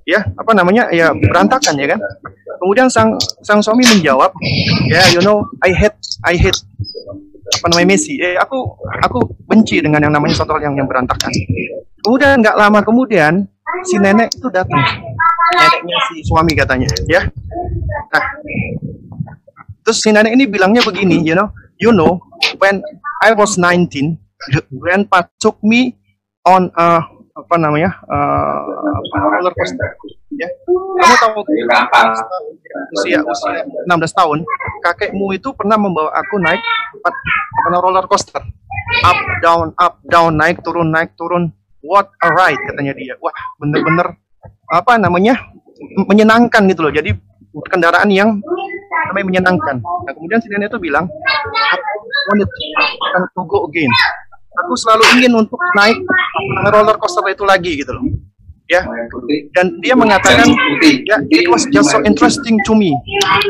[0.03, 0.89] ya apa namanya?
[0.91, 1.99] Ya berantakan ya kan?
[2.59, 4.31] Kemudian sang sang suami menjawab
[4.87, 6.57] ya yeah, you know I hate I hate
[7.59, 8.19] apa namanya Messi.
[8.19, 8.59] Eh aku
[9.03, 11.31] aku benci dengan yang namanya suatu yang yang berantakan.
[12.03, 13.47] Kemudian nggak lama kemudian
[13.87, 14.83] si nenek itu datang.
[15.53, 17.21] Neneknya si suami katanya ya.
[18.11, 18.23] Nah
[19.83, 22.23] terus si nenek ini bilangnya begini you know you know
[22.57, 22.79] when
[23.19, 24.15] I was 19
[24.79, 25.99] grandpa took me
[26.47, 27.03] on a
[27.33, 28.61] apa namanya uh,
[29.33, 29.97] roller coaster.
[30.37, 30.49] Ya.
[30.69, 31.41] Kamu tahu
[32.93, 34.45] usia usia 16 tahun
[34.85, 36.61] kakekmu itu pernah membawa aku naik
[37.01, 38.41] apa roller coaster.
[39.01, 41.49] Up down up down naik turun naik turun.
[41.81, 43.17] What a ride katanya dia.
[43.17, 44.13] Wah bener-bener
[44.69, 45.41] apa namanya
[46.05, 46.93] menyenangkan gitu loh.
[46.93, 47.17] Jadi
[47.65, 48.37] kendaraan yang
[49.09, 49.81] namanya menyenangkan.
[49.81, 51.77] Nah kemudian si nenek itu bilang I
[52.29, 52.49] wanted
[53.33, 53.89] to go again
[54.57, 55.97] aku selalu ingin untuk naik
[56.69, 58.05] roller coaster itu lagi gitu loh.
[58.71, 58.81] Ya.
[59.53, 60.47] Dan dia mengatakan
[61.03, 62.95] ya it was just so interesting to me.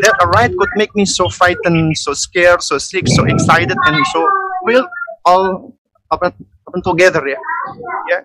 [0.03, 3.97] That a ride could make me so frightened so scared so sick so excited and
[4.09, 4.19] so
[4.65, 4.83] will
[5.23, 5.71] all
[6.09, 6.33] apa
[6.81, 7.39] together ya.
[8.09, 8.19] Ya.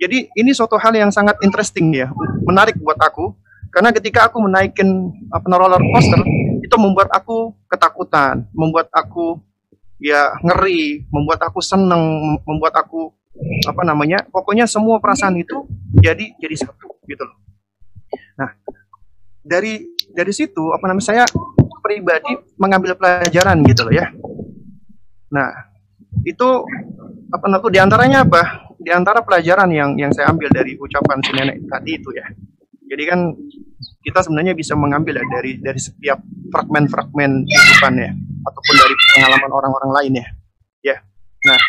[0.00, 2.08] Jadi ini suatu hal yang sangat interesting ya.
[2.44, 3.32] Menarik buat aku.
[3.70, 4.86] Karena ketika aku menaikkan
[5.30, 6.20] apa roller coaster
[6.60, 9.38] itu membuat aku ketakutan membuat aku
[10.00, 13.12] ya ngeri, membuat aku seneng, membuat aku
[13.68, 15.68] apa namanya, pokoknya semua perasaan itu
[16.00, 17.38] jadi jadi satu gitu loh.
[18.40, 18.50] Nah,
[19.44, 21.24] dari dari situ apa namanya saya
[21.80, 24.10] pribadi mengambil pelajaran gitu loh ya.
[25.30, 25.48] Nah,
[26.26, 26.48] itu
[27.30, 28.42] apa namanya di antaranya apa?
[28.80, 32.26] Di antara pelajaran yang yang saya ambil dari ucapan si nenek tadi itu ya.
[32.90, 33.20] Jadi kan
[34.02, 36.18] kita sebenarnya bisa mengambil ya dari dari setiap
[36.50, 38.10] fragmen-fragmen kehidupan ya
[38.50, 40.26] ataupun dari pengalaman orang-orang lain ya.
[40.82, 40.96] Ya.
[41.46, 41.60] Nah,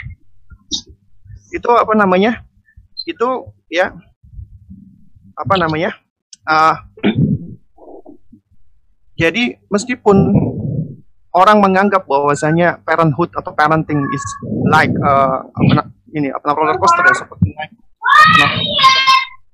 [1.53, 2.41] itu apa namanya?
[3.05, 3.93] Itu ya
[5.37, 5.93] apa namanya?
[6.41, 6.75] Uh,
[9.13, 10.33] jadi meskipun
[11.37, 14.25] orang menganggap bahwasanya parenthood atau parenting is
[14.73, 15.85] like uh, apa,
[16.17, 17.71] ini apa roller coaster ya seperti naik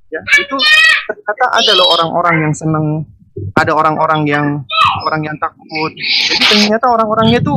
[0.07, 0.55] ya itu
[1.07, 3.03] ternyata ada loh orang-orang yang senang
[3.53, 4.47] ada orang-orang yang
[5.05, 5.91] orang yang takut.
[5.93, 7.53] Jadi ternyata orang-orangnya itu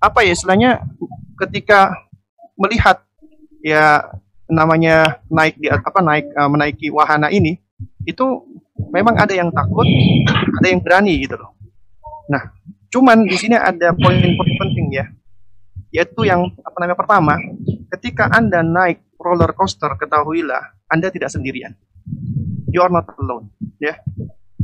[0.00, 0.70] apa ya istilahnya
[1.40, 1.96] ketika
[2.60, 3.00] melihat
[3.64, 4.04] ya
[4.44, 7.56] namanya naik di apa naik uh, menaiki wahana ini
[8.04, 8.44] itu
[8.92, 9.88] memang ada yang takut
[10.60, 11.56] ada yang berani gitu loh.
[12.28, 12.52] Nah
[12.92, 15.06] cuman di sini ada poin-poin penting ya.
[15.94, 17.34] Yaitu yang apa namanya pertama
[17.96, 21.74] ketika anda naik roller coaster ketahuilah anda tidak sendirian
[22.70, 23.50] you are not alone
[23.80, 23.98] ya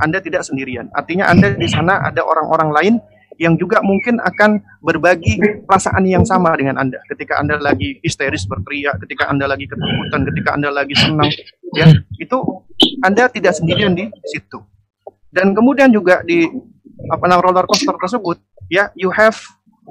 [0.01, 0.89] anda tidak sendirian.
[0.97, 2.95] Artinya Anda di sana ada orang-orang lain
[3.41, 7.01] yang juga mungkin akan berbagi perasaan yang sama dengan Anda.
[7.09, 11.33] Ketika Anda lagi histeris berteriak, ketika Anda lagi ketakutan, ketika Anda lagi senang,
[11.77, 11.89] ya,
[12.21, 12.39] itu
[13.01, 14.61] Anda tidak sendirian di situ.
[15.33, 16.49] Dan kemudian juga di
[17.09, 19.37] apa namanya roller coaster tersebut, ya, you have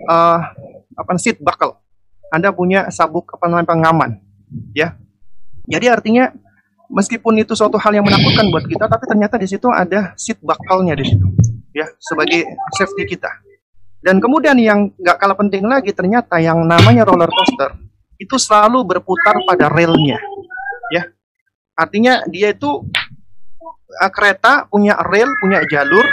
[0.06, 0.46] uh,
[0.94, 1.82] apa seat buckle.
[2.30, 4.22] Anda punya sabuk apa namanya pengaman,
[4.74, 4.96] ya.
[5.70, 6.34] Jadi artinya
[6.90, 10.98] meskipun itu suatu hal yang menakutkan buat kita, tapi ternyata di situ ada seat bakalnya
[10.98, 11.26] di situ,
[11.72, 13.30] ya sebagai safety kita.
[14.02, 17.78] Dan kemudian yang nggak kalah penting lagi, ternyata yang namanya roller coaster
[18.18, 20.18] itu selalu berputar pada relnya,
[20.90, 21.06] ya.
[21.78, 22.84] Artinya dia itu
[24.02, 26.04] uh, kereta punya rel, punya jalur,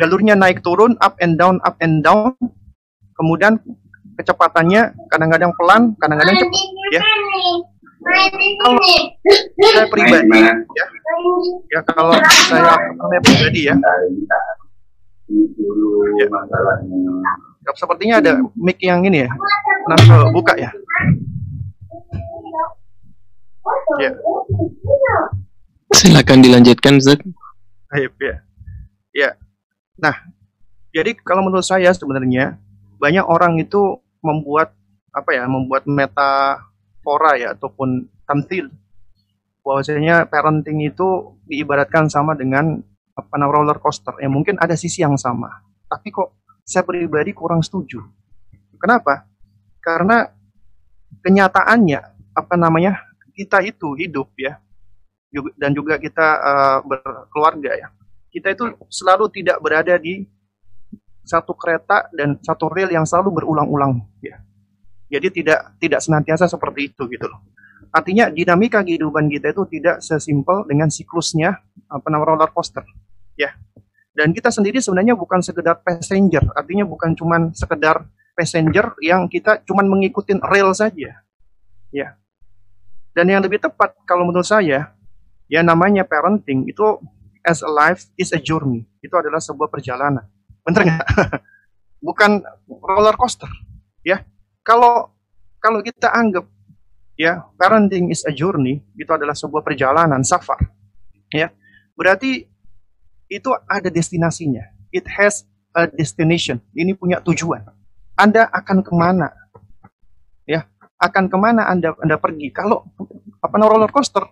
[0.00, 2.32] jalurnya naik turun, up and down, up and down.
[3.14, 3.60] Kemudian
[4.18, 7.02] kecepatannya kadang-kadang pelan, kadang-kadang cepat, ya
[8.04, 8.78] kalau
[9.72, 10.54] saya pribadi ya.
[11.72, 13.74] Ya kalau saya saya pribadi ya.
[16.20, 16.26] Ya.
[17.74, 19.30] Sepertinya ada mic yang ini ya.
[19.88, 20.70] Nanti buka ya.
[24.00, 24.10] Ya.
[25.94, 27.24] Silakan dilanjutkan Zek
[27.94, 28.36] Ayo, ya.
[29.14, 29.30] Ya.
[29.96, 30.14] Nah
[30.92, 32.58] jadi kalau menurut saya sebenarnya
[33.00, 34.72] banyak orang itu membuat
[35.14, 36.58] apa ya membuat meta
[37.04, 38.72] metafora ya ataupun tamtil
[39.60, 42.80] bahwasanya parenting itu diibaratkan sama dengan
[43.12, 44.16] apa namanya roller coaster.
[44.20, 45.60] Ya mungkin ada sisi yang sama.
[45.88, 48.00] Tapi kok saya pribadi kurang setuju.
[48.80, 49.28] Kenapa?
[49.84, 50.24] Karena
[51.20, 52.00] kenyataannya
[52.34, 53.00] apa namanya
[53.36, 54.60] kita itu hidup ya
[55.56, 57.88] dan juga kita uh, berkeluarga ya.
[58.32, 60.26] Kita itu selalu tidak berada di
[61.24, 64.44] satu kereta dan satu rel yang selalu berulang-ulang ya
[65.14, 67.40] jadi tidak tidak senantiasa seperti itu gitu loh.
[67.94, 72.82] Artinya dinamika kehidupan kita itu tidak sesimpel dengan siklusnya apa namanya roller coaster.
[73.38, 73.54] Ya.
[74.10, 78.02] Dan kita sendiri sebenarnya bukan sekedar passenger, artinya bukan cuman sekedar
[78.34, 81.22] passenger yang kita cuman mengikuti rel saja.
[81.94, 82.18] Ya.
[83.14, 84.90] Dan yang lebih tepat kalau menurut saya,
[85.46, 86.98] ya namanya parenting itu
[87.46, 88.82] as a life is a journey.
[88.98, 90.26] Itu adalah sebuah perjalanan.
[90.66, 91.06] Bener nggak?
[92.06, 93.50] bukan roller coaster.
[94.02, 94.26] Ya,
[94.64, 95.12] kalau
[95.60, 96.48] kalau kita anggap
[97.14, 100.58] ya parenting is a journey itu adalah sebuah perjalanan safar
[101.30, 101.52] ya.
[101.94, 102.48] Berarti
[103.30, 104.66] itu ada destinasinya.
[104.90, 105.46] It has
[105.76, 106.58] a destination.
[106.74, 107.62] Ini punya tujuan.
[108.18, 109.30] Anda akan ke mana?
[110.46, 110.66] Ya
[110.98, 112.50] akan ke mana anda anda pergi.
[112.50, 112.88] Kalau
[113.38, 114.24] apa roller coaster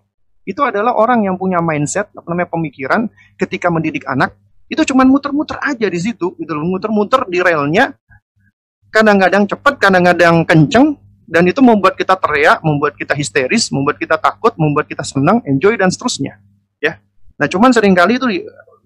[0.42, 3.06] itu adalah orang yang punya mindset apa namanya pemikiran
[3.38, 4.34] ketika mendidik anak
[4.66, 7.94] itu cuma muter-muter aja di situ gitu muter-muter di relnya
[8.92, 14.52] kadang-kadang cepat kadang-kadang kenceng dan itu membuat kita teriak membuat kita histeris membuat kita takut
[14.60, 16.36] membuat kita senang enjoy dan seterusnya
[16.78, 17.00] ya
[17.40, 18.28] nah cuman sering kali itu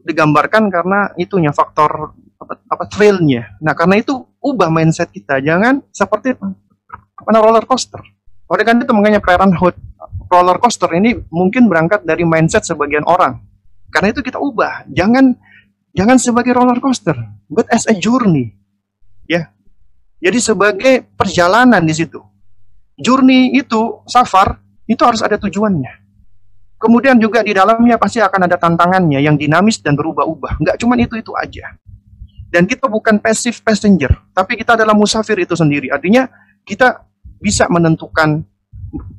[0.07, 3.59] digambarkan karena itunya faktor apa, apa trailnya.
[3.59, 7.99] Nah karena itu ubah mindset kita, jangan seperti apa roller coaster.
[8.47, 9.75] Oleh karena itu makanya parenthood
[10.31, 13.43] roller coaster ini mungkin berangkat dari mindset sebagian orang.
[13.91, 15.35] Karena itu kita ubah, jangan
[15.91, 17.19] jangan sebagai roller coaster,
[17.51, 18.55] but as a journey.
[19.27, 19.51] Ya.
[20.27, 22.19] Jadi sebagai perjalanan di situ.
[22.99, 24.59] Journey itu safar
[24.91, 26.03] itu harus ada tujuannya.
[26.83, 30.59] Kemudian juga di dalamnya pasti akan ada tantangannya yang dinamis dan berubah-ubah.
[30.59, 31.79] Enggak cuma itu-itu aja.
[32.51, 35.95] Dan kita bukan passive passenger, tapi kita adalah musafir itu sendiri.
[35.95, 36.27] Artinya
[36.67, 37.07] kita
[37.39, 38.43] bisa menentukan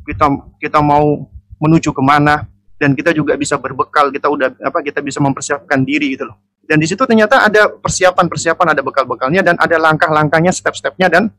[0.04, 0.28] kita
[0.60, 1.24] kita mau
[1.64, 2.44] menuju ke mana
[2.76, 4.12] dan kita juga bisa berbekal.
[4.12, 4.84] Kita udah apa?
[4.84, 6.38] Kita bisa mempersiapkan diri gitu loh.
[6.68, 11.32] Dan di situ ternyata ada persiapan-persiapan, ada bekal-bekalnya dan ada langkah-langkahnya, step-stepnya dan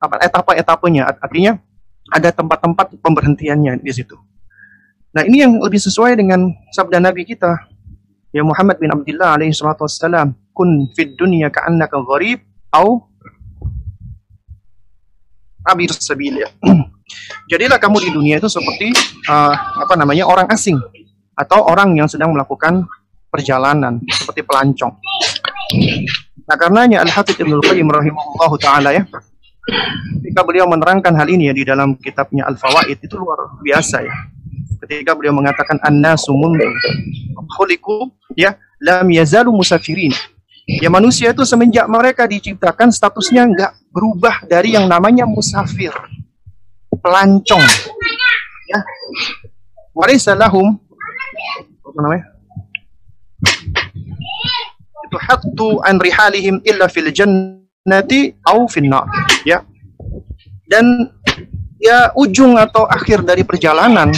[0.00, 1.12] apa etapa-etapanya.
[1.20, 1.60] Artinya
[2.08, 4.16] ada tempat-tempat pemberhentiannya di situ.
[5.12, 7.52] Nah ini yang lebih sesuai dengan sabda Nabi kita.
[8.32, 10.32] Ya Muhammad bin Abdullah alaihi salatu wassalam.
[10.56, 12.40] Kun fid dunya ka'annaka gharib
[12.72, 13.04] au
[15.68, 16.48] abir sabil ya.
[17.52, 18.92] Jadilah kamu di dunia itu seperti
[19.28, 19.54] uh,
[19.84, 20.76] apa namanya orang asing
[21.36, 22.84] atau orang yang sedang melakukan
[23.28, 24.92] perjalanan seperti pelancong.
[26.48, 29.04] Nah karenanya Al-Hafidh Ibnu Qayyim rahimahullah taala ya
[30.20, 34.14] ketika beliau menerangkan hal ini ya di dalam kitabnya Al-Fawaid itu luar biasa ya
[34.80, 36.64] ketika beliau mengatakan annasu mundu
[37.56, 40.14] khuliqu ya lam yazalu musafirin.
[40.68, 45.96] Ya manusia itu semenjak mereka diciptakan statusnya enggak berubah dari yang namanya musafir,
[46.92, 47.64] pelancong.
[48.68, 48.84] Ya.
[49.96, 50.76] Walaysa lahum
[51.88, 52.37] apa namanya?
[55.08, 59.08] Itu hattu an rihalihim illa fil jannati au fil nar.
[59.48, 59.64] Ya.
[60.68, 61.08] Dan
[61.80, 64.12] ya ujung atau akhir dari perjalanan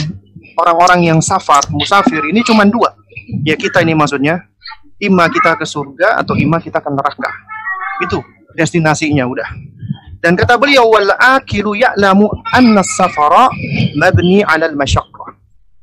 [0.59, 2.91] orang-orang yang safar, musafir ini cuma dua.
[3.47, 4.43] Ya kita ini maksudnya,
[4.99, 7.31] ima kita ke surga atau ima kita ke neraka.
[8.03, 8.19] Itu
[8.51, 9.47] destinasinya udah.
[10.21, 13.49] Dan kata beliau wal akilu ya'lamu anna safara
[13.97, 15.39] mabni 'ala al masyaqqah.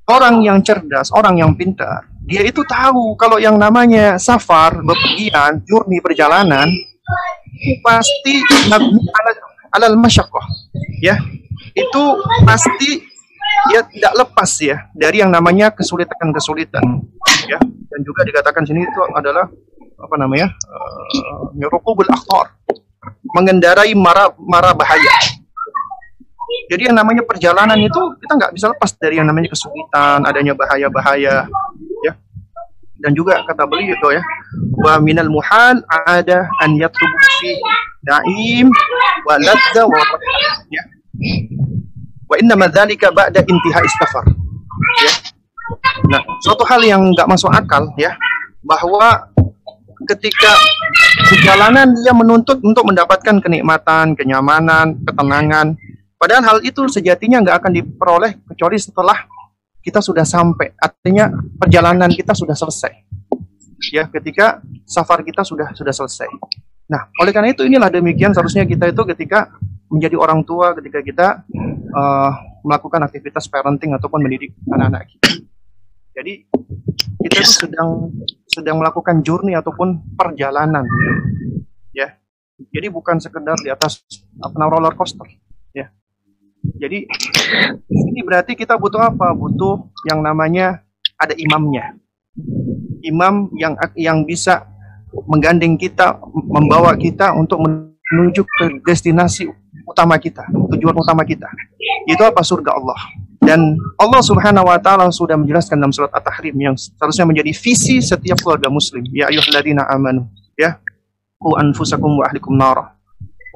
[0.09, 5.99] Orang yang cerdas, orang yang pintar, dia itu tahu kalau yang namanya safar, bepergian, journey
[6.05, 6.69] perjalanan
[7.81, 9.01] pasti mabni
[9.73, 10.45] 'ala al masyaqqah.
[11.01, 11.17] Ya.
[11.73, 13.01] Itu pasti
[13.73, 16.85] dia tidak lepas ya dari yang namanya kesulitan-kesulitan
[17.51, 19.51] ya dan juga dikatakan sini itu adalah
[19.99, 22.55] apa namanya uh, akhtar
[23.35, 25.11] mengendarai mara mara bahaya
[26.71, 31.51] jadi yang namanya perjalanan itu kita nggak bisa lepas dari yang namanya kesulitan adanya bahaya-bahaya
[31.51, 31.88] ya
[32.99, 34.23] dan juga kata beliau ya
[34.83, 37.55] wa minal muhal ada an yatlubu fi
[38.07, 38.67] naim
[39.27, 40.03] wa ladza wa
[40.71, 40.83] ya
[42.29, 44.25] Wa inna madzalika ba'da intiha istafar.
[45.01, 45.13] Ya.
[46.13, 48.13] Nah, suatu hal yang nggak masuk akal ya,
[48.61, 49.33] bahwa
[50.05, 50.53] ketika
[51.33, 55.77] perjalanan dia menuntut untuk mendapatkan kenikmatan, kenyamanan, ketenangan,
[56.21, 59.25] padahal hal itu sejatinya nggak akan diperoleh kecuali setelah
[59.83, 60.75] kita sudah sampai.
[60.79, 62.93] Artinya perjalanan kita sudah selesai.
[63.95, 66.29] Ya, ketika safar kita sudah sudah selesai.
[66.89, 69.53] Nah, oleh karena itu inilah demikian seharusnya kita itu ketika
[69.89, 71.27] menjadi orang tua ketika kita
[71.95, 72.33] uh,
[72.65, 75.31] melakukan aktivitas parenting ataupun mendidik anak-anak kita.
[76.19, 76.33] Jadi
[77.23, 78.11] kita itu sedang
[78.51, 80.83] sedang melakukan journey ataupun perjalanan,
[81.95, 82.19] ya.
[82.59, 84.03] Jadi bukan sekedar di atas
[84.43, 85.31] apa roller coaster.
[86.77, 87.09] Jadi
[87.89, 89.33] ini berarti kita butuh apa?
[89.33, 90.85] Butuh yang namanya
[91.17, 91.97] ada imamnya,
[93.03, 94.69] imam yang yang bisa
[95.25, 99.49] menggandeng kita, membawa kita untuk menuju ke destinasi
[99.89, 100.45] utama kita,
[100.77, 101.49] tujuan utama kita.
[102.05, 103.01] Itu apa surga Allah.
[103.39, 108.37] Dan Allah Subhanahu wa taala sudah menjelaskan dalam surat At-Tahrim yang seharusnya menjadi visi setiap
[108.45, 109.07] keluarga muslim.
[109.09, 110.29] Ya ayyuhalladzina amanu,
[110.59, 110.77] ya.
[111.39, 112.98] Ku anfusakum wa ahlikum nara.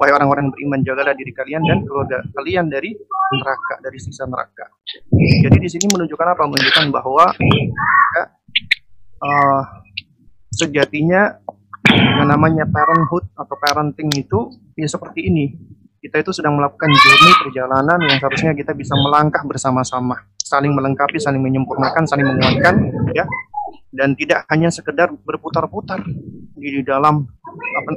[0.01, 2.97] Wahai orang-orang beriman, jagalah diri kalian dan keluarga kalian dari
[3.33, 4.65] neraka, dari siksa neraka.
[5.13, 6.43] Jadi di sini menunjukkan apa?
[6.49, 8.23] Menunjukkan bahwa ya,
[9.21, 9.61] uh,
[10.49, 11.37] sejatinya
[11.93, 15.45] yang namanya parenthood atau parenting itu ya seperti ini
[16.03, 21.39] kita itu sedang melakukan journey perjalanan yang seharusnya kita bisa melangkah bersama-sama, saling melengkapi, saling
[21.39, 22.75] menyempurnakan, saling menguatkan,
[23.15, 23.23] ya.
[23.93, 26.01] Dan tidak hanya sekedar berputar-putar
[26.57, 27.89] di, dalam apa,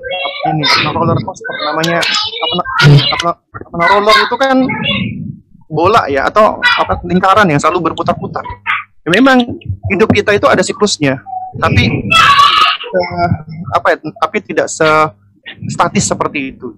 [0.52, 0.62] ini
[0.92, 2.56] roller coaster namanya apa,
[3.16, 3.30] apa,
[3.72, 4.56] apa roller itu kan
[5.66, 8.44] bola ya atau apa lingkaran yang selalu berputar-putar.
[9.02, 9.42] Ya, memang
[9.90, 11.18] hidup kita itu ada siklusnya,
[11.58, 11.90] tapi
[12.92, 13.30] uh,
[13.74, 14.86] apa ya, tapi tidak se
[15.70, 16.74] statis seperti itu.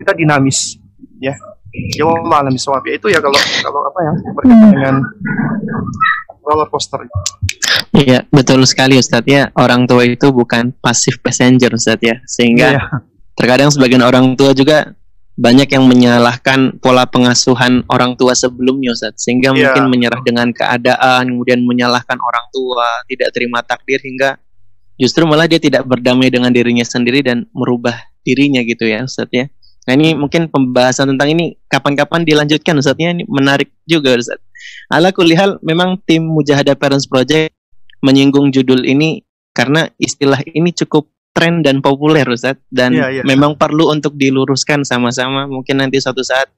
[0.00, 0.76] Kita dinamis,
[1.20, 1.34] ya.
[1.72, 4.94] Ya Allah alam itu ya kalau kalau apa ya berkaitan dengan
[6.42, 7.06] roller coaster.
[7.92, 9.48] Iya, betul sekali Ustadz ya.
[9.54, 12.16] Orang tua itu bukan passive passenger Ustadz ya.
[12.26, 12.82] Sehingga iya.
[13.38, 14.92] terkadang sebagian orang tua juga
[15.32, 19.72] banyak yang menyalahkan pola pengasuhan orang tua sebelumnya Ustaz sehingga yeah.
[19.72, 24.36] mungkin menyerah dengan keadaan kemudian menyalahkan orang tua tidak terima takdir hingga
[25.00, 29.48] justru malah dia tidak berdamai dengan dirinya sendiri dan merubah dirinya gitu ya Ustaz ya
[29.82, 32.94] nah ini mungkin pembahasan tentang ini kapan-kapan dilanjutkan Ustaz.
[32.98, 34.38] Ya ini menarik juga Ustaz.
[34.92, 37.50] Ala kulihal memang tim Mujahadah Parents Project
[38.02, 39.22] menyinggung judul ini
[39.54, 43.24] karena istilah ini cukup tren dan populer Ustadz dan yeah, yeah.
[43.24, 45.48] memang perlu untuk diluruskan sama-sama.
[45.48, 46.52] Mungkin nanti suatu saat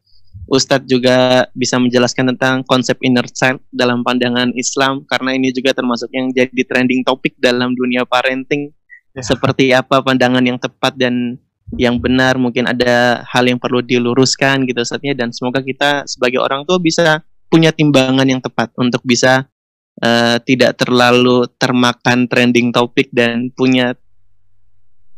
[0.50, 6.10] Ustadz juga bisa menjelaskan tentang konsep inner child dalam pandangan Islam karena ini juga termasuk
[6.12, 8.74] yang jadi trending topik dalam dunia parenting.
[9.14, 9.22] Yeah.
[9.22, 11.38] seperti apa pandangan yang tepat dan
[11.76, 16.62] yang benar mungkin ada hal yang perlu diluruskan gitu saatnya dan semoga kita sebagai orang
[16.62, 19.46] tua bisa punya timbangan yang tepat untuk bisa
[20.02, 23.94] uh, tidak terlalu termakan trending topik dan punya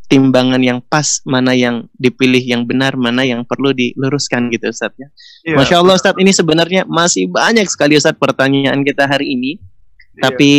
[0.07, 5.11] timbangan yang pas, mana yang dipilih yang benar, mana yang perlu diluruskan gitu Ustaz ya.
[5.43, 5.59] Yeah.
[5.59, 9.59] Masya Allah Ustaz ini sebenarnya masih banyak sekali Ustaz pertanyaan kita hari ini.
[10.17, 10.33] Yeah.
[10.33, 10.51] Tapi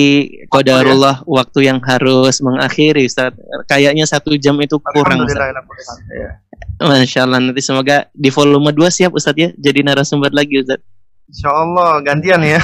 [0.54, 1.26] kodarullah ya?
[1.26, 3.34] waktu yang harus mengakhiri Ustaz.
[3.66, 5.50] Kayaknya satu jam itu kurang Ustaz.
[6.14, 6.30] Ya.
[6.78, 10.78] Masya Allah nanti semoga di volume 2 siap Ustaz ya jadi narasumber lagi Ustaz.
[11.26, 12.62] Insya Allah gantian ya.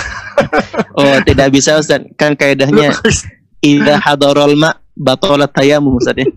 [1.02, 2.94] oh tidak bisa Ustaz kan kaidahnya
[3.66, 6.30] Ida hadarul ma batalat tayamum Ustaz ya.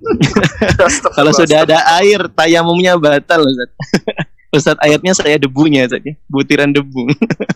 [1.20, 3.70] Kalau sudah ada air tayamumnya batal Ustaz.
[4.54, 6.14] Ustaz ayatnya saya debunya Ustaz ya.
[6.30, 7.10] Butiran debu.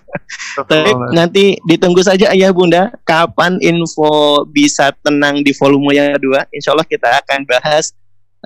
[0.70, 6.46] Tapi nanti ditunggu saja ayah bunda kapan info bisa tenang di volume yang kedua.
[6.50, 7.94] Insya Allah kita akan bahas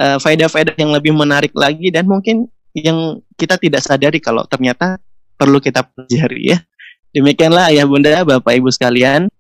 [0.00, 5.00] uh, faedah-faedah yang lebih menarik lagi dan mungkin yang kita tidak sadari kalau ternyata
[5.36, 6.58] perlu kita pelajari ya.
[7.14, 9.30] Demikianlah ayah bunda, bapak ibu sekalian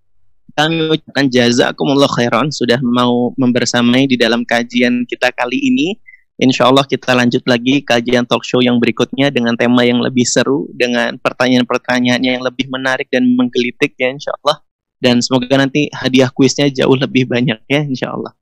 [0.54, 5.98] kami ucapkan jazakumullah khairan sudah mau membersamai di dalam kajian kita kali ini.
[6.34, 10.66] Insya Allah kita lanjut lagi kajian talk show yang berikutnya dengan tema yang lebih seru,
[10.74, 14.58] dengan pertanyaan-pertanyaan yang lebih menarik dan menggelitik ya insya Allah.
[14.98, 18.34] Dan semoga nanti hadiah kuisnya jauh lebih banyak ya insya Allah.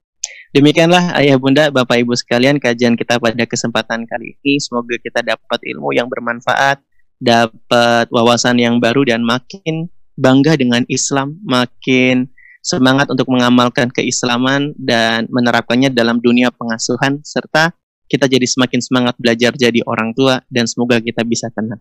[0.56, 4.56] Demikianlah ayah bunda, bapak ibu sekalian kajian kita pada kesempatan kali ini.
[4.56, 6.80] Semoga kita dapat ilmu yang bermanfaat,
[7.20, 12.32] dapat wawasan yang baru dan makin bangga dengan Islam, makin
[12.64, 17.74] semangat untuk mengamalkan keislaman dan menerapkannya dalam dunia pengasuhan serta
[18.10, 21.80] kita jadi semakin semangat belajar jadi orang tua dan semoga kita bisa tenang.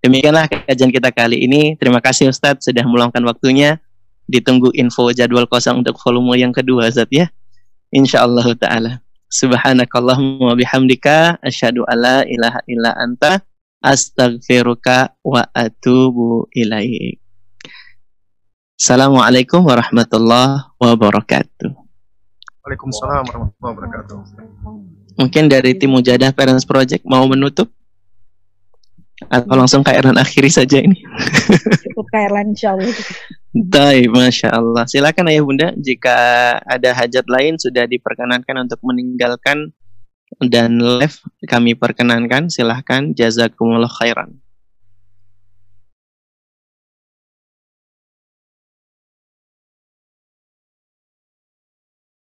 [0.00, 1.74] Demikianlah kajian kita kali ini.
[1.76, 3.80] Terima kasih Ustadz sudah meluangkan waktunya.
[4.26, 7.26] Ditunggu info jadwal kosong untuk volume yang kedua Ustadz ya.
[7.92, 8.92] Insya Allah Ta'ala.
[9.26, 13.42] Subhanakallahumma bihamdika asyhadu alla ilaha illa anta
[13.82, 17.18] astaghfiruka wa atubu ilaik.
[18.76, 21.72] Assalamualaikum warahmatullahi wabarakatuh.
[22.62, 24.95] Waalaikumsalam warahmatullahi wabarakatuh.
[25.16, 27.72] Mungkin dari tim Mujadah Parents Project mau menutup?
[29.32, 31.00] Atau langsung Kak Erlan akhiri saja ini?
[31.88, 32.92] Cukup Kak Erlan insya Allah.
[33.56, 34.84] Baik, Masya Allah.
[34.84, 36.16] Silakan Ayah Bunda, jika
[36.60, 39.72] ada hajat lain sudah diperkenankan untuk meninggalkan
[40.44, 41.16] dan live
[41.48, 44.36] kami perkenankan silahkan jazakumullah khairan